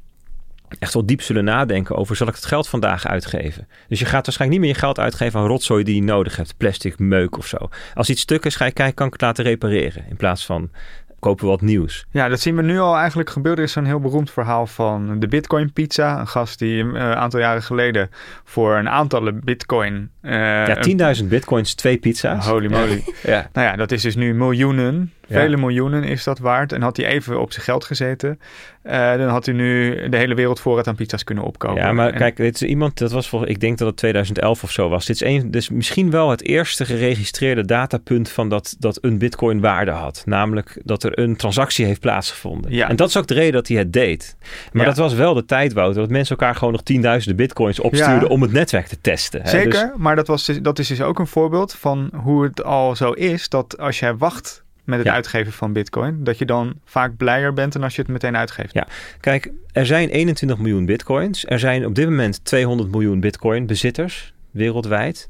echt 0.79 0.95
wel 0.95 1.07
diep 1.07 1.23
zullen 1.23 1.45
nadenken 1.45 1.97
over 1.97 2.17
zal 2.17 2.29
ik 2.29 2.35
het 2.35 2.45
geld 2.45 2.69
vandaag 2.69 3.07
uitgeven. 3.07 3.69
Dus 3.89 3.99
je 3.99 4.05
gaat 4.05 4.27
waarschijnlijk 4.27 4.61
niet 4.61 4.69
meer 4.69 4.77
je 4.77 4.85
geld 4.87 4.99
uitgeven 4.99 5.41
aan 5.41 5.47
rotzooi 5.47 5.85
die 5.85 5.95
je 5.95 6.03
nodig 6.03 6.37
hebt, 6.37 6.57
plastic, 6.57 6.99
meuk 6.99 7.39
of 7.39 7.47
zo. 7.47 7.57
Als 7.95 8.11
iets 8.11 8.21
stuk 8.21 8.45
is, 8.45 8.57
ga 8.57 8.65
je 8.65 8.73
kijken, 8.73 8.95
kan 8.95 9.07
ik 9.07 9.13
het 9.13 9.23
laten 9.23 9.45
repareren 9.45 10.05
in 10.09 10.17
plaats 10.17 10.47
van 10.47 10.71
kopen 11.19 11.45
we 11.45 11.51
wat 11.51 11.61
nieuws. 11.61 12.07
Ja, 12.11 12.29
dat 12.29 12.41
zien 12.41 12.57
we 12.57 12.63
nu 12.63 12.79
al 12.79 12.97
eigenlijk 12.97 13.31
gebeuren. 13.31 13.61
Er 13.61 13.67
is 13.67 13.73
zo'n 13.73 13.85
heel 13.85 14.01
beroemd 14.01 14.31
verhaal 14.31 14.67
van 14.67 15.21
de 15.21 15.29
Bitcoin 15.29 15.73
Pizza. 15.73 16.21
Een 16.21 16.29
gast 16.29 16.59
die 16.59 16.83
een 16.83 16.95
uh, 16.95 17.11
aantal 17.11 17.41
jaren 17.41 17.63
geleden 17.63 18.11
voor 18.45 18.77
een 18.77 18.89
aantallen 18.89 19.41
Bitcoin... 19.45 20.11
Uh, 20.23 20.33
ja, 20.67 21.17
10.000 21.21 21.25
Bitcoins, 21.25 21.75
twee 21.75 21.97
pizza's. 21.97 22.47
Holy 22.47 22.71
moly. 22.71 23.05
ja. 23.23 23.49
Nou 23.53 23.67
ja, 23.67 23.77
dat 23.77 23.93
is 23.93 24.03
dus 24.03 24.17
nu 24.17 24.35
miljoenen. 24.35 25.13
Vele 25.31 25.57
miljoenen 25.57 26.05
is 26.05 26.25
dat 26.25 26.39
waard. 26.39 26.73
En 26.73 26.83
had 26.83 26.97
hij 26.97 27.07
even 27.07 27.41
op 27.41 27.53
zijn 27.53 27.65
geld 27.65 27.85
gezeten, 27.85 28.41
uh, 28.85 29.17
dan 29.17 29.29
had 29.29 29.47
hij 29.47 29.55
nu 29.55 30.09
de 30.09 30.17
hele 30.17 30.35
wereld 30.35 30.61
voorraad 30.61 30.87
aan 30.87 30.95
pizza's 30.95 31.25
kunnen 31.25 31.45
opkopen. 31.45 31.83
Ja, 31.83 31.93
maar 31.93 32.13
en... 32.13 32.19
kijk, 32.19 32.37
dit 32.37 32.55
is 32.55 32.63
iemand, 32.63 32.99
dat 32.99 33.13
was 33.13 33.29
voor, 33.29 33.49
ik 33.49 33.61
denk 33.61 33.79
dat 33.79 33.89
het 33.89 33.97
2011 33.97 34.63
of 34.63 34.71
zo 34.71 34.89
was. 34.89 35.07
Dit 35.07 35.17
is 35.17 35.29
een, 35.29 35.51
dus 35.51 35.69
misschien 35.69 36.11
wel 36.11 36.31
het 36.31 36.43
eerste 36.43 36.85
geregistreerde 36.85 37.65
datapunt 37.65 38.31
van 38.31 38.49
dat, 38.49 38.77
dat 38.79 38.99
een 39.01 39.19
bitcoin 39.19 39.61
waarde 39.61 39.91
had. 39.91 40.23
Namelijk 40.27 40.81
dat 40.85 41.03
er 41.03 41.19
een 41.19 41.37
transactie 41.37 41.85
heeft 41.85 42.01
plaatsgevonden. 42.01 42.73
Ja. 42.73 42.89
En 42.89 42.97
dat 42.97 43.09
is 43.09 43.17
ook 43.17 43.27
de 43.27 43.35
reden 43.35 43.53
dat 43.53 43.69
hij 43.69 43.77
het 43.77 43.93
deed. 43.93 44.37
Maar 44.73 44.83
ja. 44.83 44.89
dat 44.89 44.99
was 44.99 45.15
wel 45.15 45.35
de 45.35 45.45
tijd, 45.45 45.73
Wouter, 45.73 46.01
dat 46.01 46.11
mensen 46.11 46.37
elkaar 46.37 46.55
gewoon 46.55 46.73
nog 46.73 46.83
tienduizenden 46.83 47.37
bitcoins 47.37 47.81
opstuurden 47.81 48.29
om 48.29 48.43
het 48.43 48.53
netwerk 48.53 48.87
te 48.87 49.01
testen. 49.01 49.43
Hè? 49.43 49.49
Zeker, 49.49 49.71
dus... 49.71 49.97
maar 49.97 50.17
dat, 50.17 50.27
was, 50.27 50.51
dat 50.63 50.79
is 50.79 50.89
dus 50.89 51.03
ook 51.03 51.19
een 51.19 51.27
voorbeeld 51.27 51.75
van 51.75 52.11
hoe 52.15 52.45
het 52.45 52.65
al 52.65 52.97
zo 52.97 53.13
is 53.13 53.49
dat 53.49 53.79
als 53.79 53.99
jij 53.99 54.17
wacht 54.17 54.67
met 54.89 54.99
het 54.99 55.07
ja. 55.07 55.15
uitgeven 55.15 55.53
van 55.53 55.73
bitcoin. 55.73 56.25
Dat 56.25 56.39
je 56.39 56.45
dan 56.45 56.75
vaak 56.85 57.17
blijer 57.17 57.53
bent 57.53 57.73
dan 57.73 57.83
als 57.83 57.95
je 57.97 58.03
het 58.03 58.11
meteen 58.11 58.37
uitgeeft. 58.37 58.75
Ja, 58.75 58.87
kijk, 59.21 59.51
er 59.73 59.87
zijn 59.87 60.09
21 60.09 60.59
miljoen 60.59 60.87
bitcoins. 60.87 61.45
Er 61.47 61.59
zijn 61.59 61.87
op 61.87 61.95
dit 61.95 62.09
moment 62.09 62.45
200 62.45 62.91
miljoen 62.91 63.21
bitcoin 63.21 63.67
bezitters. 63.67 64.33
wereldwijd. 64.51 65.29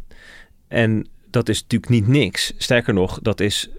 En 0.68 1.08
dat 1.30 1.48
is 1.48 1.62
natuurlijk 1.62 1.90
niet 1.90 2.06
niks. 2.06 2.52
Sterker 2.56 2.94
nog, 2.94 3.18
dat 3.22 3.40
is 3.40 3.70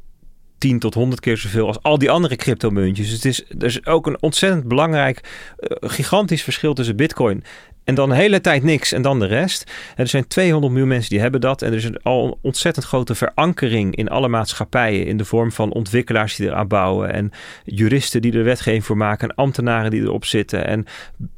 10 0.57 0.79
tot 0.79 0.93
100 0.93 1.21
keer 1.21 1.37
zoveel 1.37 1.67
als 1.67 1.81
al 1.81 1.97
die 1.97 2.09
andere 2.09 2.35
cryptomuntjes. 2.35 3.07
Dus 3.07 3.15
het 3.15 3.25
is, 3.25 3.43
er 3.59 3.65
is 3.65 3.85
ook 3.85 4.07
een 4.07 4.21
ontzettend 4.21 4.67
belangrijk, 4.67 5.21
uh, 5.59 5.89
gigantisch 5.89 6.43
verschil 6.43 6.73
tussen 6.73 6.95
Bitcoin 6.95 7.43
en 7.89 7.95
dan 7.95 8.09
de 8.09 8.15
hele 8.15 8.41
tijd 8.41 8.63
niks 8.63 8.91
en 8.91 9.01
dan 9.01 9.19
de 9.19 9.25
rest. 9.25 9.71
er 9.95 10.07
zijn 10.07 10.27
200 10.27 10.71
miljoen 10.71 10.89
mensen 10.89 11.09
die 11.09 11.19
hebben 11.19 11.41
dat. 11.41 11.61
En 11.61 11.71
er 11.71 11.77
is 11.77 11.83
een, 11.83 12.01
al 12.03 12.25
een 12.25 12.35
ontzettend 12.41 12.85
grote 12.85 13.15
verankering 13.15 13.95
in 13.95 14.09
alle 14.09 14.27
maatschappijen. 14.27 15.05
In 15.05 15.17
de 15.17 15.25
vorm 15.25 15.51
van 15.51 15.71
ontwikkelaars 15.71 16.35
die 16.35 16.47
eraan 16.47 16.67
bouwen. 16.67 17.13
En 17.13 17.31
juristen 17.63 18.21
die 18.21 18.33
er 18.33 18.43
wetgeving 18.43 18.85
voor 18.85 18.97
maken. 18.97 19.29
En 19.29 19.35
ambtenaren 19.35 19.91
die 19.91 20.01
erop 20.01 20.25
zitten. 20.25 20.67
En 20.67 20.85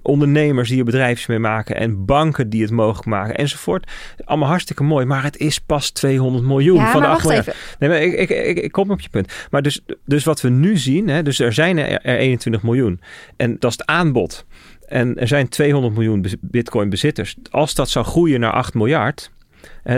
ondernemers 0.01 0.69
die 0.69 0.79
er 0.79 0.85
bedrijfjes 0.85 1.27
mee 1.27 1.39
maken. 1.39 1.75
En 1.75 2.05
banken 2.05 2.49
die 2.49 2.61
het 2.61 2.71
mogelijk 2.71 3.07
maken. 3.07 3.35
Enzovoort. 3.35 3.91
Allemaal 4.25 4.49
hartstikke 4.49 4.83
mooi. 4.83 5.05
Maar 5.05 5.23
het 5.23 5.37
is 5.37 5.59
pas 5.59 5.89
200 5.89 6.45
miljoen 6.45 6.77
ja, 6.77 6.91
van 6.91 7.01
de 7.01 7.07
8 7.07 7.23
miljoen. 7.23 7.43
Nee, 7.79 7.89
maar 7.89 8.01
ik, 8.01 8.13
ik, 8.13 8.29
ik, 8.29 8.57
ik, 8.57 8.71
kom 8.71 8.91
op 8.91 9.01
je 9.01 9.09
punt. 9.09 9.33
Maar 9.51 9.61
dus, 9.61 9.81
dus 10.05 10.23
wat 10.23 10.41
we 10.41 10.49
nu 10.49 10.77
zien. 10.77 11.07
Hè, 11.07 11.23
dus 11.23 11.39
er 11.39 11.53
zijn 11.53 11.77
er, 11.77 12.01
er 12.01 12.17
21 12.17 12.63
miljoen. 12.63 13.01
En 13.37 13.55
dat 13.59 13.71
is 13.71 13.77
het 13.77 13.87
aanbod. 13.87 14.45
En 14.91 15.17
er 15.17 15.27
zijn 15.27 15.49
200 15.49 15.93
miljoen 15.93 16.25
bitcoin 16.41 16.89
bezitters. 16.89 17.35
Als 17.51 17.73
dat 17.73 17.89
zou 17.89 18.05
groeien 18.05 18.39
naar 18.39 18.51
8 18.51 18.73
miljard, 18.73 19.31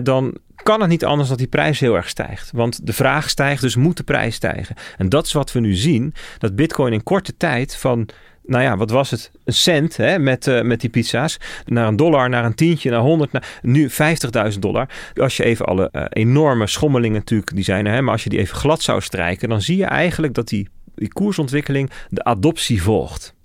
dan 0.03 0.37
kan 0.63 0.81
het 0.81 0.89
niet 0.89 1.05
anders 1.05 1.29
dat 1.29 1.37
die 1.37 1.47
prijs 1.47 1.79
heel 1.79 1.95
erg 1.95 2.09
stijgt. 2.09 2.51
Want 2.51 2.85
de 2.85 2.93
vraag 2.93 3.29
stijgt, 3.29 3.61
dus 3.61 3.75
moet 3.75 3.97
de 3.97 4.03
prijs 4.03 4.35
stijgen. 4.35 4.75
En 4.97 5.09
dat 5.09 5.25
is 5.25 5.33
wat 5.33 5.51
we 5.51 5.59
nu 5.59 5.73
zien. 5.73 6.13
Dat 6.37 6.55
bitcoin 6.55 6.93
in 6.93 7.03
korte 7.03 7.37
tijd 7.37 7.75
van 7.75 8.09
nou 8.45 8.63
ja, 8.63 8.77
wat 8.77 8.89
was 8.89 9.11
het? 9.11 9.31
Een 9.43 9.53
cent 9.53 9.97
hè, 9.97 10.19
met, 10.19 10.47
uh, 10.47 10.61
met 10.61 10.81
die 10.81 10.89
pizza's. 10.89 11.37
Naar 11.65 11.87
een 11.87 11.95
dollar, 11.95 12.29
naar 12.29 12.45
een 12.45 12.55
tientje, 12.55 12.89
naar 12.89 12.99
100, 12.99 13.31
naar 13.31 13.59
nu 13.61 13.89
50.000 14.53 14.59
dollar. 14.59 14.89
Als 15.15 15.37
je 15.37 15.43
even 15.43 15.65
alle 15.65 15.89
uh, 15.91 16.05
enorme 16.09 16.67
schommelingen 16.67 17.17
natuurlijk, 17.17 17.55
die 17.55 17.63
zijn 17.63 17.85
er, 17.85 17.93
hè, 17.93 18.01
maar 18.01 18.13
als 18.13 18.23
je 18.23 18.29
die 18.29 18.39
even 18.39 18.57
glad 18.57 18.81
zou 18.81 19.01
strijken, 19.01 19.49
dan 19.49 19.61
zie 19.61 19.77
je 19.77 19.85
eigenlijk 19.85 20.33
dat 20.33 20.47
die, 20.47 20.69
die 20.95 21.13
koersontwikkeling 21.13 21.89
de 22.09 22.23
adoptie 22.23 22.81
volgt 22.81 23.35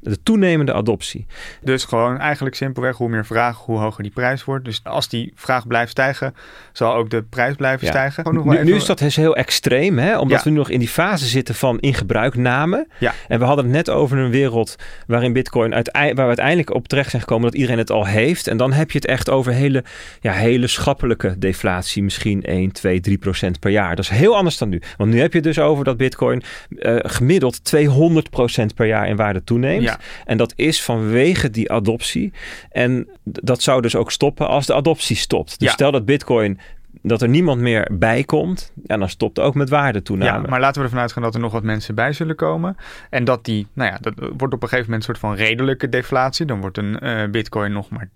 de 0.00 0.22
toenemende 0.22 0.72
adoptie. 0.72 1.26
Dus 1.60 1.84
gewoon 1.84 2.18
eigenlijk 2.18 2.56
simpelweg 2.56 2.96
hoe 2.96 3.08
meer 3.08 3.26
vraag, 3.26 3.58
hoe 3.58 3.78
hoger 3.78 4.02
die 4.02 4.12
prijs 4.12 4.44
wordt. 4.44 4.64
Dus 4.64 4.80
als 4.84 5.08
die 5.08 5.32
vraag 5.34 5.66
blijft 5.66 5.90
stijgen, 5.90 6.34
zal 6.72 6.94
ook 6.94 7.10
de 7.10 7.22
prijs 7.22 7.54
blijven 7.54 7.86
stijgen. 7.86 8.32
Nu, 8.32 8.52
even... 8.52 8.64
nu, 8.64 8.74
is 8.74 8.84
dat 8.84 8.98
dus 8.98 9.16
heel 9.16 9.36
extreem, 9.36 9.98
hè? 9.98 10.18
omdat 10.18 10.42
we 10.42 10.50
nu 10.50 10.56
nog 10.56 10.70
in 10.70 10.78
die 10.78 10.88
fase 10.88 11.26
zitten 11.26 11.54
van 11.54 11.78
in 11.78 11.94
gebruikname. 11.94 12.86
Ja. 12.98 13.14
En 13.28 13.38
we 13.38 13.44
hadden 13.44 13.64
het 13.64 13.74
net 13.74 13.90
over 13.90 14.18
een 14.18 14.30
wereld 14.30 14.76
waarin 15.06 15.32
Bitcoin, 15.32 15.70
waar 15.70 16.14
we 16.14 16.22
uiteindelijk 16.22 16.74
op 16.74 16.88
terecht 16.88 17.10
zijn 17.10 17.22
gekomen 17.22 17.44
dat 17.44 17.54
iedereen 17.54 17.78
het 17.78 17.90
al 17.90 18.06
heeft. 18.06 18.46
En 18.46 18.56
dan 18.56 18.72
heb 18.72 18.90
je 18.90 18.98
het 18.98 19.06
echt 19.06 19.30
over 19.30 19.52
hele, 19.52 19.84
ja, 20.20 20.32
hele 20.32 20.66
schappelijke 20.66 21.38
deflatie, 21.38 22.02
misschien 22.02 22.42
1, 22.42 22.72
2, 22.72 23.00
3 23.00 23.18
procent 23.18 23.58
per 23.58 23.70
jaar. 23.70 23.96
Dat 23.96 24.04
is 24.04 24.10
heel 24.10 24.36
anders 24.36 24.58
dan 24.58 24.68
nu. 24.68 24.82
Want 24.96 25.10
nu 25.10 25.20
heb 25.20 25.30
je 25.30 25.38
het 25.38 25.46
dus 25.46 25.58
over 25.58 25.84
dat 25.84 25.96
Bitcoin 25.96 26.42
uh, 26.68 26.96
gemiddeld 26.98 27.64
200 27.64 28.30
procent 28.30 28.74
per 28.74 28.86
jaar 28.86 29.08
in 29.08 29.16
waarde 29.16 29.44
toeneemt. 29.44 29.89
En 30.24 30.36
dat 30.36 30.52
is 30.56 30.82
vanwege 30.82 31.50
die 31.50 31.72
adoptie. 31.72 32.32
En 32.70 33.08
dat 33.24 33.62
zou 33.62 33.82
dus 33.82 33.96
ook 33.96 34.10
stoppen 34.10 34.48
als 34.48 34.66
de 34.66 34.74
adoptie 34.74 35.16
stopt. 35.16 35.58
Dus 35.58 35.72
stel 35.72 35.90
dat 35.90 36.04
Bitcoin 36.04 36.60
dat 37.02 37.22
er 37.22 37.28
niemand 37.28 37.60
meer 37.60 37.88
bij 37.92 38.24
komt, 38.24 38.72
en 38.86 38.98
dan 38.98 39.08
stopt 39.08 39.38
ook 39.38 39.54
met 39.54 39.68
waardetoename. 39.68 40.42
Ja, 40.42 40.50
maar 40.50 40.60
laten 40.60 40.80
we 40.80 40.86
ervan 40.86 41.00
uitgaan 41.02 41.22
dat 41.22 41.34
er 41.34 41.40
nog 41.40 41.52
wat 41.52 41.62
mensen 41.62 41.94
bij 41.94 42.12
zullen 42.12 42.36
komen. 42.36 42.76
En 43.10 43.24
dat 43.24 43.44
die, 43.44 43.66
nou 43.72 43.90
ja, 43.90 43.98
dat 44.00 44.14
wordt 44.16 44.54
op 44.54 44.62
een 44.62 44.68
gegeven 44.68 44.90
moment 44.90 44.94
een 44.94 45.02
soort 45.02 45.18
van 45.18 45.34
redelijke 45.34 45.88
deflatie. 45.88 46.46
Dan 46.46 46.60
wordt 46.60 46.78
een 46.78 46.98
uh, 47.02 47.30
bitcoin 47.30 47.72
nog 47.72 47.88
maar 47.90 48.08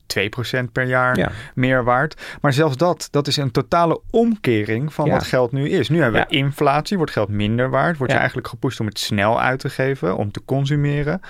2% 0.62 0.64
per 0.72 0.86
jaar 0.86 1.32
meer 1.54 1.84
waard. 1.84 2.22
Maar 2.40 2.52
zelfs 2.52 2.76
dat, 2.76 3.08
dat 3.10 3.26
is 3.26 3.36
een 3.36 3.50
totale 3.50 4.00
omkering 4.10 4.94
van 4.94 5.08
wat 5.08 5.24
geld 5.24 5.52
nu 5.52 5.68
is. 5.68 5.88
Nu 5.88 6.02
hebben 6.02 6.26
we 6.28 6.36
inflatie, 6.36 6.96
wordt 6.96 7.12
geld 7.12 7.28
minder 7.28 7.70
waard. 7.70 7.96
Wordt 7.96 8.12
je 8.12 8.18
eigenlijk 8.18 8.48
gepusht 8.48 8.80
om 8.80 8.86
het 8.86 8.98
snel 8.98 9.40
uit 9.40 9.58
te 9.60 9.70
geven, 9.70 10.16
om 10.16 10.30
te 10.30 10.44
consumeren. 10.44 11.20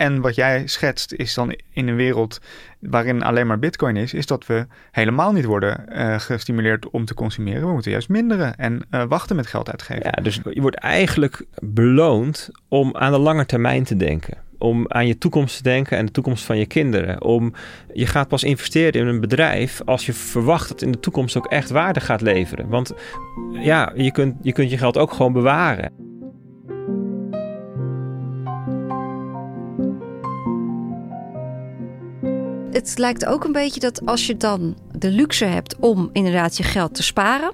En 0.00 0.20
wat 0.20 0.34
jij 0.34 0.66
schetst 0.66 1.12
is 1.12 1.34
dan 1.34 1.54
in 1.72 1.88
een 1.88 1.96
wereld 1.96 2.40
waarin 2.78 3.22
alleen 3.22 3.46
maar 3.46 3.58
bitcoin 3.58 3.96
is, 3.96 4.14
is 4.14 4.26
dat 4.26 4.46
we 4.46 4.66
helemaal 4.90 5.32
niet 5.32 5.44
worden 5.44 5.84
uh, 5.88 6.18
gestimuleerd 6.18 6.90
om 6.90 7.04
te 7.04 7.14
consumeren. 7.14 7.66
We 7.66 7.72
moeten 7.72 7.90
juist 7.90 8.08
minderen 8.08 8.56
en 8.56 8.86
uh, 8.90 9.04
wachten 9.08 9.36
met 9.36 9.46
geld 9.46 9.70
uitgeven. 9.70 10.02
Ja, 10.04 10.22
dus 10.22 10.40
je 10.50 10.60
wordt 10.60 10.76
eigenlijk 10.76 11.44
beloond 11.62 12.50
om 12.68 12.96
aan 12.96 13.12
de 13.12 13.18
lange 13.18 13.46
termijn 13.46 13.84
te 13.84 13.96
denken. 13.96 14.38
Om 14.58 14.84
aan 14.88 15.06
je 15.06 15.18
toekomst 15.18 15.56
te 15.56 15.62
denken 15.62 15.96
en 15.96 16.06
de 16.06 16.12
toekomst 16.12 16.44
van 16.44 16.58
je 16.58 16.66
kinderen. 16.66 17.22
Om, 17.22 17.54
je 17.92 18.06
gaat 18.06 18.28
pas 18.28 18.44
investeren 18.44 19.00
in 19.00 19.06
een 19.06 19.20
bedrijf 19.20 19.80
als 19.84 20.06
je 20.06 20.12
verwacht 20.12 20.68
dat 20.68 20.82
in 20.82 20.92
de 20.92 21.00
toekomst 21.00 21.36
ook 21.36 21.46
echt 21.46 21.70
waarde 21.70 22.00
gaat 22.00 22.20
leveren. 22.20 22.68
Want 22.68 22.92
ja, 23.52 23.92
je 23.94 24.12
kunt 24.12 24.36
je, 24.42 24.52
kunt 24.52 24.70
je 24.70 24.78
geld 24.78 24.98
ook 24.98 25.12
gewoon 25.12 25.32
bewaren. 25.32 25.92
Het 32.72 32.98
lijkt 32.98 33.26
ook 33.26 33.44
een 33.44 33.52
beetje 33.52 33.80
dat 33.80 34.06
als 34.06 34.26
je 34.26 34.36
dan 34.36 34.76
de 34.92 35.10
luxe 35.10 35.44
hebt 35.44 35.76
om 35.76 36.10
inderdaad 36.12 36.56
je 36.56 36.62
geld 36.62 36.94
te 36.94 37.02
sparen, 37.02 37.52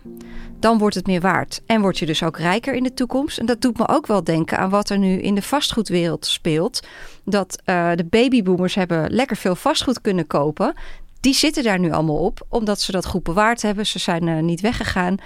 dan 0.59 0.79
wordt 0.79 0.95
het 0.95 1.07
meer 1.07 1.21
waard. 1.21 1.61
En 1.67 1.81
word 1.81 1.99
je 1.99 2.07
dus 2.07 2.23
ook 2.23 2.39
rijker 2.39 2.75
in 2.75 2.83
de 2.83 2.95
toekomst. 2.95 3.39
En 3.39 3.47
dat 3.47 3.61
doet 3.61 3.79
me 3.79 3.89
ook 3.89 4.07
wel 4.07 4.25
denken 4.25 4.59
aan 4.59 4.71
wat 4.71 4.91
er 4.91 4.99
nu 4.99 5.21
in 5.21 5.35
de 5.35 5.43
vastgoedwereld 5.43 6.27
speelt. 6.27 6.87
Dat 7.25 7.63
uh, 7.65 7.91
de 7.95 8.05
babyboomers 8.05 8.75
hebben 8.75 9.11
lekker 9.11 9.37
veel 9.37 9.57
vastgoed 9.57 10.01
kunnen 10.01 10.27
kopen. 10.27 10.75
Die 11.21 11.35
zitten 11.35 11.63
daar 11.63 11.79
nu 11.79 11.93
allemaal 11.93 12.17
op, 12.17 12.47
omdat 12.49 12.81
ze 12.81 12.93
dat 12.93 13.07
goed 13.07 13.23
bewaard 13.23 13.63
hebben. 13.63 13.87
Ze 13.87 13.99
zijn 13.99 14.27
uh, 14.27 14.43
niet 14.43 14.61
weggegaan. 14.61 15.17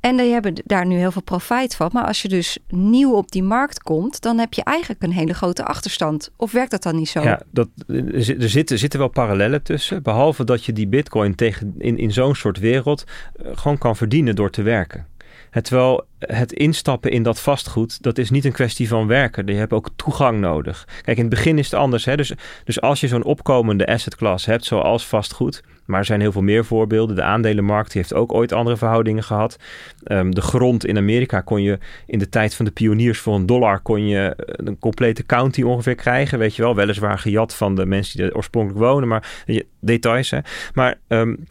En 0.00 0.16
die 0.16 0.32
hebben 0.32 0.54
daar 0.64 0.86
nu 0.86 0.96
heel 0.96 1.12
veel 1.12 1.22
profijt 1.22 1.74
van. 1.74 1.90
Maar 1.92 2.06
als 2.06 2.22
je 2.22 2.28
dus 2.28 2.58
nieuw 2.68 3.12
op 3.12 3.30
die 3.30 3.42
markt 3.42 3.82
komt, 3.82 4.20
dan 4.20 4.38
heb 4.38 4.54
je 4.54 4.64
eigenlijk 4.64 5.02
een 5.02 5.12
hele 5.12 5.34
grote 5.34 5.64
achterstand. 5.64 6.30
Of 6.36 6.52
werkt 6.52 6.70
dat 6.70 6.82
dan 6.82 6.96
niet 6.96 7.08
zo? 7.08 7.22
Ja, 7.22 7.40
dat, 7.50 7.68
er, 7.86 8.48
zitten, 8.48 8.78
zitten 8.78 8.98
wel 8.98 9.08
parallellen 9.08 9.62
tussen. 9.62 10.02
Behalve 10.02 10.44
dat 10.44 10.64
je 10.64 10.72
die 10.72 10.88
bitcoin 10.88 11.34
tegen, 11.34 11.74
in, 11.78 11.98
in 11.98 12.12
zo'n 12.12 12.34
soort 12.34 12.58
wereld 12.58 13.04
eh, 13.04 13.50
gewoon 13.54 13.78
kan 13.78 13.96
verdienen 13.96 14.34
door 14.34 14.50
te 14.50 14.62
werken. 14.62 15.06
Het, 15.50 15.64
terwijl 15.64 16.06
het 16.18 16.52
instappen 16.52 17.10
in 17.10 17.22
dat 17.22 17.40
vastgoed, 17.40 18.02
dat 18.02 18.18
is 18.18 18.30
niet 18.30 18.44
een 18.44 18.52
kwestie 18.52 18.88
van 18.88 19.06
werken. 19.06 19.46
Je 19.46 19.54
hebt 19.54 19.72
ook 19.72 19.88
toegang 19.96 20.40
nodig. 20.40 20.88
Kijk, 21.02 21.16
in 21.16 21.24
het 21.24 21.34
begin 21.34 21.58
is 21.58 21.70
het 21.70 21.80
anders. 21.80 22.04
Hè? 22.04 22.16
Dus, 22.16 22.32
dus 22.64 22.80
als 22.80 23.00
je 23.00 23.08
zo'n 23.08 23.24
opkomende 23.24 23.86
asset 23.86 24.16
class 24.16 24.46
hebt, 24.46 24.64
zoals 24.64 25.06
vastgoed, 25.06 25.62
maar 25.90 25.98
er 25.98 26.04
zijn 26.04 26.20
heel 26.20 26.32
veel 26.32 26.42
meer 26.42 26.64
voorbeelden. 26.64 27.16
De 27.16 27.22
aandelenmarkt 27.22 27.92
heeft 27.92 28.14
ook 28.14 28.32
ooit 28.32 28.52
andere 28.52 28.76
verhoudingen 28.76 29.22
gehad. 29.22 29.56
Um, 30.04 30.34
de 30.34 30.40
grond 30.40 30.86
in 30.86 30.96
Amerika 30.96 31.40
kon 31.40 31.62
je 31.62 31.78
in 32.06 32.18
de 32.18 32.28
tijd 32.28 32.54
van 32.54 32.64
de 32.64 32.70
pioniers 32.70 33.18
voor 33.18 33.34
een 33.34 33.46
dollar 33.46 33.80
kon 33.80 34.06
je 34.06 34.34
een 34.36 34.78
complete 34.78 35.26
county 35.26 35.62
ongeveer 35.62 35.94
krijgen. 35.94 36.38
Weet 36.38 36.56
je 36.56 36.62
wel, 36.62 36.74
weliswaar 36.74 37.18
gejat 37.18 37.54
van 37.54 37.74
de 37.74 37.86
mensen 37.86 38.16
die 38.16 38.26
er 38.26 38.36
oorspronkelijk 38.36 38.84
wonen, 38.84 39.08
maar 39.08 39.44
details. 39.80 40.30
Hè. 40.30 40.38
Maar 40.74 40.98
um, 41.08 41.46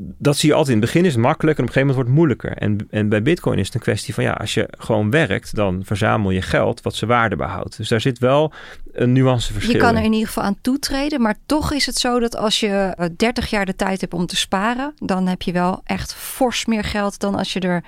dat 0.00 0.36
zie 0.36 0.48
je 0.48 0.54
altijd. 0.54 0.76
In 0.76 0.82
het 0.82 0.92
begin 0.92 1.06
is 1.06 1.12
het 1.12 1.22
makkelijk 1.22 1.58
en 1.58 1.64
op 1.64 1.68
een 1.68 1.74
gegeven 1.74 1.96
moment 1.96 2.18
wordt 2.18 2.32
het 2.38 2.42
moeilijker. 2.42 2.82
En, 2.90 3.00
en 3.00 3.08
bij 3.08 3.22
Bitcoin 3.22 3.58
is 3.58 3.66
het 3.66 3.74
een 3.74 3.80
kwestie 3.80 4.14
van 4.14 4.24
ja, 4.24 4.32
als 4.32 4.54
je 4.54 4.68
gewoon 4.78 5.10
werkt, 5.10 5.54
dan 5.54 5.82
verzamel 5.84 6.30
je 6.30 6.42
geld 6.42 6.82
wat 6.82 6.94
zijn 6.94 7.10
waarde 7.10 7.36
behoudt. 7.36 7.76
Dus 7.76 7.88
daar 7.88 8.00
zit 8.00 8.18
wel 8.18 8.52
een 8.92 9.12
nuanceverschil. 9.12 9.72
Je 9.72 9.78
kan 9.78 9.96
er 9.96 10.04
in 10.04 10.12
ieder 10.12 10.26
geval 10.26 10.42
aan 10.42 10.58
toetreden, 10.60 11.20
maar 11.20 11.36
toch 11.46 11.72
is 11.72 11.86
het 11.86 11.96
zo 11.96 12.18
dat 12.18 12.36
als 12.36 12.60
je 12.60 13.10
30 13.16 13.44
eh, 13.44 13.50
jaar 13.50 13.66
de 13.66 13.76
tijd 13.76 14.00
hebt 14.00 14.14
om 14.14 14.26
te 14.26 14.36
sparen, 14.36 14.94
dan 14.96 15.26
heb 15.26 15.42
je 15.42 15.52
wel 15.52 15.80
echt 15.84 16.14
fors 16.14 16.66
meer 16.66 16.84
geld 16.84 17.18
dan 17.18 17.34
als 17.34 17.52
je 17.52 17.60
er 17.60 17.84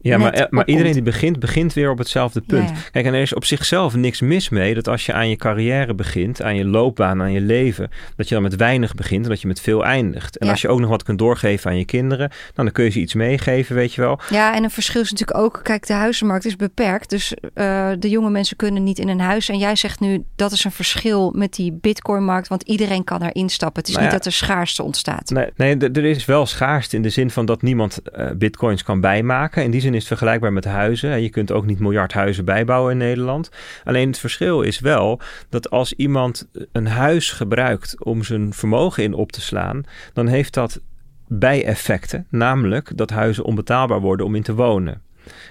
ja, 0.00 0.18
maar, 0.18 0.46
maar 0.50 0.66
iedereen 0.66 0.92
die 0.92 1.02
begint, 1.02 1.38
begint 1.38 1.72
weer 1.72 1.90
op 1.90 1.98
hetzelfde 1.98 2.40
punt. 2.40 2.72
Kijk, 2.92 3.06
en 3.06 3.14
er 3.14 3.20
is 3.20 3.34
op 3.34 3.44
zichzelf 3.44 3.94
niks 3.94 4.20
mis 4.20 4.48
mee 4.48 4.74
dat 4.74 4.88
als 4.88 5.06
je 5.06 5.12
aan 5.12 5.28
je 5.28 5.36
carrière 5.36 5.94
begint, 5.94 6.42
aan 6.42 6.56
je 6.56 6.64
loopbaan, 6.64 7.22
aan 7.22 7.32
je 7.32 7.40
leven, 7.40 7.90
dat 8.16 8.28
je 8.28 8.34
dan 8.34 8.42
met 8.42 8.56
weinig 8.56 8.94
begint 8.94 9.24
en 9.24 9.30
dat 9.30 9.40
je 9.40 9.46
met 9.46 9.60
veel 9.60 9.84
eindigt. 9.84 10.38
En 10.38 10.48
als 10.48 10.60
je 10.60 10.68
ook 10.68 10.80
nog 10.80 10.90
wat 10.90 11.02
kunt 11.02 11.18
doorgeven 11.18 11.70
aan 11.70 11.78
je 11.78 11.84
kinderen, 11.84 12.30
dan 12.54 12.72
kun 12.72 12.84
je 12.84 12.90
ze 12.90 13.00
iets 13.00 13.14
meegeven, 13.14 13.74
weet 13.74 13.94
je 13.94 14.00
wel. 14.00 14.20
Ja, 14.30 14.54
en 14.54 14.64
een 14.64 14.70
verschil 14.70 15.00
is 15.00 15.10
natuurlijk 15.10 15.38
ook, 15.38 15.60
kijk, 15.62 15.86
de 15.86 15.92
huizenmarkt 15.92 16.44
is 16.44 16.56
beperkt. 16.56 17.10
Dus 17.10 17.34
uh, 17.54 17.90
de 17.98 18.08
jonge 18.08 18.30
mensen 18.30 18.56
kunnen 18.56 18.82
niet 18.82 18.98
in 18.98 19.08
een 19.08 19.20
huis. 19.20 19.48
En 19.48 19.58
jij 19.58 19.76
zegt 19.76 20.00
nu, 20.00 20.24
dat 20.36 20.52
is 20.52 20.64
een 20.64 20.72
verschil 20.72 21.32
met 21.36 21.54
die 21.54 21.78
bitcoinmarkt, 21.80 22.48
want 22.48 22.62
iedereen 22.62 23.04
kan 23.04 23.22
erin 23.22 23.48
stappen. 23.48 23.80
Het 23.80 23.88
is 23.88 23.96
nou 23.96 24.06
niet 24.06 24.16
dat 24.16 24.26
er 24.26 24.32
schaarste 24.32 24.82
ontstaat. 24.82 25.30
Nee, 25.30 25.50
nee, 25.56 25.90
er 25.90 26.04
is 26.04 26.24
wel 26.24 26.46
schaarste 26.46 26.96
in 26.96 27.02
de 27.02 27.10
zin 27.10 27.30
van 27.30 27.46
dat 27.46 27.62
niemand 27.62 27.98
uh, 28.16 28.30
bitcoins 28.36 28.82
kan 28.82 29.00
bijmaken. 29.00 29.64
In 29.64 29.70
die 29.70 29.80
zin 29.80 29.87
is 29.94 30.06
vergelijkbaar 30.06 30.52
met 30.52 30.64
huizen. 30.64 31.10
En 31.10 31.22
je 31.22 31.28
kunt 31.28 31.52
ook 31.52 31.66
niet 31.66 31.78
miljard 31.78 32.12
huizen 32.12 32.44
bijbouwen 32.44 32.92
in 32.92 32.98
Nederland. 32.98 33.50
Alleen 33.84 34.08
het 34.08 34.18
verschil 34.18 34.62
is 34.62 34.80
wel 34.80 35.20
dat 35.48 35.70
als 35.70 35.92
iemand 35.92 36.48
een 36.72 36.86
huis 36.86 37.30
gebruikt 37.30 38.04
om 38.04 38.22
zijn 38.22 38.52
vermogen 38.52 39.02
in 39.02 39.14
op 39.14 39.32
te 39.32 39.40
slaan, 39.40 39.82
dan 40.12 40.26
heeft 40.26 40.54
dat 40.54 40.80
bijeffecten. 41.28 42.26
Namelijk 42.30 42.96
dat 42.96 43.10
huizen 43.10 43.44
onbetaalbaar 43.44 44.00
worden 44.00 44.26
om 44.26 44.34
in 44.34 44.42
te 44.42 44.54
wonen. 44.54 45.02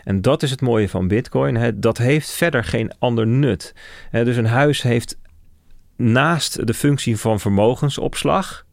En 0.03 0.21
dat 0.21 0.43
is 0.43 0.51
het 0.51 0.61
mooie 0.61 0.89
van 0.89 1.07
Bitcoin. 1.07 1.79
Dat 1.79 1.97
heeft 1.97 2.31
verder 2.31 2.63
geen 2.63 2.91
ander 2.99 3.27
nut. 3.27 3.73
Dus 4.11 4.35
een 4.35 4.45
huis 4.45 4.81
heeft 4.81 5.17
naast 5.95 6.67
de 6.67 6.73
functie 6.73 7.17
van 7.17 7.39
vermogensopslag 7.39 8.65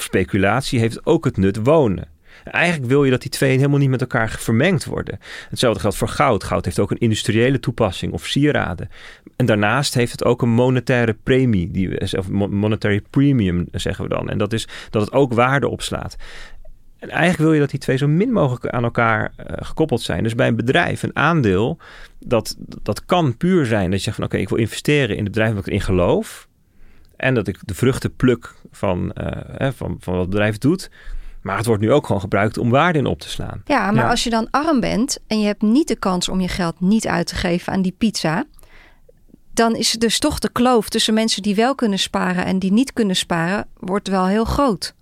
speculatie 0.00 0.78
heeft 0.78 1.06
ook 1.06 1.24
het 1.24 1.36
nut 1.36 1.56
wonen. 1.62 2.08
Eigenlijk 2.44 2.90
wil 2.90 3.04
je 3.04 3.10
dat 3.10 3.20
die 3.20 3.30
twee 3.30 3.56
helemaal 3.56 3.78
niet 3.78 3.90
met 3.90 4.00
elkaar 4.00 4.30
vermengd 4.30 4.84
worden. 4.84 5.18
Hetzelfde 5.50 5.80
geldt 5.80 5.96
voor 5.96 6.08
goud. 6.08 6.44
Goud 6.44 6.64
heeft 6.64 6.78
ook 6.78 6.90
een 6.90 6.98
industriële 6.98 7.60
toepassing 7.60 8.12
of 8.12 8.26
sieraden. 8.26 8.88
En 9.36 9.46
daarnaast 9.46 9.94
heeft 9.94 10.12
het 10.12 10.24
ook 10.24 10.42
een 10.42 10.48
monetaire 10.48 11.16
premie, 11.22 11.70
die 11.70 11.88
we, 11.88 12.14
of 12.18 12.30
monetary 12.30 13.02
premium 13.10 13.66
zeggen 13.72 14.04
we 14.04 14.10
dan. 14.10 14.30
En 14.30 14.38
dat 14.38 14.52
is 14.52 14.68
dat 14.90 15.02
het 15.02 15.12
ook 15.12 15.32
waarde 15.32 15.68
opslaat. 15.68 16.16
En 16.98 17.08
eigenlijk 17.08 17.42
wil 17.42 17.52
je 17.52 17.60
dat 17.60 17.70
die 17.70 17.80
twee 17.80 17.96
zo 17.96 18.08
min 18.08 18.32
mogelijk 18.32 18.66
aan 18.66 18.84
elkaar 18.84 19.32
uh, 19.38 19.46
gekoppeld 19.60 20.00
zijn. 20.00 20.22
Dus 20.22 20.34
bij 20.34 20.48
een 20.48 20.56
bedrijf, 20.56 21.02
een 21.02 21.16
aandeel, 21.16 21.78
dat, 22.18 22.56
dat 22.58 23.04
kan 23.04 23.36
puur 23.36 23.66
zijn 23.66 23.90
dat 23.90 23.98
je 23.98 24.04
zegt 24.04 24.16
van 24.16 24.24
oké, 24.24 24.36
ik 24.36 24.48
wil 24.48 24.58
investeren 24.58 25.16
in 25.16 25.22
het 25.22 25.32
bedrijf 25.32 25.52
waar 25.52 25.66
ik 25.66 25.72
in 25.72 25.80
geloof. 25.80 26.48
En 27.16 27.34
dat 27.34 27.48
ik 27.48 27.58
de 27.64 27.74
vruchten 27.74 28.16
pluk 28.16 28.54
van, 28.70 29.12
uh, 29.60 29.68
van, 29.72 29.96
van 30.00 30.12
wat 30.12 30.22
het 30.22 30.30
bedrijf 30.30 30.58
doet. 30.58 30.90
Maar 31.42 31.56
het 31.56 31.66
wordt 31.66 31.82
nu 31.82 31.92
ook 31.92 32.06
gewoon 32.06 32.20
gebruikt 32.20 32.58
om 32.58 32.70
waarde 32.70 32.98
in 32.98 33.06
op 33.06 33.20
te 33.20 33.28
slaan. 33.28 33.62
Ja, 33.64 33.90
maar 33.90 34.08
als 34.08 34.24
je 34.24 34.30
dan 34.30 34.48
arm 34.50 34.80
bent 34.80 35.18
en 35.26 35.40
je 35.40 35.46
hebt 35.46 35.62
niet 35.62 35.88
de 35.88 35.96
kans 35.96 36.28
om 36.28 36.40
je 36.40 36.48
geld 36.48 36.80
niet 36.80 37.06
uit 37.06 37.26
te 37.26 37.34
geven 37.34 37.72
aan 37.72 37.82
die 37.82 37.94
pizza, 37.98 38.44
dan 39.52 39.76
is 39.76 39.90
dus 39.90 40.18
toch 40.18 40.38
de 40.38 40.52
kloof 40.52 40.88
tussen 40.88 41.14
mensen 41.14 41.42
die 41.42 41.54
wel 41.54 41.74
kunnen 41.74 41.98
sparen 41.98 42.44
en 42.44 42.58
die 42.58 42.72
niet 42.72 42.92
kunnen 42.92 43.16
sparen, 43.16 43.66
wordt 43.78 44.08
wel 44.08 44.26
heel 44.26 44.44
groot. 44.44 44.94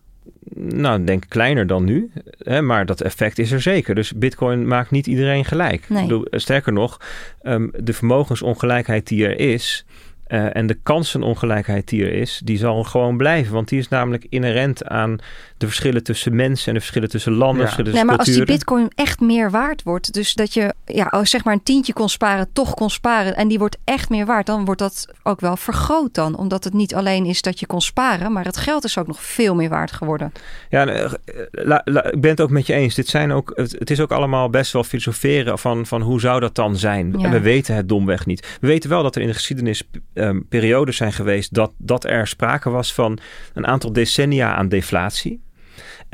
Nou, 0.55 1.05
denk 1.05 1.25
kleiner 1.29 1.67
dan 1.67 1.85
nu, 1.85 2.11
hè, 2.39 2.63
maar 2.63 2.87
dat 2.87 3.01
effect 3.01 3.39
is 3.39 3.53
er 3.53 3.63
zeker. 3.63 3.95
Dus 3.95 4.13
Bitcoin 4.13 4.67
maakt 4.67 4.91
niet 4.91 5.07
iedereen 5.07 5.45
gelijk. 5.45 5.89
Nee. 5.89 6.03
Bedoel, 6.03 6.27
sterker 6.31 6.73
nog, 6.73 7.01
um, 7.43 7.71
de 7.79 7.93
vermogensongelijkheid 7.93 9.07
die 9.07 9.27
er 9.27 9.39
is, 9.39 9.85
uh, 10.29 10.57
en 10.57 10.67
de 10.67 10.79
kansenongelijkheid 10.83 11.89
die 11.89 12.05
er 12.05 12.13
is, 12.13 12.41
die 12.45 12.59
zal 12.59 12.85
gewoon 12.85 13.17
blijven. 13.17 13.53
Want 13.53 13.69
die 13.69 13.79
is 13.79 13.89
namelijk 13.89 14.27
inherent 14.29 14.85
aan 14.85 15.19
de 15.57 15.67
verschillen 15.67 16.03
tussen 16.03 16.37
mensen 16.37 16.67
en 16.67 16.75
de 16.75 16.81
verschillen 16.81 17.09
tussen 17.09 17.33
landen. 17.33 17.59
Ja. 17.59 17.63
Verschillen 17.63 17.93
nee, 17.95 18.05
maar 18.05 18.17
culturen. 18.17 18.41
als 18.41 18.47
die 18.47 18.57
bitcoin 18.57 18.91
echt 18.95 19.21
meer 19.21 19.51
waard 19.51 19.83
wordt, 19.83 20.13
dus 20.13 20.35
dat 20.35 20.55
je 20.55 20.75
ja, 20.85 21.05
als 21.05 21.31
zeg 21.31 21.45
maar 21.45 21.55
een 21.55 21.63
tientje 21.63 21.93
kon 21.93 22.09
sparen, 22.09 22.49
toch 22.53 22.75
kon 22.75 22.91
sparen 22.91 23.37
en 23.37 23.49
die 23.49 23.59
wordt 23.59 23.77
echt 23.85 24.09
meer 24.09 24.27
waard, 24.27 24.47
dan 24.47 24.65
wordt 24.65 24.81
dat 24.81 25.07
ook 25.23 25.41
wel 25.41 25.57
vergroot 25.57 26.15
dan. 26.15 26.37
Omdat 26.37 26.65
het 26.65 26.73
niet 26.73 26.95
alleen 26.95 27.25
is 27.25 27.43
dat 27.43 27.61
je 27.61 27.67
kon 27.67 27.81
sparen, 27.81 28.33
maar 28.33 28.45
het 28.45 28.57
geld 28.57 28.85
is 28.85 28.99
ook 28.99 29.07
nog 29.07 29.23
veel 29.23 29.55
meer 29.55 29.69
waard 29.69 29.93
geworden. 29.93 30.33
Ja, 30.71 30.87
eh, 30.87 31.13
la, 31.51 31.81
la, 31.85 32.05
ik 32.05 32.21
ben 32.21 32.31
het 32.31 32.41
ook 32.41 32.51
met 32.51 32.67
je 32.67 32.73
eens. 32.73 32.95
Dit 32.95 33.09
zijn 33.09 33.33
ook, 33.33 33.53
het, 33.55 33.73
het, 33.79 33.91
is 33.91 34.01
ook 34.01 34.13
allemaal 34.13 34.51
best 34.51 34.73
wel 34.73 34.85
filosoferen 34.85 35.59
van, 35.59 35.87
van 35.87 36.03
hoe 36.03 36.21
zou 36.21 36.41
dat 36.41 36.55
dan 36.55 36.77
zijn? 36.77 37.15
Ja. 37.19 37.25
En 37.25 37.31
we 37.31 37.41
weten 37.41 37.75
het 37.75 37.89
domweg 37.89 38.27
niet. 38.27 38.57
We 38.61 38.67
weten 38.67 38.91
wel 38.91 39.03
dat 39.03 39.15
er 39.15 39.21
in 39.21 39.27
de 39.27 39.35
geschiedenis 39.35 39.83
um, 40.15 40.47
periodes 40.49 40.97
zijn 40.97 41.13
geweest 41.13 41.55
dat, 41.55 41.73
dat 41.77 42.05
er 42.05 42.27
sprake 42.27 42.71
was 42.71 42.95
van 42.95 43.19
een 43.55 43.67
aantal 43.67 43.93
decennia 43.93 44.55
aan 44.55 44.69
deflatie. 44.69 45.45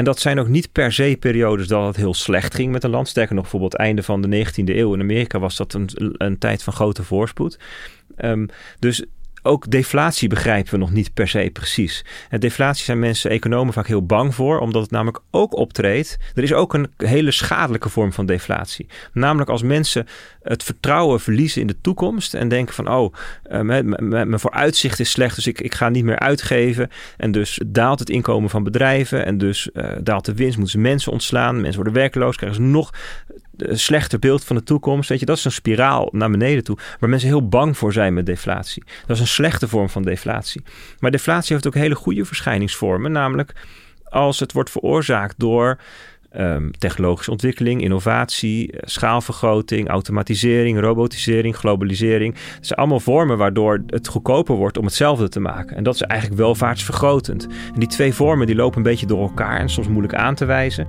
En 0.02 0.08
dat 0.08 0.20
zijn 0.20 0.38
ook 0.38 0.48
niet 0.48 0.72
per 0.72 0.92
se 0.92 1.16
periodes 1.20 1.66
dat 1.66 1.86
het 1.86 1.96
heel 1.96 2.14
slecht 2.14 2.54
ging 2.54 2.72
met 2.72 2.84
een 2.84 2.90
land. 2.90 3.08
Sterker 3.08 3.34
nog, 3.34 3.42
bijvoorbeeld 3.42 3.74
einde 3.74 4.02
van 4.02 4.20
de 4.20 4.46
19e 4.46 4.64
eeuw 4.64 4.94
in 4.94 5.00
Amerika 5.00 5.38
was 5.38 5.56
dat 5.56 5.74
een, 5.74 5.88
een 6.16 6.38
tijd 6.38 6.62
van 6.62 6.72
grote 6.72 7.02
voorspoed. 7.02 7.58
Um, 8.18 8.48
dus 8.78 9.04
ook 9.42 9.70
deflatie 9.70 10.28
begrijpen 10.28 10.72
we 10.72 10.78
nog 10.78 10.92
niet 10.92 11.14
per 11.14 11.28
se 11.28 11.50
precies. 11.52 12.04
En 12.28 12.40
deflatie 12.40 12.84
zijn 12.84 12.98
mensen, 12.98 13.30
economen, 13.30 13.72
vaak 13.72 13.86
heel 13.86 14.06
bang 14.06 14.34
voor, 14.34 14.58
omdat 14.58 14.82
het 14.82 14.90
namelijk 14.90 15.20
ook 15.30 15.56
optreedt. 15.56 16.18
Er 16.34 16.42
is 16.42 16.52
ook 16.52 16.74
een 16.74 16.90
hele 16.96 17.30
schadelijke 17.30 17.88
vorm 17.88 18.12
van 18.12 18.26
deflatie. 18.26 18.86
Namelijk 19.12 19.50
als 19.50 19.62
mensen 19.62 20.06
het 20.42 20.62
vertrouwen 20.62 21.20
verliezen 21.20 21.60
in 21.60 21.66
de 21.66 21.80
toekomst 21.80 22.34
en 22.34 22.48
denken 22.48 22.74
van, 22.74 22.90
oh, 22.90 23.14
mijn 23.98 24.40
vooruitzicht 24.40 25.00
is 25.00 25.10
slecht, 25.10 25.34
dus 25.34 25.46
ik, 25.46 25.60
ik 25.60 25.74
ga 25.74 25.88
niet 25.88 26.04
meer 26.04 26.18
uitgeven. 26.18 26.90
En 27.16 27.32
dus 27.32 27.60
daalt 27.66 27.98
het 27.98 28.10
inkomen 28.10 28.50
van 28.50 28.64
bedrijven 28.64 29.24
en 29.24 29.38
dus 29.38 29.70
uh, 29.74 29.90
daalt 30.02 30.24
de 30.24 30.34
winst, 30.34 30.56
moeten 30.56 30.74
ze 30.74 30.86
mensen 30.88 31.12
ontslaan, 31.12 31.54
mensen 31.54 31.74
worden 31.74 31.92
werkloos, 31.92 32.36
krijgen 32.36 32.62
ze 32.62 32.68
nog 32.68 32.90
een 33.70 33.78
slechter 33.78 34.18
beeld 34.18 34.44
van 34.44 34.56
de 34.56 34.62
toekomst. 34.62 35.08
Weet 35.08 35.20
je, 35.20 35.26
dat 35.26 35.36
is 35.36 35.44
een 35.44 35.52
spiraal 35.52 36.08
naar 36.12 36.30
beneden 36.30 36.64
toe. 36.64 36.78
Waar 37.00 37.10
mensen 37.10 37.28
heel 37.28 37.48
bang 37.48 37.76
voor 37.76 37.92
zijn 37.92 38.14
met 38.14 38.26
deflatie. 38.26 38.84
Dat 39.06 39.16
is 39.16 39.22
een 39.22 39.28
slechte 39.28 39.68
vorm 39.68 39.88
van 39.88 40.02
deflatie. 40.02 40.62
Maar 40.98 41.10
deflatie 41.10 41.52
heeft 41.52 41.66
ook 41.66 41.74
hele 41.74 41.94
goede 41.94 42.24
verschijningsvormen. 42.24 43.12
Namelijk 43.12 43.52
als 44.04 44.40
het 44.40 44.52
wordt 44.52 44.70
veroorzaakt 44.70 45.34
door 45.38 45.78
um, 46.36 46.70
technologische 46.78 47.30
ontwikkeling, 47.30 47.82
innovatie, 47.82 48.74
schaalvergroting, 48.80 49.88
automatisering, 49.88 50.80
robotisering, 50.80 51.56
globalisering. 51.56 52.34
Dat 52.34 52.66
zijn 52.66 52.78
allemaal 52.78 53.00
vormen 53.00 53.38
waardoor 53.38 53.82
het 53.86 54.08
goedkoper 54.08 54.54
wordt 54.54 54.78
om 54.78 54.84
hetzelfde 54.84 55.28
te 55.28 55.40
maken. 55.40 55.76
En 55.76 55.82
dat 55.82 55.94
is 55.94 56.02
eigenlijk 56.02 56.40
welvaartsvergrotend. 56.40 57.46
En 57.74 57.80
die 57.80 57.88
twee 57.88 58.14
vormen 58.14 58.46
die 58.46 58.56
lopen 58.56 58.76
een 58.76 58.82
beetje 58.82 59.06
door 59.06 59.22
elkaar 59.22 59.58
en 59.58 59.68
soms 59.68 59.88
moeilijk 59.88 60.14
aan 60.14 60.34
te 60.34 60.44
wijzen. 60.44 60.86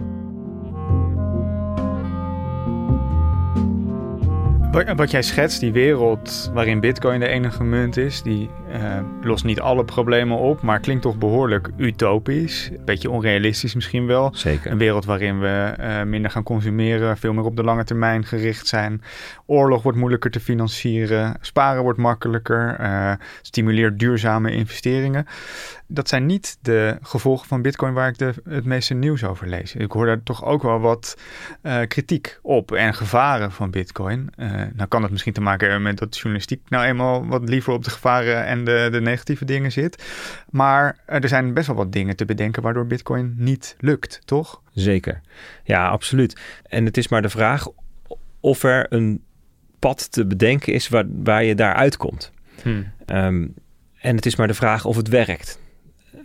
Wat 4.73 5.11
jij 5.11 5.21
schetst, 5.21 5.59
die 5.59 5.71
wereld 5.71 6.51
waarin 6.53 6.79
Bitcoin 6.79 7.19
de 7.19 7.27
enige 7.27 7.63
munt 7.63 7.97
is, 7.97 8.21
die 8.21 8.49
uh, 8.73 8.99
lost 9.21 9.43
niet 9.43 9.59
alle 9.59 9.85
problemen 9.85 10.37
op, 10.37 10.61
maar 10.61 10.79
klinkt 10.79 11.01
toch 11.01 11.17
behoorlijk 11.17 11.69
utopisch. 11.77 12.69
Een 12.71 12.85
beetje 12.85 13.09
onrealistisch 13.09 13.75
misschien 13.75 14.05
wel. 14.05 14.29
Zeker. 14.35 14.71
Een 14.71 14.77
wereld 14.77 15.05
waarin 15.05 15.39
we 15.39 15.75
uh, 15.79 16.03
minder 16.03 16.31
gaan 16.31 16.43
consumeren, 16.43 17.17
veel 17.17 17.33
meer 17.33 17.43
op 17.43 17.55
de 17.55 17.63
lange 17.63 17.83
termijn 17.83 18.25
gericht 18.25 18.67
zijn. 18.67 19.01
Oorlog 19.45 19.83
wordt 19.83 19.97
moeilijker 19.97 20.31
te 20.31 20.39
financieren, 20.39 21.37
sparen 21.41 21.83
wordt 21.83 21.99
makkelijker, 21.99 22.77
uh, 22.79 23.11
stimuleert 23.41 23.99
duurzame 23.99 24.51
investeringen. 24.51 25.25
Dat 25.87 26.07
zijn 26.09 26.25
niet 26.25 26.57
de 26.61 26.97
gevolgen 27.01 27.47
van 27.47 27.61
Bitcoin 27.61 27.93
waar 27.93 28.07
ik 28.07 28.17
de, 28.17 28.33
het 28.49 28.65
meeste 28.65 28.93
nieuws 28.93 29.23
over 29.23 29.47
lees. 29.47 29.75
Ik 29.75 29.91
hoor 29.91 30.05
daar 30.05 30.23
toch 30.23 30.45
ook 30.45 30.63
wel 30.63 30.79
wat 30.79 31.17
kritiek 31.87 32.39
op 32.41 32.71
en 32.71 32.93
gevaren 32.93 33.51
van 33.51 33.71
Bitcoin. 33.71 34.29
nou 34.73 34.87
kan 34.87 35.01
het 35.01 35.11
misschien 35.11 35.33
te 35.33 35.41
maken 35.41 35.67
hebben 35.67 35.83
met 35.87 35.97
dat 35.97 36.15
journalistiek 36.15 36.61
nou 36.69 36.85
eenmaal 36.85 37.27
wat 37.27 37.49
liever 37.49 37.73
op 37.73 37.83
de 37.83 37.89
gevaren 37.89 38.45
en 38.45 38.62
de, 38.65 38.87
de 38.91 39.01
negatieve 39.01 39.45
dingen 39.45 39.71
zit. 39.71 40.03
Maar 40.49 40.97
er 41.05 41.27
zijn 41.27 41.53
best 41.53 41.67
wel 41.67 41.75
wat 41.75 41.91
dingen 41.91 42.15
te 42.15 42.25
bedenken 42.25 42.61
waardoor 42.61 42.87
Bitcoin 42.87 43.33
niet 43.37 43.75
lukt, 43.79 44.21
toch? 44.25 44.61
Zeker. 44.73 45.21
Ja, 45.63 45.87
absoluut. 45.87 46.39
En 46.63 46.85
het 46.85 46.97
is 46.97 47.07
maar 47.07 47.21
de 47.21 47.29
vraag 47.29 47.67
of 48.39 48.63
er 48.63 48.85
een 48.89 49.23
pad 49.79 50.11
te 50.11 50.25
bedenken 50.25 50.73
is 50.73 50.89
waar, 50.89 51.05
waar 51.07 51.43
je 51.43 51.55
daar 51.55 51.73
uitkomt. 51.73 52.31
Hmm. 52.61 52.91
Um, 53.05 53.53
en 53.99 54.15
het 54.15 54.25
is 54.25 54.35
maar 54.35 54.47
de 54.47 54.53
vraag 54.53 54.85
of 54.85 54.95
het 54.95 55.07
werkt. 55.07 55.59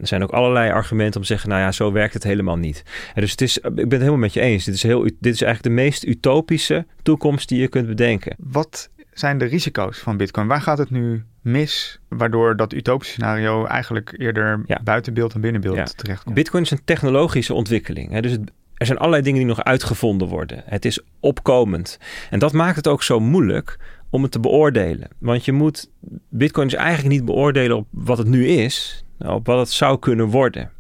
Er 0.01 0.07
zijn 0.07 0.23
ook 0.23 0.31
allerlei 0.31 0.71
argumenten 0.71 1.17
om 1.17 1.21
te 1.21 1.33
zeggen, 1.33 1.49
nou 1.49 1.61
ja, 1.61 1.73
zo 1.73 1.93
werkt 1.93 2.15
het 2.15 2.23
helemaal 2.23 2.57
niet. 2.57 2.83
En 3.15 3.21
dus 3.21 3.31
het 3.31 3.41
is, 3.41 3.59
ik 3.59 3.75
ben 3.75 3.91
het 3.91 3.91
helemaal 3.91 4.17
met 4.17 4.33
je 4.33 4.41
eens. 4.41 4.65
Dit 4.65 4.75
is, 4.75 4.83
heel, 4.83 5.03
dit 5.03 5.35
is 5.35 5.43
eigenlijk 5.43 5.63
de 5.63 5.83
meest 5.83 6.07
utopische 6.07 6.87
toekomst 7.03 7.49
die 7.49 7.61
je 7.61 7.69
kunt 7.69 7.87
bedenken. 7.87 8.37
Wat 8.39 8.91
zijn 9.13 9.39
de 9.39 9.45
risico's 9.45 9.99
van 9.99 10.17
Bitcoin? 10.17 10.47
Waar 10.47 10.61
gaat 10.61 10.79
het 10.79 10.91
nu 10.91 11.25
mis, 11.51 12.01
waardoor 12.09 12.57
dat 12.57 12.73
utopische 12.73 13.13
scenario 13.13 13.65
eigenlijk 13.65 14.15
eerder 14.19 14.63
ja. 14.67 14.81
buiten 14.85 15.15
beeld 15.15 15.35
en 15.35 15.41
binnen 15.41 15.61
beeld 15.61 15.77
ja. 15.77 15.85
terechtkomt? 15.85 16.35
Bitcoin 16.35 16.63
is 16.63 16.71
een 16.71 16.85
technologische 16.85 17.55
ontwikkeling. 17.55 18.13
Hè? 18.13 18.21
Dus 18.21 18.33
het, 18.33 18.51
er 18.75 18.87
zijn 18.87 18.99
allerlei 18.99 19.23
dingen 19.23 19.39
die 19.39 19.49
nog 19.49 19.65
uitgevonden 19.65 20.29
worden. 20.29 20.63
Het 20.67 20.85
is 20.85 21.01
opkomend. 21.21 21.99
En 22.31 22.39
dat 22.39 22.53
maakt 22.53 22.77
het 22.77 22.89
ook 22.89 23.03
zo 23.03 23.21
moeilijk 23.21 23.79
om 24.11 24.23
het 24.23 24.33
te 24.33 24.41
beoordelen. 24.41 25.09
Want 25.19 25.45
je 25.45 25.53
moet 25.53 25.91
Bitcoin 26.29 26.67
is 26.67 26.75
eigenlijk 26.75 27.15
niet 27.15 27.25
beoordelen 27.25 27.77
op 27.77 27.87
wat 27.91 28.19
het 28.19 28.27
nu 28.27 28.47
is, 28.47 29.05
op 29.19 29.47
wat 29.47 29.59
het 29.59 29.71
zou 29.71 29.99
kunnen 29.99 30.27
worden. 30.27 30.71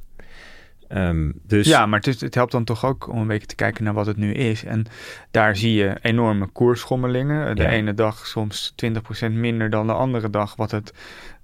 Um, 0.89 1.32
dus... 1.43 1.66
Ja, 1.66 1.86
maar 1.86 1.99
het, 1.99 2.09
is, 2.09 2.20
het, 2.20 2.34
helpt 2.34 2.53
dan 2.53 2.64
toch 2.64 2.84
ook 2.84 3.09
om 3.09 3.20
een 3.20 3.26
beetje 3.26 3.47
te 3.47 3.55
kijken 3.55 3.84
naar 3.84 3.95
wat 3.95 4.07
het 4.07 4.16
nu 4.16 4.32
is. 4.32 4.64
En 4.64 4.86
daar 5.30 5.57
zie 5.57 5.74
je 5.74 5.97
enorme 6.03 6.47
koersschommelingen. 6.47 7.57
De 7.57 7.62
ja. 7.62 7.68
ene 7.68 7.95
dag 7.95 8.26
soms 8.26 8.74
20% 9.28 9.32
minder 9.32 9.70
dan 9.70 9.86
de 9.86 9.93
andere 9.93 10.30
dag, 10.30 10.57
wat 10.57 10.70
het 10.70 10.93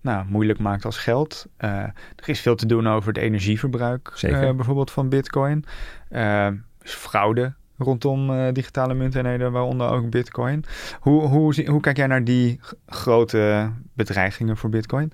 nou, 0.01 0.25
moeilijk 0.29 0.59
maakt 0.59 0.85
als 0.85 0.99
geld. 0.99 1.47
Uh, 1.59 1.71
er 2.17 2.29
is 2.29 2.41
veel 2.41 2.55
te 2.55 2.67
doen 2.67 2.89
over 2.89 3.09
het 3.09 3.23
energieverbruik, 3.23 4.23
uh, 4.25 4.41
bijvoorbeeld 4.41 4.91
van 4.91 5.09
Bitcoin. 5.09 5.65
Uh, 6.11 6.49
fraude 6.79 7.53
rondom 7.79 8.53
digitale 8.53 8.95
munteenheden, 8.95 9.53
waaronder 9.53 9.89
ook 9.89 10.11
Bitcoin. 10.11 10.65
Hoe, 11.01 11.23
hoe, 11.23 11.65
hoe 11.67 11.81
kijk 11.81 11.97
jij 11.97 12.07
naar 12.07 12.25
die 12.25 12.61
grote 12.87 13.71
bedreigingen 13.93 14.57
voor 14.57 14.71
Bitcoin? 14.71 15.13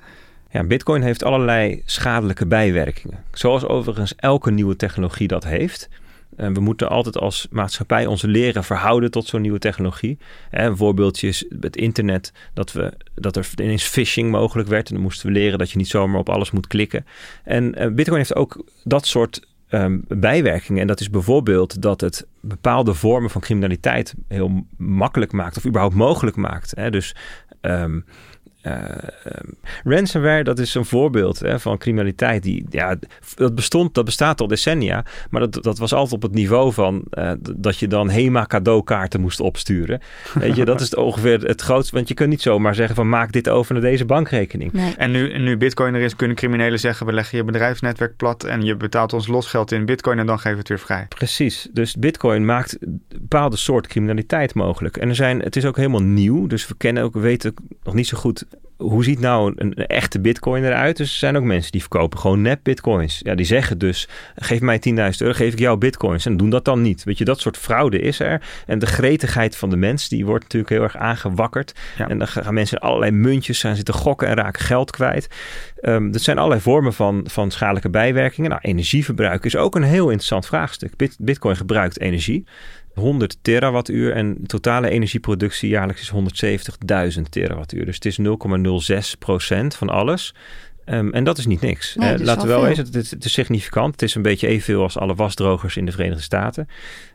Ja, 0.51 0.65
Bitcoin 0.65 1.03
heeft 1.03 1.25
allerlei 1.25 1.83
schadelijke 1.85 2.47
bijwerkingen. 2.47 3.25
Zoals 3.33 3.65
overigens 3.67 4.15
elke 4.17 4.51
nieuwe 4.51 4.77
technologie 4.77 5.29
dat 5.29 5.45
heeft. 5.45 5.89
En 6.37 6.55
we 6.55 6.61
moeten 6.61 6.89
altijd 6.89 7.19
als 7.19 7.47
maatschappij 7.51 8.07
ons 8.07 8.23
leren 8.23 8.65
verhouden 8.65 9.11
tot 9.11 9.27
zo'n 9.27 9.41
nieuwe 9.41 9.59
technologie. 9.59 10.19
een 10.51 10.77
voorbeeldje 10.77 11.29
is 11.29 11.47
het 11.61 11.77
internet, 11.77 12.33
dat, 12.55 12.73
we, 12.73 12.93
dat 13.15 13.37
er 13.37 13.49
ineens 13.57 13.85
phishing 13.85 14.31
mogelijk 14.31 14.69
werd. 14.69 14.89
En 14.89 14.95
dan 14.95 15.03
moesten 15.03 15.27
we 15.27 15.33
leren 15.33 15.59
dat 15.59 15.71
je 15.71 15.77
niet 15.77 15.89
zomaar 15.89 16.21
op 16.21 16.29
alles 16.29 16.51
moet 16.51 16.67
klikken. 16.67 17.07
En 17.45 17.95
Bitcoin 17.95 18.19
heeft 18.19 18.37
ook 18.37 18.65
dat 18.85 19.07
soort 19.07 19.49
um, 19.71 20.05
bijwerkingen. 20.09 20.81
En 20.81 20.87
dat 20.87 21.01
is 21.01 21.11
bijvoorbeeld 21.11 21.83
dat 21.83 22.01
het 22.01 22.27
bepaalde 22.41 22.95
vormen 22.95 23.31
van 23.31 23.41
criminaliteit 23.41 24.15
heel 24.29 24.67
makkelijk 24.77 25.33
maakt, 25.33 25.57
of 25.57 25.67
überhaupt 25.67 25.95
mogelijk 25.95 26.37
maakt. 26.37 26.75
Dus 26.91 27.15
um, 27.61 28.05
Uh, 28.67 28.75
ransomware, 29.85 30.45
dat 30.45 30.59
is 30.59 30.75
een 30.75 30.85
voorbeeld 30.85 31.39
hè, 31.39 31.61
van 31.61 31.79
criminaliteit. 31.79 32.43
Die, 32.43 32.67
ja, 32.71 32.97
dat, 33.35 33.55
bestond, 33.55 33.95
dat 33.95 34.05
bestaat 34.05 34.41
al 34.41 34.47
decennia. 34.47 35.05
Maar 35.31 35.41
dat, 35.41 35.63
dat 35.63 35.79
was 35.79 35.93
altijd 35.93 36.15
op 36.15 36.23
het 36.23 36.33
niveau 36.33 36.73
van 36.73 37.05
uh, 37.13 37.33
dat 37.57 37.79
je 37.79 37.89
dan 37.89 38.11
HEMA 38.11 38.47
cadeaukaarten 38.47 39.21
moest 39.21 39.41
opsturen. 39.41 40.01
Weet 40.35 40.57
je, 40.57 40.65
dat 40.65 40.81
is 40.81 40.95
ongeveer 40.95 41.41
het 41.41 41.61
grootste. 41.61 41.95
Want 41.95 42.09
je 42.09 42.15
kunt 42.15 42.29
niet 42.29 42.43
zomaar 42.43 42.75
zeggen 42.75 42.95
van 42.95 43.09
maak 43.09 43.33
dit 43.33 43.49
over 43.49 43.73
naar 43.73 43.83
deze 43.83 44.05
bankrekening. 44.05 44.73
Nee. 44.73 44.95
En 44.97 45.11
nu, 45.11 45.39
nu 45.39 45.57
bitcoin 45.57 45.95
er 45.95 46.01
is, 46.01 46.17
kunnen 46.17 46.37
criminelen 46.37 46.79
zeggen 46.79 47.07
we 47.07 47.13
leggen 47.13 47.39
je 47.39 47.45
bedrijfsnetwerk 47.45 48.17
plat 48.17 48.45
en 48.45 48.63
je 48.63 48.77
betaalt 48.77 49.13
ons 49.13 49.27
losgeld 49.27 49.73
in 49.73 49.85
bitcoin 49.85 50.19
en 50.19 50.27
dan 50.27 50.37
geven 50.37 50.53
we 50.53 50.59
het 50.59 50.69
weer 50.69 50.79
vrij. 50.79 51.07
Precies. 51.09 51.69
Dus 51.73 51.97
bitcoin 51.97 52.45
maakt 52.45 52.77
een 52.81 53.03
bepaalde 53.09 53.57
soort 53.57 53.87
criminaliteit 53.87 54.55
mogelijk. 54.55 54.97
En 54.97 55.09
er 55.09 55.15
zijn, 55.15 55.41
het 55.41 55.57
is 55.57 55.65
ook 55.65 55.77
helemaal 55.77 56.03
nieuw. 56.03 56.47
Dus 56.47 56.69
we 56.69 56.75
kennen 56.77 57.03
ook, 57.03 57.15
weten 57.15 57.55
nog 57.83 57.95
niet 57.95 58.07
zo 58.07 58.19
goed 58.19 58.45
hoe 58.81 59.05
ziet 59.05 59.21
nou 59.21 59.53
een, 59.57 59.75
echte 59.75 60.21
bitcoin 60.21 60.65
eruit? 60.65 60.97
Dus 60.97 61.13
er 61.13 61.19
zijn 61.19 61.37
ook 61.37 61.43
mensen 61.43 61.73
die 61.73 61.81
verkopen 61.81 62.19
gewoon 62.19 62.41
nep 62.41 62.61
bitcoins. 62.63 63.21
Ja, 63.23 63.35
die 63.35 63.47
zeggen 63.47 63.79
dus, 63.79 64.09
geef 64.37 64.61
mij 64.61 64.81
10.000 64.89 64.95
euro, 64.95 65.33
geef 65.33 65.53
ik 65.53 65.59
jou 65.59 65.79
bitcoins. 65.79 66.27
En 66.27 66.37
doen 66.37 66.51
dat 66.51 66.65
dan 66.65 66.83
niet. 66.83 67.05
Weet 67.05 67.19
je, 67.19 67.25
dat 67.25 67.41
soort 67.41 67.57
fraude 67.57 68.01
is 68.01 68.21
er. 68.21 68.43
En 68.67 68.79
de 68.79 68.87
gretigheid 68.87 69.57
van 69.57 69.71
de 69.71 69.77
mens, 69.77 70.09
die 70.09 70.25
wordt 70.25 70.43
natuurlijk 70.43 70.73
heel 70.73 70.83
erg 70.83 70.97
aangewakkerd. 70.97 71.75
En 72.09 72.19
dan 72.19 72.29
gaan 72.29 72.55
mensen 72.55 72.79
allerlei 72.79 73.11
muntjes 73.11 73.59
zijn 73.59 73.77
zitten 73.77 73.95
gokken 73.95 74.29
en 74.29 74.35
raken 74.35 74.65
geld 74.65 74.91
kwijt. 74.91 75.29
Um, 75.83 76.11
dat 76.11 76.23
zijn 76.23 76.37
allerlei 76.37 76.61
vormen 76.61 76.93
van, 76.93 77.25
van 77.27 77.51
schadelijke 77.51 77.91
bijwerkingen. 77.91 78.51
Nou, 78.51 78.63
energieverbruik 78.63 79.45
is 79.45 79.57
ook 79.57 79.75
een 79.75 79.83
heel 79.83 80.05
interessant 80.05 80.47
vraagstuk. 80.47 80.93
Bitcoin 81.19 81.57
gebruikt 81.57 82.01
energie. 82.01 82.45
100 83.01 83.39
terawattuur 83.43 84.13
en 84.13 84.47
totale 84.47 84.91
energieproductie 84.91 85.69
jaarlijks 85.69 86.01
is 86.01 86.13
170.000 87.17 87.23
terawattuur. 87.31 87.85
Dus 87.85 87.95
het 87.95 88.05
is 88.05 88.19
0,06 88.19 89.19
procent 89.19 89.75
van 89.75 89.89
alles. 89.89 90.35
Um, 90.87 91.13
en 91.13 91.25
dat 91.25 91.39
is 91.39 91.47
niet 91.47 91.61
niks. 91.61 91.95
Nee, 91.95 92.19
uh, 92.19 92.25
laten 92.25 92.43
we 92.43 92.49
wel 92.49 92.67
eens, 92.67 92.79
het, 92.79 92.95
het, 92.95 93.11
het, 93.11 93.25
is 93.25 93.33
significant. 93.33 93.93
Het 93.93 94.03
is 94.03 94.15
een 94.15 94.23
beetje 94.23 94.47
evenveel 94.47 94.83
als 94.83 94.99
alle 94.99 95.15
wasdrogers 95.15 95.77
in 95.77 95.85
de 95.85 95.93
Verenigde 95.93 96.23
Staten. 96.23 96.69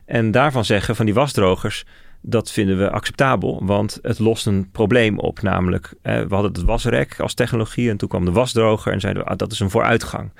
En 0.04 0.30
daarvan 0.30 0.64
zeggen 0.64 0.96
van 0.96 1.04
die 1.04 1.14
wasdrogers, 1.14 1.84
dat 2.20 2.52
vinden 2.52 2.78
we 2.78 2.90
acceptabel, 2.90 3.60
want 3.64 3.98
het 4.02 4.18
lost 4.18 4.46
een 4.46 4.70
probleem 4.70 5.18
op. 5.18 5.42
Namelijk, 5.42 5.86
uh, 5.86 6.20
we 6.20 6.34
hadden 6.34 6.52
het 6.52 6.62
wasrek 6.62 7.20
als 7.20 7.34
technologie 7.34 7.90
en 7.90 7.96
toen 7.96 8.08
kwam 8.08 8.24
de 8.24 8.32
wasdroger 8.32 8.92
en 8.92 9.00
zeiden 9.00 9.22
we, 9.22 9.28
ah, 9.28 9.36
dat 9.36 9.52
is 9.52 9.60
een 9.60 9.70
vooruitgang. 9.70 10.32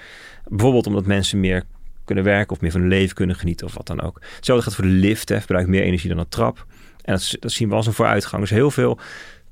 Bijvoorbeeld 0.49 0.87
omdat 0.87 1.07
mensen 1.07 1.41
meer 1.41 1.65
kunnen 2.07 2.25
werken 2.25 2.53
of 2.53 2.61
meer 2.61 2.71
van 2.71 2.81
hun 2.81 2.91
leven 2.91 3.15
kunnen 3.15 3.37
genieten 3.37 3.67
of 3.67 3.75
wat 3.75 3.87
dan 3.87 4.03
ook. 4.03 4.21
Hetzelfde 4.37 4.65
gaat 4.65 4.75
voor 4.75 4.85
de 4.85 4.91
lift, 4.91 5.29
hè, 5.29 5.37
verbruikt 5.37 5.69
meer 5.69 5.83
energie 5.83 6.09
dan 6.09 6.19
een 6.19 6.29
trap. 6.29 6.67
En 7.03 7.13
dat, 7.13 7.37
dat 7.41 7.53
zien 7.53 7.69
we 7.69 7.75
als 7.75 7.87
een 7.87 7.93
vooruitgang. 7.93 8.43
Dus 8.43 8.51
heel 8.51 8.71
veel 8.71 8.99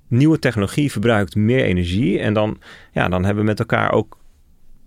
nieuwe 0.08 0.38
technologie 0.38 0.92
verbruikt 0.92 1.36
meer 1.36 1.64
energie. 1.64 2.18
En 2.18 2.34
dan, 2.34 2.58
ja, 2.92 3.08
dan 3.08 3.24
hebben 3.24 3.44
we 3.44 3.50
met 3.50 3.58
elkaar 3.58 3.92
ook 3.92 4.18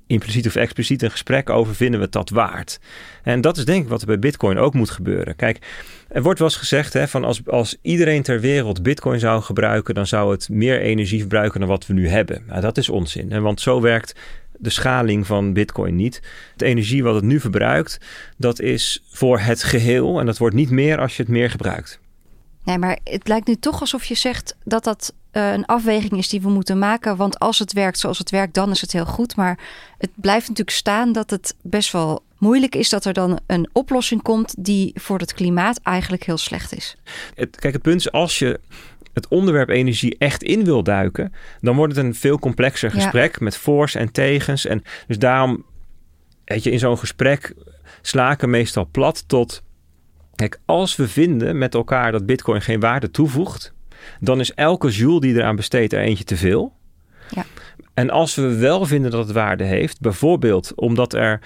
impliciet 0.07 0.47
of 0.47 0.55
expliciet 0.55 1.01
een 1.01 1.11
gesprek 1.11 1.49
over 1.49 1.75
vinden 1.75 1.99
we 1.99 2.09
dat 2.09 2.29
waard. 2.29 2.79
En 3.23 3.41
dat 3.41 3.57
is 3.57 3.65
denk 3.65 3.83
ik 3.83 3.89
wat 3.89 4.01
er 4.01 4.07
bij 4.07 4.19
Bitcoin 4.19 4.57
ook 4.57 4.73
moet 4.73 4.89
gebeuren. 4.89 5.35
Kijk, 5.35 5.59
er 6.09 6.21
wordt 6.21 6.39
wel 6.39 6.47
eens 6.47 6.57
gezegd 6.57 6.93
hè, 6.93 7.07
van 7.07 7.23
als, 7.23 7.47
als 7.47 7.77
iedereen 7.81 8.21
ter 8.21 8.39
wereld 8.39 8.83
Bitcoin 8.83 9.19
zou 9.19 9.41
gebruiken, 9.41 9.93
dan 9.93 10.07
zou 10.07 10.31
het 10.31 10.49
meer 10.49 10.81
energie 10.81 11.19
verbruiken 11.19 11.59
dan 11.59 11.69
wat 11.69 11.87
we 11.87 11.93
nu 11.93 12.07
hebben. 12.07 12.43
Nou, 12.47 12.61
dat 12.61 12.77
is 12.77 12.89
onzin. 12.89 13.31
Hè, 13.31 13.41
want 13.41 13.61
zo 13.61 13.81
werkt 13.81 14.15
de 14.59 14.69
schaling 14.69 15.27
van 15.27 15.53
Bitcoin 15.53 15.95
niet. 15.95 16.21
De 16.55 16.65
energie 16.65 17.03
wat 17.03 17.15
het 17.15 17.23
nu 17.23 17.39
verbruikt, 17.39 17.99
dat 18.37 18.59
is 18.59 19.03
voor 19.09 19.39
het 19.39 19.63
geheel 19.63 20.19
en 20.19 20.25
dat 20.25 20.37
wordt 20.37 20.55
niet 20.55 20.69
meer 20.69 20.99
als 20.99 21.15
je 21.15 21.23
het 21.23 21.31
meer 21.31 21.49
gebruikt. 21.49 21.99
Nee, 22.63 22.77
maar 22.77 22.99
het 23.03 23.27
lijkt 23.27 23.47
nu 23.47 23.55
toch 23.55 23.79
alsof 23.79 24.05
je 24.05 24.15
zegt 24.15 24.55
dat 24.63 24.83
dat 24.83 25.13
uh, 25.31 25.51
een 25.51 25.65
afweging 25.65 26.11
is 26.11 26.29
die 26.29 26.41
we 26.41 26.49
moeten 26.49 26.79
maken. 26.79 27.15
Want 27.15 27.39
als 27.39 27.59
het 27.59 27.73
werkt 27.73 27.99
zoals 27.99 28.17
het 28.17 28.29
werkt, 28.29 28.53
dan 28.53 28.71
is 28.71 28.81
het 28.81 28.91
heel 28.91 29.05
goed. 29.05 29.35
Maar 29.35 29.59
het 29.97 30.09
blijft 30.15 30.47
natuurlijk 30.47 30.77
staan 30.77 31.11
dat 31.11 31.29
het 31.29 31.55
best 31.61 31.91
wel 31.91 32.23
moeilijk 32.37 32.75
is 32.75 32.89
dat 32.89 33.05
er 33.05 33.13
dan 33.13 33.39
een 33.47 33.69
oplossing 33.73 34.21
komt 34.21 34.55
die 34.57 34.91
voor 34.95 35.19
het 35.19 35.33
klimaat 35.33 35.79
eigenlijk 35.83 36.23
heel 36.23 36.37
slecht 36.37 36.75
is. 36.75 36.97
Het, 37.35 37.55
kijk, 37.59 37.73
het 37.73 37.81
punt 37.81 37.99
is 37.99 38.11
als 38.11 38.39
je 38.39 38.59
het 39.17 39.27
onderwerp 39.27 39.69
energie 39.69 40.15
echt 40.17 40.43
in 40.43 40.63
wil 40.63 40.83
duiken, 40.83 41.33
dan 41.61 41.75
wordt 41.75 41.95
het 41.95 42.05
een 42.05 42.15
veel 42.15 42.39
complexer 42.39 42.91
gesprek 42.91 43.39
met 43.39 43.57
voor's 43.57 43.95
en 43.95 44.11
tegens. 44.11 44.65
En 44.65 44.83
dus 45.07 45.19
daarom, 45.19 45.65
weet 46.45 46.63
je, 46.63 46.71
in 46.71 46.79
zo'n 46.79 46.97
gesprek 46.97 47.53
slaken 48.01 48.49
meestal 48.49 48.87
plat 48.91 49.23
tot. 49.27 49.63
Kijk, 50.35 50.59
als 50.65 50.95
we 50.95 51.07
vinden 51.07 51.57
met 51.57 51.73
elkaar 51.73 52.11
dat 52.11 52.25
Bitcoin 52.25 52.61
geen 52.61 52.79
waarde 52.79 53.11
toevoegt, 53.11 53.73
dan 54.19 54.39
is 54.39 54.53
elke 54.53 54.89
joule 54.89 55.19
die 55.19 55.35
eraan 55.35 55.55
besteedt 55.55 55.93
er 55.93 55.99
eentje 55.99 56.23
te 56.23 56.37
veel. 56.37 56.73
Ja. 57.29 57.45
En 57.93 58.09
als 58.09 58.35
we 58.35 58.55
wel 58.55 58.85
vinden 58.85 59.11
dat 59.11 59.25
het 59.25 59.35
waarde 59.35 59.63
heeft, 59.63 59.99
bijvoorbeeld 59.99 60.73
omdat 60.75 61.13
er 61.13 61.39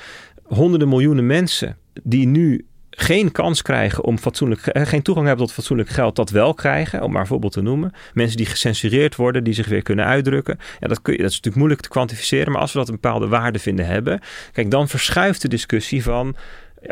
honderden 0.44 0.90
miljoenen 0.90 1.26
mensen 1.26 1.78
die 2.04 2.28
nu 2.28 2.66
geen 2.98 3.32
kans 3.32 3.62
krijgen 3.62 4.04
om 4.04 4.18
fatsoenlijk, 4.18 4.68
eh, 4.68 4.86
geen 4.86 5.02
toegang 5.02 5.28
hebben 5.28 5.46
tot 5.46 5.56
fatsoenlijk 5.56 5.90
geld, 5.90 6.16
dat 6.16 6.30
wel 6.30 6.54
krijgen, 6.54 7.04
om 7.04 7.12
maar 7.12 7.22
een 7.22 7.28
voorbeeld 7.28 7.54
te 7.54 7.62
noemen. 7.62 7.94
Mensen 8.14 8.38
die 8.38 8.46
gecensureerd 8.46 9.16
worden, 9.16 9.44
die 9.44 9.54
zich 9.54 9.68
weer 9.68 9.82
kunnen 9.82 10.06
uitdrukken. 10.06 10.60
Ja, 10.80 10.88
dat, 10.88 11.02
kun 11.02 11.14
je, 11.14 11.20
dat 11.20 11.30
is 11.30 11.36
natuurlijk 11.36 11.64
moeilijk 11.64 11.82
te 11.82 11.90
kwantificeren, 11.90 12.52
maar 12.52 12.62
als 12.62 12.74
we 12.74 12.80
dat 12.80 12.88
een 12.88 13.00
bepaalde 13.02 13.28
waarde 13.28 13.60
vinden 13.60 13.86
hebben, 13.86 14.20
kijk, 14.52 14.72
dan 14.72 14.88
verschuift 14.88 15.42
de 15.42 15.48
discussie 15.48 16.04
van 16.04 16.36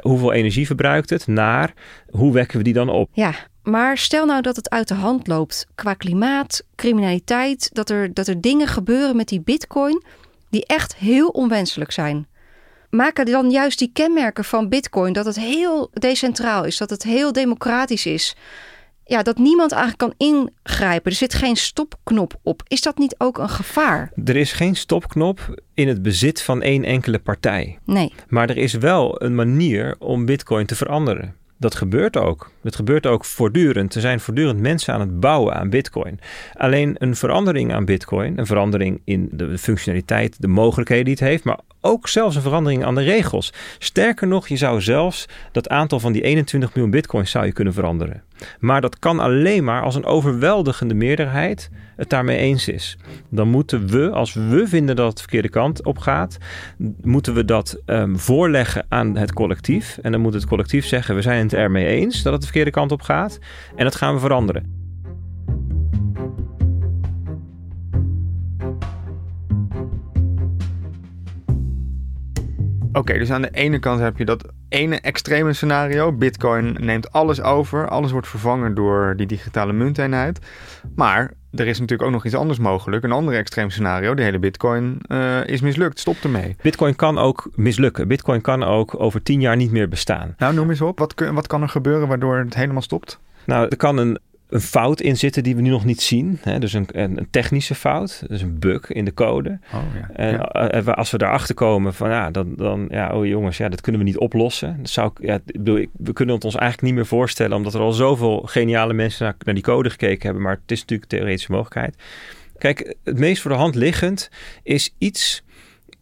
hoeveel 0.02 0.34
energie 0.34 0.66
verbruikt 0.66 1.10
het 1.10 1.28
naar 1.28 1.74
hoe 2.10 2.34
wekken 2.34 2.58
we 2.58 2.64
die 2.64 2.74
dan 2.74 2.90
op. 2.90 3.10
Ja, 3.14 3.34
maar 3.64 3.98
stel 3.98 4.26
nou 4.26 4.42
dat 4.42 4.56
het 4.56 4.70
uit 4.70 4.88
de 4.88 4.94
hand 4.94 5.28
loopt 5.28 5.68
qua 5.76 5.94
klimaat, 5.94 6.64
criminaliteit, 6.76 7.70
dat 7.74 7.90
er, 7.90 8.14
dat 8.14 8.28
er 8.28 8.42
dingen 8.42 8.68
gebeuren 8.68 9.16
met 9.16 9.28
die 9.28 9.42
bitcoin 9.42 10.04
die 10.50 10.66
echt 10.66 10.96
heel 10.96 11.28
onwenselijk 11.28 11.92
zijn 11.92 12.28
maken 12.90 13.26
dan 13.26 13.50
juist 13.50 13.80
die 13.80 13.90
kenmerken 13.94 14.44
van 14.44 14.70
Bitcoin 14.70 15.14
dat 15.14 15.26
het 15.26 15.40
heel 15.40 15.90
decentraal 15.94 16.64
is, 16.64 16.78
dat 16.78 16.90
het 16.90 17.04
heel 17.04 17.32
democratisch 17.32 18.06
is. 18.06 18.36
Ja, 19.06 19.24
dat 19.24 19.38
niemand 19.38 19.72
eigenlijk 19.72 20.18
kan 20.18 20.28
ingrijpen. 20.28 21.12
Er 21.12 21.18
zit 21.18 21.34
geen 21.34 21.56
stopknop 21.56 22.40
op. 22.44 22.62
Is 22.68 22.82
dat 22.82 22.98
niet 22.98 23.16
ook 23.18 23.38
een 23.38 23.50
gevaar? 23.50 24.12
Er 24.26 24.36
is 24.36 24.52
geen 24.52 24.76
stopknop 24.76 25.62
in 25.74 25.88
het 25.88 26.02
bezit 26.02 26.42
van 26.42 26.62
één 26.62 26.84
enkele 26.84 27.20
partij. 27.20 27.80
Nee. 27.86 28.14
Maar 28.28 28.50
er 28.50 28.58
is 28.58 28.74
wel 28.74 29.22
een 29.24 29.36
manier 29.36 29.96
om 30.00 30.26
Bitcoin 30.26 30.66
te 30.66 30.76
veranderen. 30.76 31.36
Dat 31.60 31.76
gebeurt 31.76 32.18
ook. 32.18 32.52
Dat 32.62 32.76
gebeurt 32.76 33.06
ook 33.06 33.26
voortdurend. 33.26 33.96
Er 33.96 34.02
zijn 34.02 34.20
voortdurend 34.20 34.60
mensen 34.60 34.94
aan 34.94 35.00
het 35.00 35.20
bouwen 35.20 35.56
aan 35.56 35.70
Bitcoin. 35.70 36.20
Alleen 36.54 36.96
een 36.98 37.16
verandering 37.16 37.74
aan 37.74 37.86
Bitcoin, 37.86 38.38
een 38.38 38.46
verandering 38.46 39.02
in 39.04 39.30
de 39.32 39.58
functionaliteit, 39.58 40.42
de 40.42 40.48
mogelijkheden 40.48 41.06
die 41.06 41.14
het 41.14 41.24
heeft, 41.24 41.44
maar 41.44 41.60
ook 41.82 42.08
zelfs 42.08 42.36
een 42.36 42.42
verandering 42.42 42.86
aan 42.86 42.96
de 42.96 43.02
regels. 43.02 43.54
Sterker 43.78 44.28
nog, 44.28 44.48
je 44.48 44.58
zou 44.58 44.82
zelfs 44.82 45.26
dat 45.52 45.70
aantal 45.70 46.00
van 46.00 46.12
die 46.12 46.22
21 46.22 46.74
miljoen 46.74 46.92
bitcoins 46.92 47.32
zou 47.32 47.46
je 47.46 47.52
kunnen 47.52 47.74
veranderen. 47.74 48.24
Maar 48.60 48.82
dat 48.82 49.00
kan 49.00 49.20
alleen 49.20 49.64
maar 49.64 49.82
als 49.82 49.96
een 49.96 50.06
overweldigende 50.06 50.94
meerderheid 50.94 51.70
het 51.96 52.10
daarmee 52.10 52.38
eens 52.38 52.68
is. 52.68 52.98
Dan 53.30 53.48
moeten 53.48 53.88
we, 53.88 54.10
als 54.10 54.34
we 54.34 54.68
vinden 54.68 54.96
dat 54.96 55.08
het 55.08 55.16
de 55.16 55.22
verkeerde 55.22 55.50
kant 55.50 55.86
op 55.86 55.98
gaat, 55.98 56.38
moeten 57.02 57.34
we 57.34 57.46
dat 57.46 57.82
um, 57.86 58.20
voorleggen 58.20 58.86
aan 58.90 59.18
het 59.18 59.34
collectief. 59.34 60.00
En 60.02 60.12
dan 60.12 60.22
moet 60.22 60.34
het 60.34 60.46
collectief 60.46 60.86
zeggen: 60.86 61.16
we 61.16 61.22
zijn 61.22 61.49
het 61.52 61.60
ermee 61.60 61.86
eens 61.86 62.22
dat 62.22 62.32
het 62.32 62.42
de 62.42 62.48
verkeerde 62.48 62.72
kant 62.72 62.92
op 62.92 63.02
gaat. 63.02 63.40
En 63.76 63.84
dat 63.84 63.96
gaan 63.96 64.14
we 64.14 64.20
veranderen. 64.20 64.78
Oké, 72.94 73.18
dus 73.18 73.32
aan 73.32 73.42
de 73.42 73.52
ene 73.52 73.80
kant 73.80 74.00
heb 74.00 74.18
je 74.18 74.26
dat 74.26 74.52
ene 74.70 75.00
extreme 75.00 75.54
scenario. 75.54 76.14
Bitcoin 76.14 76.78
neemt 76.80 77.12
alles 77.12 77.42
over. 77.42 77.88
Alles 77.88 78.12
wordt 78.12 78.28
vervangen 78.28 78.74
door 78.74 79.14
die 79.18 79.28
digitale 79.28 79.74
munteenheid. 79.74 80.40
Maar 80.96 81.34
er 81.52 81.68
is 81.68 81.80
natuurlijk 81.80 82.08
ook 82.08 82.14
nog 82.14 82.26
iets 82.26 82.36
anders 82.36 82.60
mogelijk. 82.60 83.04
Een 83.04 83.12
ander 83.12 83.36
extreem 83.36 83.70
scenario. 83.70 84.14
De 84.14 84.24
hele 84.24 84.40
Bitcoin 84.40 85.02
uh, 85.08 85.48
is 85.48 85.62
mislukt. 85.62 86.00
Stop 86.00 86.18
ermee. 86.24 86.56
Bitcoin 86.62 86.96
kan 86.96 87.18
ook 87.18 87.50
mislukken. 87.56 88.08
Bitcoin 88.08 88.42
kan 88.42 88.64
ook 88.64 89.00
over 89.00 89.24
tien 89.24 89.42
jaar 89.42 89.56
niet 89.56 89.72
meer 89.72 89.90
bestaan. 89.90 90.36
Nou, 90.38 90.54
noem 90.54 90.70
eens 90.70 90.82
op. 90.82 91.00
Wat, 91.00 91.14
wat 91.34 91.48
kan 91.48 91.62
er 91.62 91.70
gebeuren 91.70 92.08
waardoor 92.08 92.38
het 92.38 92.56
helemaal 92.56 92.82
stopt? 92.82 93.20
Nou, 93.46 93.68
er 93.70 93.78
kan 93.78 93.98
een 93.98 94.20
een 94.50 94.62
fout 94.62 95.02
in 95.02 95.18
zitten 95.18 95.44
die 95.44 95.56
we 95.56 95.62
nu 95.62 95.70
nog 95.70 95.86
niet 95.86 96.02
zien. 96.02 96.40
Hè? 96.42 96.60
Dus 96.60 96.74
een, 96.74 96.88
een, 96.92 97.28
technische 97.32 97.76
fout, 97.76 98.24
dus 98.28 98.42
een 98.42 98.60
bug 98.60 98.92
in 98.92 99.06
de 99.06 99.14
code. 99.14 99.60
Oh, 99.74 99.82
ja. 99.94 100.10
En 100.14 100.42
eh, 100.42 100.94
als 100.94 101.12
we 101.12 101.18
daarachter 101.18 101.56
komen 101.56 101.94
van 101.94 102.10
ja, 102.10 102.32
dan, 102.32 102.54
dan 102.56 102.88
ja, 102.92 103.12
oh 103.14 103.26
jongens, 103.26 103.58
ja, 103.58 103.70
dat 103.70 103.82
kunnen 103.82 104.02
we 104.02 104.08
niet 104.08 104.18
oplossen. 104.18 104.78
Dat 104.78 104.90
zou 104.90 105.12
ik, 105.14 105.26
ja, 105.26 105.40
bedoel, 105.46 105.86
we 105.98 106.14
kunnen 106.14 106.36
het 106.36 106.46
ons 106.46 106.56
eigenlijk 106.56 106.88
niet 106.88 106.96
meer 106.96 107.10
voorstellen, 107.10 107.58
omdat 107.58 107.74
er 107.74 107.80
al 107.80 107.92
zoveel 107.92 108.42
geniale 108.46 108.94
mensen 108.94 109.26
naar, 109.26 109.36
naar 109.46 109.54
die 109.54 109.64
code 109.64 109.90
gekeken 109.90 110.24
hebben. 110.24 110.42
Maar 110.42 110.60
het 110.62 110.72
is 110.72 110.80
natuurlijk 110.80 111.12
een 111.12 111.18
theoretische 111.18 111.52
mogelijkheid. 111.52 111.96
Kijk, 112.58 112.96
het 113.04 113.20
meest 113.20 113.42
voor 113.42 113.52
de 113.52 113.58
hand 113.58 113.76
liggend 113.76 114.30
is 114.64 114.96
iets 114.98 115.44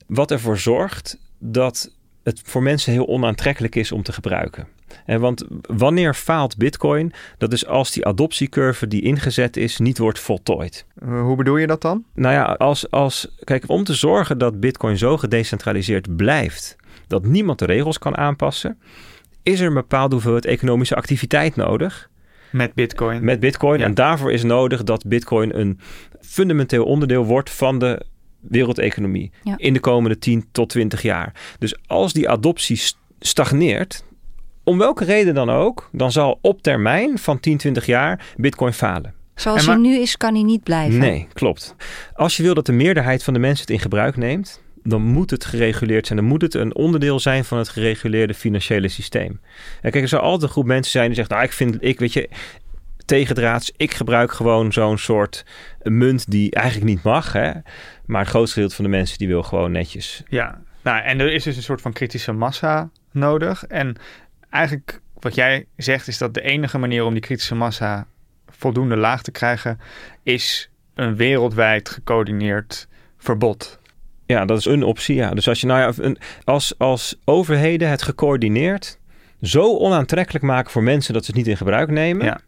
wat 0.08 0.32
ervoor 0.32 0.58
zorgt 0.58 1.20
dat 1.40 1.92
het 2.24 2.42
voor 2.44 2.64
mensen 2.64 2.92
heel 2.92 3.08
onaantrekkelijk 3.08 3.76
is 3.76 3.92
om 3.92 4.04
te 4.04 4.14
gebruiken. 4.14 4.68
En 5.06 5.20
want 5.20 5.46
wanneer 5.62 6.14
faalt 6.14 6.58
Bitcoin? 6.58 7.14
Dat 7.38 7.54
is 7.54 7.66
als 7.66 7.92
die 7.92 8.06
adoptiecurve 8.06 8.88
die 8.88 9.02
ingezet 9.02 9.58
is 9.58 9.78
niet 9.78 9.98
wordt 9.98 10.20
voltooid. 10.20 10.86
Uh, 11.04 11.22
hoe 11.22 11.36
bedoel 11.36 11.58
je 11.58 11.68
dat 11.68 11.82
dan? 11.82 12.04
Nou 12.14 12.34
ja, 12.34 12.44
als, 12.44 12.92
als, 12.92 13.28
kijk, 13.44 13.64
om 13.68 13.84
te 13.84 13.94
zorgen 13.94 14.38
dat 14.38 14.60
Bitcoin 14.60 14.98
zo 14.98 15.18
gedecentraliseerd 15.18 16.16
blijft 16.16 16.76
dat 17.08 17.26
niemand 17.26 17.60
de 17.60 17.66
regels 17.66 18.00
kan 18.00 18.18
aanpassen, 18.18 18.80
is 19.44 19.60
er 19.60 19.68
een 19.68 19.74
bepaalde 19.74 20.14
hoeveelheid 20.14 20.46
economische 20.46 20.96
activiteit 20.96 21.56
nodig. 21.56 22.10
Met 22.52 22.74
Bitcoin. 22.74 23.24
Met 23.24 23.40
Bitcoin. 23.40 23.82
En 23.82 23.94
daarvoor 23.94 24.32
is 24.32 24.44
nodig 24.44 24.84
dat 24.84 25.08
Bitcoin 25.08 25.60
een 25.60 25.80
fundamenteel 26.22 26.86
onderdeel 26.86 27.26
wordt 27.26 27.50
van 27.50 27.80
de 27.80 28.02
wereldeconomie 28.40 29.32
Ja. 29.44 29.54
in 29.58 29.74
de 29.74 29.80
komende 29.80 30.18
10 30.18 30.46
tot 30.52 30.70
20 30.70 31.02
jaar. 31.02 31.34
Dus 31.60 31.76
als 31.88 32.14
die 32.14 32.30
adoptie 32.30 32.76
st- 32.76 32.98
stagneert, 33.20 34.04
om 34.68 34.78
welke 34.78 35.06
reden 35.06 35.34
dan 35.34 35.50
ook, 35.50 35.90
dan 35.92 36.12
zal 36.12 36.40
op 36.42 36.62
termijn 36.62 37.18
van 37.18 37.40
10, 37.40 37.58
20 37.58 37.86
jaar 37.86 38.26
Bitcoin 38.38 38.74
falen. 38.74 39.14
Zoals 39.36 39.66
maar- 39.66 39.76
hij 39.76 39.84
nu 39.84 39.98
is, 39.98 40.18
kan 40.18 40.34
hij 40.34 40.44
niet 40.44 40.64
blijven. 40.64 41.00
Nee, 41.00 41.28
klopt. 41.34 41.76
Als 42.14 42.38
je 42.38 42.44
wil 42.44 42.54
dat 42.54 42.66
de 42.66 42.72
meerderheid 42.72 43.24
van 43.24 43.34
de 43.34 43.40
mensen 43.40 43.62
het 43.62 43.70
in 43.70 43.80
gebruik 43.80 44.18
neemt, 44.18 44.62
dan 44.84 45.02
moet 45.02 45.30
het 45.30 45.46
gereguleerd 45.46 46.08
zijn. 46.08 46.20
Dan 46.20 46.28
moet 46.28 46.42
het 46.42 46.54
een 46.54 46.76
onderdeel 46.76 47.20
zijn 47.20 47.46
van 47.46 47.58
het 47.58 47.70
gereguleerde 47.70 48.34
financiële 48.34 48.88
systeem. 48.88 49.40
En 49.82 49.92
kijk, 49.92 50.04
er 50.04 50.10
zal 50.10 50.20
altijd 50.20 50.44
een 50.44 50.50
groep 50.50 50.66
mensen 50.66 50.92
zijn 50.92 51.06
die 51.06 51.16
zegt, 51.16 51.30
nou, 51.30 51.44
ik 51.44 51.54
vind, 51.54 51.78
ik 51.80 52.00
weet 52.00 52.14
je, 52.14 52.30
tegendraads, 53.06 53.72
ik 53.78 53.94
gebruik 53.94 54.32
gewoon 54.32 54.74
zo'n 54.74 54.98
soort 54.98 55.46
munt 55.84 56.32
die 56.32 56.52
eigenlijk 56.52 56.86
niet 56.86 57.04
mag. 57.04 57.34
Hè? 57.34 57.52
Maar 58.06 58.22
het 58.22 58.30
grootste 58.30 58.54
gedeelte 58.54 58.76
van 58.76 58.86
de 58.86 58.92
mensen 58.92 59.18
die 59.18 59.28
wil 59.28 59.44
gewoon 59.44 59.72
netjes. 59.72 60.24
Ja, 60.30 60.62
nou, 60.84 61.04
en 61.04 61.20
er 61.20 61.34
is 61.34 61.44
dus 61.44 61.56
een 61.56 61.64
soort 61.64 61.82
van 61.82 61.94
kritische 61.94 62.32
massa 62.32 62.90
nodig. 63.12 63.66
En 63.66 63.96
eigenlijk 64.50 65.02
wat 65.20 65.36
jij 65.36 65.66
zegt 65.76 66.08
is 66.08 66.18
dat 66.18 66.34
de 66.34 66.42
enige 66.42 66.78
manier 66.78 67.06
om 67.06 67.14
die 67.14 67.22
kritische 67.22 67.56
massa 67.56 68.08
voldoende 68.50 68.96
laag 68.96 69.22
te 69.22 69.32
krijgen, 69.32 69.80
is 70.24 70.70
een 70.96 71.16
wereldwijd 71.16 71.90
gecoördineerd 71.90 72.88
verbod. 73.18 73.80
Ja, 74.26 74.46
dat 74.46 74.58
is 74.58 74.66
een 74.66 74.84
optie. 74.84 75.16
Ja. 75.16 75.30
Dus 75.30 75.48
als 75.48 75.62
je 75.62 75.68
nou 75.68 75.94
ja, 75.98 76.16
als, 76.44 76.74
als 76.78 77.20
overheden 77.26 77.90
het 77.90 78.02
gecoördineerd 78.02 79.00
zo 79.42 79.78
onaantrekkelijk 79.78 80.46
maken 80.46 80.72
voor 80.72 80.84
mensen 80.84 81.14
dat 81.14 81.26
ze 81.26 81.32
het 81.32 81.40
niet 81.40 81.48
in 81.48 81.58
gebruik 81.58 81.90
nemen, 81.90 82.26
Ja. 82.26 82.40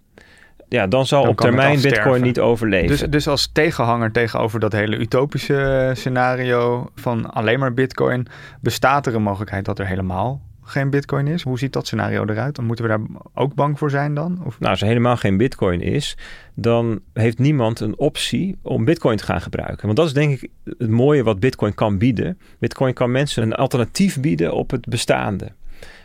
ja, 0.67 0.87
dan 0.87 1.05
zal 1.05 1.21
Dan 1.21 1.31
op 1.31 1.37
termijn. 1.37 1.81
Bitcoin 1.81 2.21
niet 2.21 2.39
overleven. 2.39 2.87
Dus, 2.87 3.01
dus 3.01 3.27
als 3.27 3.49
tegenhanger 3.51 4.11
tegenover 4.11 4.59
dat 4.59 4.71
hele 4.71 4.97
utopische 4.97 5.91
scenario 5.93 6.89
van 6.95 7.31
alleen 7.31 7.59
maar 7.59 7.73
bitcoin, 7.73 8.27
bestaat 8.61 9.07
er 9.07 9.15
een 9.15 9.21
mogelijkheid 9.21 9.65
dat 9.65 9.79
er 9.79 9.87
helemaal 9.87 10.41
geen 10.69 10.89
bitcoin 10.89 11.27
is? 11.27 11.43
Hoe 11.43 11.59
ziet 11.59 11.73
dat 11.73 11.85
scenario 11.85 12.25
eruit? 12.25 12.55
Dan 12.55 12.65
moeten 12.65 12.85
we 12.85 12.91
daar 12.91 13.21
ook 13.33 13.53
bang 13.53 13.77
voor 13.77 13.89
zijn 13.89 14.13
dan? 14.13 14.41
Of... 14.45 14.59
Nou, 14.59 14.71
als 14.71 14.81
er 14.81 14.87
helemaal 14.87 15.17
geen 15.17 15.37
bitcoin 15.37 15.81
is, 15.81 16.17
dan 16.53 16.99
heeft 17.13 17.39
niemand 17.39 17.79
een 17.79 17.97
optie 17.97 18.57
om 18.61 18.85
bitcoin 18.85 19.17
te 19.17 19.23
gaan 19.23 19.41
gebruiken. 19.41 19.85
Want 19.85 19.97
dat 19.97 20.05
is 20.05 20.13
denk 20.13 20.41
ik 20.41 20.49
het 20.63 20.89
mooie 20.89 21.23
wat 21.23 21.39
bitcoin 21.39 21.73
kan 21.73 21.97
bieden. 21.97 22.39
Bitcoin 22.59 22.93
kan 22.93 23.11
mensen 23.11 23.43
een 23.43 23.53
alternatief 23.53 24.19
bieden 24.19 24.53
op 24.53 24.71
het 24.71 24.85
bestaande. 24.85 25.51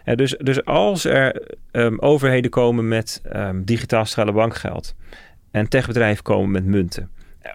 Dus, 0.04 0.36
dus 0.38 0.64
als 0.64 1.04
er 1.04 1.56
ehm, 1.70 1.98
overheden 1.98 2.50
komen 2.50 2.88
met 2.88 3.22
ehm, 3.24 3.62
digitaal 3.64 4.04
centrale 4.04 4.32
bankgeld 4.32 4.94
en 5.50 5.68
techbedrijven 5.68 6.22
komen 6.22 6.50
met 6.50 6.64
munten. 6.64 7.10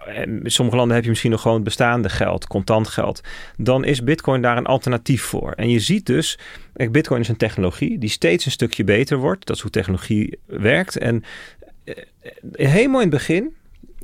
En 0.06 0.42
in 0.42 0.50
sommige 0.50 0.76
landen 0.76 0.94
heb 0.94 1.04
je 1.04 1.10
misschien 1.10 1.30
nog 1.30 1.40
gewoon 1.40 1.62
bestaande 1.62 2.08
geld, 2.08 2.46
contant 2.46 2.88
geld. 2.88 3.20
Dan 3.56 3.84
is 3.84 4.02
Bitcoin 4.02 4.42
daar 4.42 4.56
een 4.56 4.66
alternatief 4.66 5.22
voor. 5.22 5.52
En 5.52 5.70
je 5.70 5.80
ziet 5.80 6.06
dus, 6.06 6.38
Bitcoin 6.90 7.20
is 7.20 7.28
een 7.28 7.36
technologie 7.36 7.98
die 7.98 8.08
steeds 8.08 8.44
een 8.44 8.50
stukje 8.50 8.84
beter 8.84 9.16
wordt. 9.16 9.46
Dat 9.46 9.56
is 9.56 9.62
hoe 9.62 9.70
technologie 9.70 10.38
werkt. 10.46 10.96
En 10.96 11.22
eh, 11.84 11.94
helemaal 12.52 13.00
in 13.00 13.08
het 13.08 13.16
begin, 13.16 13.54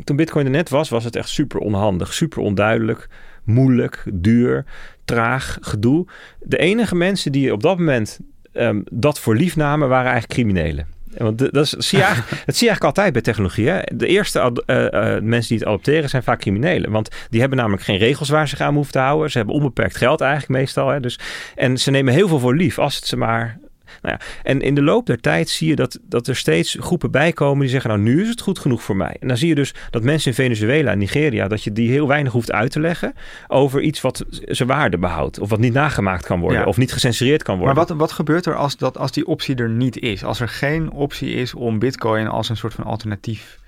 toen 0.05 0.17
Bitcoin 0.17 0.45
er 0.45 0.51
net 0.51 0.69
was, 0.69 0.89
was 0.89 1.05
het 1.05 1.17
echt 1.17 1.29
super 1.29 1.61
onhandig, 1.61 2.13
super 2.13 2.39
onduidelijk, 2.39 3.09
moeilijk, 3.45 4.05
duur, 4.13 4.65
traag, 5.05 5.59
gedoe. 5.61 6.07
De 6.41 6.59
enige 6.59 6.95
mensen 6.95 7.33
die 7.33 7.53
op 7.53 7.63
dat 7.63 7.79
moment 7.79 8.19
ehm, 8.53 8.81
dat 8.91 9.21
voor 9.21 9.37
lief 9.37 9.57
namen, 9.57 9.89
waren 9.89 10.11
eigenlijk 10.11 10.41
criminelen. 10.41 10.96
Want 11.17 11.39
dat, 11.39 11.57
is, 11.57 11.71
zie 11.71 11.99
je 11.99 12.05
eigenlijk, 12.05 12.31
dat 12.47 12.57
zie 12.57 12.67
je 12.67 12.73
eigenlijk 12.73 12.85
altijd 12.85 13.13
bij 13.13 13.23
technologie. 13.23 13.69
Hè? 13.69 13.81
De 13.95 14.07
eerste 14.07 14.63
eh, 14.67 14.87
eh, 14.87 15.23
mensen 15.23 15.49
die 15.49 15.59
het 15.59 15.67
adopteren 15.67 16.09
zijn 16.09 16.23
vaak 16.23 16.41
criminelen. 16.41 16.91
Want 16.91 17.09
die 17.31 17.41
hebben 17.41 17.59
namelijk 17.59 17.83
geen 17.83 17.99
regels 17.99 18.29
waar 18.29 18.49
ze 18.49 18.57
zich 18.57 18.67
aan 18.67 18.75
hoeven 18.75 18.93
te 18.93 18.99
houden. 18.99 19.31
Ze 19.31 19.37
hebben 19.39 19.55
onbeperkt 19.55 19.97
geld 19.97 20.21
eigenlijk 20.21 20.61
meestal. 20.61 20.89
Hè? 20.89 21.01
Dus, 21.01 21.19
en 21.55 21.79
ze 21.79 21.91
nemen 21.91 22.13
heel 22.13 22.29
veel 22.29 22.39
voor 22.39 22.57
lief 22.57 22.79
als 22.79 22.97
het 22.97 23.07
ze 23.07 23.17
maar... 23.17 23.59
Nou 24.03 24.17
ja, 24.19 24.27
en 24.43 24.61
in 24.61 24.75
de 24.75 24.83
loop 24.83 25.07
der 25.07 25.21
tijd 25.21 25.49
zie 25.49 25.69
je 25.69 25.77
dat, 25.77 25.99
dat 26.03 26.27
er 26.27 26.37
steeds 26.37 26.77
groepen 26.81 27.11
bij 27.11 27.33
komen 27.33 27.61
die 27.61 27.69
zeggen... 27.69 27.91
nou, 27.91 28.03
nu 28.03 28.23
is 28.23 28.29
het 28.29 28.41
goed 28.41 28.59
genoeg 28.59 28.83
voor 28.83 28.97
mij. 28.97 29.17
En 29.21 29.29
dan 29.29 29.37
zie 29.37 29.49
je 29.49 29.55
dus 29.55 29.75
dat 29.91 30.03
mensen 30.03 30.31
in 30.31 30.37
Venezuela 30.37 30.91
en 30.91 30.99
Nigeria... 30.99 31.49
dat 31.49 31.63
je 31.63 31.73
die 31.73 31.91
heel 31.91 32.09
weinig 32.09 32.33
hoeft 32.33 32.53
uit 32.53 32.71
te 32.71 32.81
leggen 32.81 33.15
over 33.49 33.81
iets 33.81 34.01
wat 34.01 34.25
zijn 34.31 34.69
waarde 34.69 34.99
behoudt. 34.99 35.39
Of 35.39 35.51
wat 35.51 35.59
niet 35.59 35.73
nagemaakt 35.73 36.27
kan 36.27 36.41
worden. 36.41 36.61
Ja. 36.61 36.67
Of 36.67 36.77
niet 36.77 36.93
gecensureerd 36.93 37.43
kan 37.43 37.59
worden. 37.59 37.77
Maar 37.77 37.87
wat, 37.87 37.97
wat 37.97 38.13
gebeurt 38.13 38.47
er 38.47 38.55
als, 38.57 38.77
dat, 38.77 38.99
als 38.99 39.13
die 39.13 39.27
optie 39.27 39.57
er 39.57 39.71
niet 39.71 39.99
is? 39.99 40.25
Als 40.25 40.41
er 40.41 40.49
geen 40.49 40.91
optie 40.91 41.35
is 41.35 41.55
om 41.55 41.79
bitcoin 41.79 42.29
als 42.29 42.49
een 42.49 42.57
soort 42.57 42.75
van 42.75 42.85
alternatief 42.85 43.59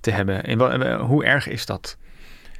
te 0.00 0.10
hebben. 0.10 0.42
In, 0.42 0.58
wa- 0.58 0.98
hoe 0.98 1.24
erg 1.24 1.48
is 1.48 1.66
dat? 1.66 1.96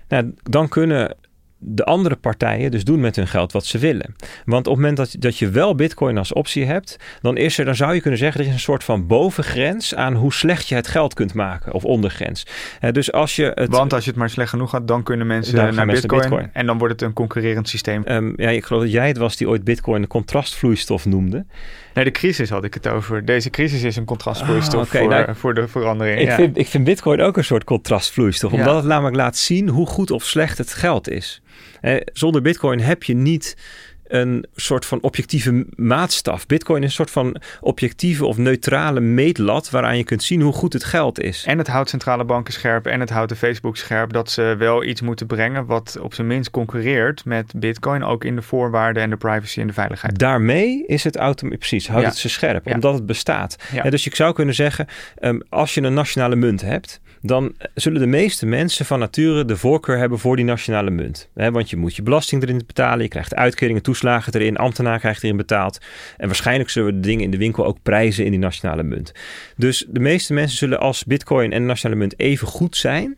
Nou, 0.09 0.35
dan 0.43 0.69
kunnen 0.69 1.17
de 1.59 1.85
andere 1.85 2.17
partijen 2.17 2.71
dus 2.71 2.85
doen 2.85 3.01
met 3.01 3.17
hun 3.17 3.27
geld 3.27 3.53
wat 3.53 3.65
ze 3.65 3.79
willen. 3.79 4.15
Want 4.45 4.67
op 4.67 4.73
het 4.73 4.83
moment 4.83 4.97
dat, 4.97 5.17
dat 5.19 5.39
je 5.39 5.49
wel 5.49 5.75
bitcoin 5.75 6.19
als 6.19 6.33
optie 6.33 6.65
hebt, 6.65 6.97
dan, 7.21 7.37
is 7.37 7.59
er, 7.59 7.65
dan 7.65 7.75
zou 7.75 7.95
je 7.95 8.01
kunnen 8.01 8.19
zeggen, 8.19 8.41
er 8.41 8.47
is 8.47 8.53
een 8.53 8.61
soort 8.61 8.85
van 8.85 9.07
bovengrens 9.07 9.95
aan 9.95 10.15
hoe 10.15 10.33
slecht 10.33 10.69
je 10.69 10.75
het 10.75 10.89
geld 10.89 11.15
kunt 11.15 11.35
maken. 11.35 11.73
Of 11.73 11.85
ondergrens. 11.85 12.47
Eh, 12.81 12.93
dus 12.93 13.13
als 13.13 13.37
je 13.37 13.53
het... 13.55 13.69
Want 13.69 13.93
als 13.93 14.05
je 14.05 14.11
het 14.11 14.19
maar 14.19 14.31
slecht 14.31 14.51
genoeg 14.51 14.71
had, 14.71 14.89
dan 14.89 15.03
kunnen 15.03 15.27
mensen 15.27 15.55
Dan 15.55 15.75
naar 15.75 15.87
mensen 15.87 16.09
bitcoin. 16.09 16.51
En 16.53 16.67
dan 16.67 16.79
wordt 16.79 16.93
het 16.93 17.03
een 17.03 17.13
concurrerend 17.13 17.69
systeem. 17.69 18.05
Ehm, 18.05 18.33
ja, 18.37 18.49
ik 18.49 18.65
geloof 18.65 18.83
dat 18.83 18.93
jij 18.93 19.09
het 19.09 19.17
was 19.17 19.37
die 19.37 19.49
ooit 19.49 19.65
bitcoin 19.65 20.01
de 20.01 20.09
contrastvloeistof 20.09 21.07
noemde. 21.07 21.47
Nee, 21.95 22.05
de 22.05 22.11
crisis 22.11 22.51
had 22.51 22.65
ik 22.65 22.75
het 22.75 22.89
over. 22.89 23.25
Deze 23.25 23.51
crisis 23.51 23.83
is 23.83 23.97
een 23.97 24.05
contrastvloeistof 24.05 24.95
Ah, 24.95 25.01
voor, 25.01 25.09
nou, 25.09 25.35
voor 25.35 25.55
de 25.55 25.69
verandering. 25.69 26.21
Ik, 26.21 26.27
ja. 26.27 26.35
vind, 26.35 26.59
ik 26.59 26.67
vind 26.67 26.85
bitcoin 26.85 27.21
ook 27.21 27.37
een 27.37 27.45
soort 27.45 27.65
contrastvloeistof. 27.65 28.53
Ja. 28.53 28.59
Omdat 28.59 28.75
het 28.77 28.85
namelijk 28.85 29.17
laat 29.17 29.37
zien 29.37 29.69
hoe 29.69 29.87
goed 29.87 30.11
of 30.11 30.25
slecht 30.25 30.59
het 30.59 30.73
geld 30.73 31.11
is. 31.11 31.43
Zonder 32.13 32.43
bitcoin 32.43 32.81
heb 32.81 33.03
je 33.03 33.15
niet 33.15 33.57
een 34.09 34.47
soort 34.55 34.87
van 34.87 34.99
objectieve 35.03 35.67
maatstaf. 35.75 36.47
Bitcoin 36.47 36.83
is 36.83 36.89
een 36.89 36.95
soort 36.95 37.11
van 37.11 37.37
objectieve 37.61 38.25
of 38.25 38.37
neutrale 38.37 39.01
meetlat... 39.01 39.71
waaraan 39.71 39.97
je 39.97 40.05
kunt 40.05 40.23
zien 40.23 40.41
hoe 40.41 40.53
goed 40.53 40.73
het 40.73 40.85
geld 40.85 41.21
is. 41.21 41.45
En 41.47 41.59
het 41.59 41.67
houdt 41.67 41.89
centrale 41.91 42.25
banken 42.25 42.53
scherp 42.53 42.87
en 42.87 43.01
het 43.01 43.11
houdt 43.11 43.29
de 43.29 43.37
Facebook 43.37 43.77
scherp 43.77 44.13
dat 44.13 44.31
ze 44.31 44.55
wel 44.59 44.85
iets 44.85 45.01
moeten 45.01 45.27
brengen 45.27 45.67
wat 45.67 45.99
op 46.03 46.15
zijn 46.15 46.27
minst 46.27 46.51
concurreert 46.51 47.25
met 47.25 47.53
Bitcoin, 47.57 48.05
ook 48.05 48.25
in 48.25 48.37
de 48.37 48.43
voorwaarden 48.43 49.03
en 49.03 49.11
de 49.11 49.17
privacy 49.17 49.61
en 49.61 49.67
de 49.67 49.73
veiligheid. 49.73 50.19
Daarmee 50.19 50.85
is 50.87 51.05
het 51.05 51.17
automatisch, 51.17 51.59
precies, 51.59 51.89
houdt 51.89 52.03
Ja. 52.03 52.09
het 52.09 52.19
ze 52.19 52.29
scherp, 52.29 52.67
Ja. 52.67 52.75
omdat 52.75 52.95
het 52.95 53.07
bestaat. 53.07 53.57
Ja. 53.73 53.91
Dus 53.91 54.05
je 54.05 54.11
zou 54.15 54.35
kunnen 54.35 54.55
zeggen, 54.55 54.87
ehm, 55.19 55.39
als 55.49 55.75
je 55.75 55.83
een 55.83 55.95
nationale 55.95 56.37
munt 56.37 56.61
hebt, 56.61 57.01
dan 57.21 57.55
zullen 57.75 58.01
de 58.01 58.07
meeste 58.07 58.47
mensen 58.47 58.87
van 58.87 58.99
nature 58.99 59.45
de 59.45 59.57
voorkeur 59.57 59.99
hebben 59.99 60.19
voor 60.19 60.37
die 60.37 60.45
nationale 60.45 60.91
munt. 60.91 61.29
Want 61.35 61.71
je 61.71 61.77
moet 61.77 61.97
je 61.97 62.03
belasting 62.03 62.43
erin 62.43 62.63
betalen, 62.67 63.03
je 63.03 63.09
krijgt 63.09 63.35
uitkeringen, 63.35 63.83
toeslagen 63.83 64.33
erin, 64.33 64.57
ambtenaar 64.57 64.99
krijgt 64.99 65.23
erin 65.23 65.37
betaald. 65.37 65.79
En 66.17 66.27
waarschijnlijk 66.27 66.71
zullen 66.71 66.95
we 66.95 67.01
de 67.01 67.07
dingen 67.09 67.25
in 67.25 67.31
de 67.31 67.37
winkel 67.37 67.67
ook 67.67 67.83
prijzen 67.83 68.25
in 68.25 68.31
die 68.31 68.41
nationale 68.41 68.83
munt. 68.83 69.13
Dus 69.57 69.87
de 69.89 70.01
meeste 70.01 70.33
mensen 70.33 70.59
zullen 70.59 70.81
als 70.81 71.05
bitcoin 71.05 71.53
en 71.53 71.61
de 71.61 71.67
nationale 71.67 72.01
munt 72.01 72.19
even 72.19 72.47
goed 72.47 72.77
zijn, 72.77 73.17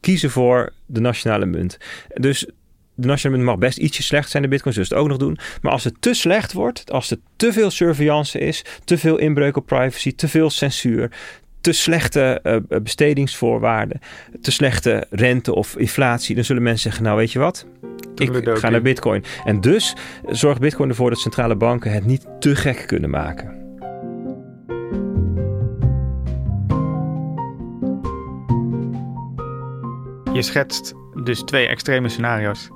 kiezen 0.00 0.30
voor 0.30 0.72
de 0.86 1.00
nationale 1.00 1.46
munt. 1.46 1.78
Dus 2.14 2.46
de 2.94 3.06
nationale 3.06 3.42
munt 3.42 3.50
mag 3.50 3.58
best 3.58 3.78
ietsje 3.78 4.02
slecht 4.02 4.30
zijn. 4.30 4.42
De 4.42 4.48
bitcoin 4.48 4.74
zullen 4.74 4.88
het 4.88 4.98
ook 4.98 5.08
nog 5.08 5.18
doen. 5.18 5.38
Maar 5.62 5.72
als 5.72 5.84
het 5.84 5.94
te 6.00 6.14
slecht 6.14 6.52
wordt, 6.52 6.90
als 6.90 7.10
er 7.10 7.18
te 7.36 7.52
veel 7.52 7.70
surveillance 7.70 8.38
is, 8.38 8.64
te 8.84 8.98
veel 8.98 9.18
inbreuk 9.18 9.56
op 9.56 9.66
privacy, 9.66 10.14
te 10.14 10.28
veel 10.28 10.50
censuur, 10.50 11.10
te 11.64 11.72
slechte 11.72 12.40
eh, 12.42 12.56
bestedingsvoorwaarden, 12.82 14.00
te 14.40 14.52
slechte 14.52 15.06
rente 15.10 15.54
of 15.54 15.76
inflatie, 15.76 16.34
dan 16.34 16.44
zullen 16.44 16.62
mensen 16.62 16.82
zeggen, 16.82 17.02
nou 17.02 17.16
weet 17.16 17.32
je 17.32 17.38
wat, 17.38 17.66
ik 18.14 18.48
ga 18.58 18.68
naar 18.68 18.82
bitcoin. 18.82 19.24
En 19.44 19.60
dus 19.60 19.96
zorgt 20.26 20.60
bitcoin 20.60 20.88
ervoor 20.88 21.10
dat 21.10 21.18
centrale 21.18 21.56
banken 21.56 21.92
het 21.92 22.04
niet 22.04 22.26
te 22.38 22.56
gek 22.56 22.86
kunnen 22.86 23.10
maken. 23.10 23.62
Je 30.32 30.42
schetst 30.42 30.94
dus 31.24 31.42
twee 31.42 31.66
extreme 31.66 32.08
scenario's. 32.08 32.70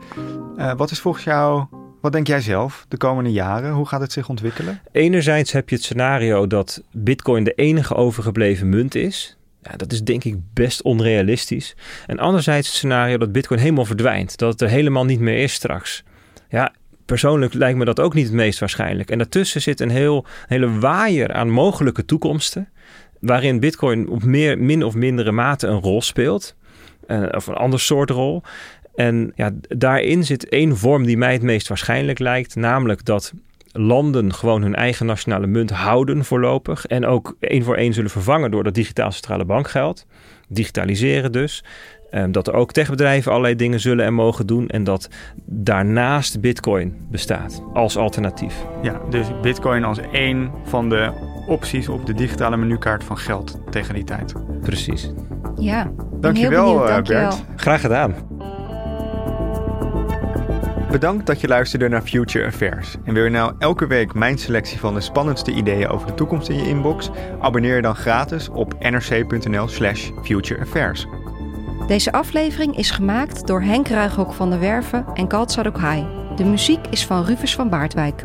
Eh, 0.57 0.72
wat 0.76 0.91
is 0.91 1.01
volgens 1.01 1.24
jou, 1.24 1.66
wat 2.01 2.12
denk 2.12 2.26
jij 2.26 2.40
zelf 2.40 2.86
de 2.88 2.96
komende 2.96 3.32
jaren? 3.32 3.72
Hoe 3.72 3.86
gaat 3.86 4.01
het 4.01 4.12
zich 4.12 4.28
ontwikkelen? 4.28 4.80
Enerzijds 4.92 5.53
heb 5.53 5.68
je 5.68 5.74
het 5.74 5.84
scenario 5.84 6.46
dat 6.46 6.82
Bitcoin 6.92 7.44
de 7.44 7.53
enige 7.53 7.94
overgebleven 7.94 8.68
munt 8.68 8.94
is. 8.94 9.36
Dat 9.76 9.92
is 9.92 10.03
denk 10.03 10.24
ik 10.24 10.36
best 10.55 10.82
onrealistisch. 10.82 11.76
En 12.07 12.18
anderzijds 12.18 12.66
het 12.66 12.76
scenario 12.76 13.18
dat 13.18 13.32
Bitcoin 13.32 13.61
helemaal 13.61 13.84
verdwijnt. 13.84 14.38
Dat 14.38 14.53
het 14.53 14.61
er 14.61 14.68
helemaal 14.68 15.05
niet 15.05 15.20
meer 15.20 15.38
is 15.38 15.53
straks. 15.53 16.05
Ja, 16.49 16.72
persoonlijk 17.05 17.55
lijkt 17.55 17.78
me 17.78 17.84
dat 17.84 18.01
ook 18.01 18.14
niet 18.14 18.26
het 18.26 18.34
meest 18.34 18.59
waarschijnlijk. 18.59 19.11
En 19.11 19.18
daartussen 19.18 19.62
zit 19.62 19.80
een 19.80 19.90
heel, 19.90 20.26
hele 20.46 20.78
waaier 20.78 21.32
aan 21.32 21.51
mogelijke 21.51 22.05
toekomsten. 22.05 22.68
Waarin 23.20 23.61
Bitcoin 23.61 24.09
op 24.09 24.22
meer, 24.22 24.59
min 24.59 24.84
of 24.84 24.94
mindere 24.94 25.32
mate 25.32 25.66
een 25.66 25.80
rol 25.80 26.03
speelt. 26.03 26.57
Uh, 27.07 27.26
of 27.30 27.46
een 27.46 27.55
ander 27.55 27.80
soort 27.80 28.11
rol. 28.11 28.42
En 28.99 29.32
ja, 29.34 29.51
daarin 29.68 30.24
zit 30.24 30.49
één 30.49 30.76
vorm 30.76 31.07
die 31.07 31.16
mij 31.16 31.32
het 31.32 31.42
meest 31.42 31.68
waarschijnlijk 31.68 32.18
lijkt. 32.18 32.57
Namelijk 32.57 33.05
dat 33.05 33.32
landen 33.72 34.34
gewoon 34.34 34.62
hun 34.62 34.74
eigen 34.74 35.07
nationale 35.07 35.46
munt 35.46 35.70
houden 35.70 36.24
voorlopig. 36.24 36.86
En 36.86 37.07
ook 37.07 37.36
één 37.40 37.62
voor 37.62 37.76
één 37.76 37.92
zullen 37.92 38.11
vervangen 38.11 38.51
door 38.51 38.64
dat 38.64 38.74
digitaal 38.74 39.12
centrale 39.12 39.44
bankgeld. 39.44 40.07
Digitaliseren 40.49 41.32
dus. 41.32 41.64
Um, 42.11 42.32
dat 42.32 42.46
er 42.46 42.55
ook 42.55 42.72
techbedrijven 42.72 43.30
allerlei 43.30 43.55
dingen 43.55 43.80
zullen 43.80 44.05
en 44.05 44.14
mogen 44.14 44.46
doen. 44.46 44.68
En 44.68 44.84
dat 44.84 45.09
daarnaast 45.44 46.40
Bitcoin 46.40 46.94
bestaat 47.11 47.62
als 47.72 47.96
alternatief. 47.96 48.55
Ja, 48.82 49.01
dus 49.11 49.26
Bitcoin 49.42 49.84
als 49.84 49.99
één 50.12 50.51
van 50.64 50.88
de 50.88 51.12
opties 51.46 51.88
op 51.88 52.07
de 52.07 52.14
digitale 52.14 52.57
menukaart 52.57 53.05
van 53.05 53.18
geld 53.18 53.61
tegen 53.70 53.94
die 53.94 54.05
tijd. 54.05 54.34
Precies. 54.61 55.12
Ja, 55.57 55.90
dankjewel, 56.20 56.78
benieuwd, 56.78 57.11
uh, 57.11 57.20
Bert. 57.20 57.44
Graag 57.57 57.80
gedaan. 57.80 58.14
Bedankt 60.91 61.26
dat 61.26 61.41
je 61.41 61.49
luisterde 61.49 61.89
naar 61.89 62.03
Future 62.03 62.47
Affairs. 62.47 62.97
En 63.05 63.14
wil 63.14 63.24
je 63.24 63.30
nou 63.30 63.55
elke 63.59 63.86
week 63.86 64.14
mijn 64.14 64.39
selectie 64.39 64.78
van 64.78 64.95
de 64.95 65.01
spannendste 65.01 65.53
ideeën 65.53 65.89
over 65.89 66.07
de 66.07 66.14
toekomst 66.14 66.49
in 66.49 66.57
je 66.57 66.68
inbox? 66.68 67.11
Abonneer 67.41 67.76
je 67.76 67.82
dan 67.82 67.97
gratis 67.97 68.49
op 68.49 68.74
nrc.nl/slash 68.78 70.11
futureaffairs. 70.22 71.07
Deze 71.86 72.12
aflevering 72.12 72.76
is 72.76 72.91
gemaakt 72.91 73.47
door 73.47 73.62
Henk 73.62 73.89
Ruighok 73.89 74.32
van 74.32 74.51
der 74.51 74.61
Werven 74.61 75.07
en 75.14 75.28
Kalt 75.28 75.51
Sadokhai. 75.51 76.07
De 76.36 76.45
muziek 76.45 76.86
is 76.91 77.07
van 77.07 77.24
Rufus 77.24 77.55
van 77.55 77.68
Baardwijk. 77.68 78.24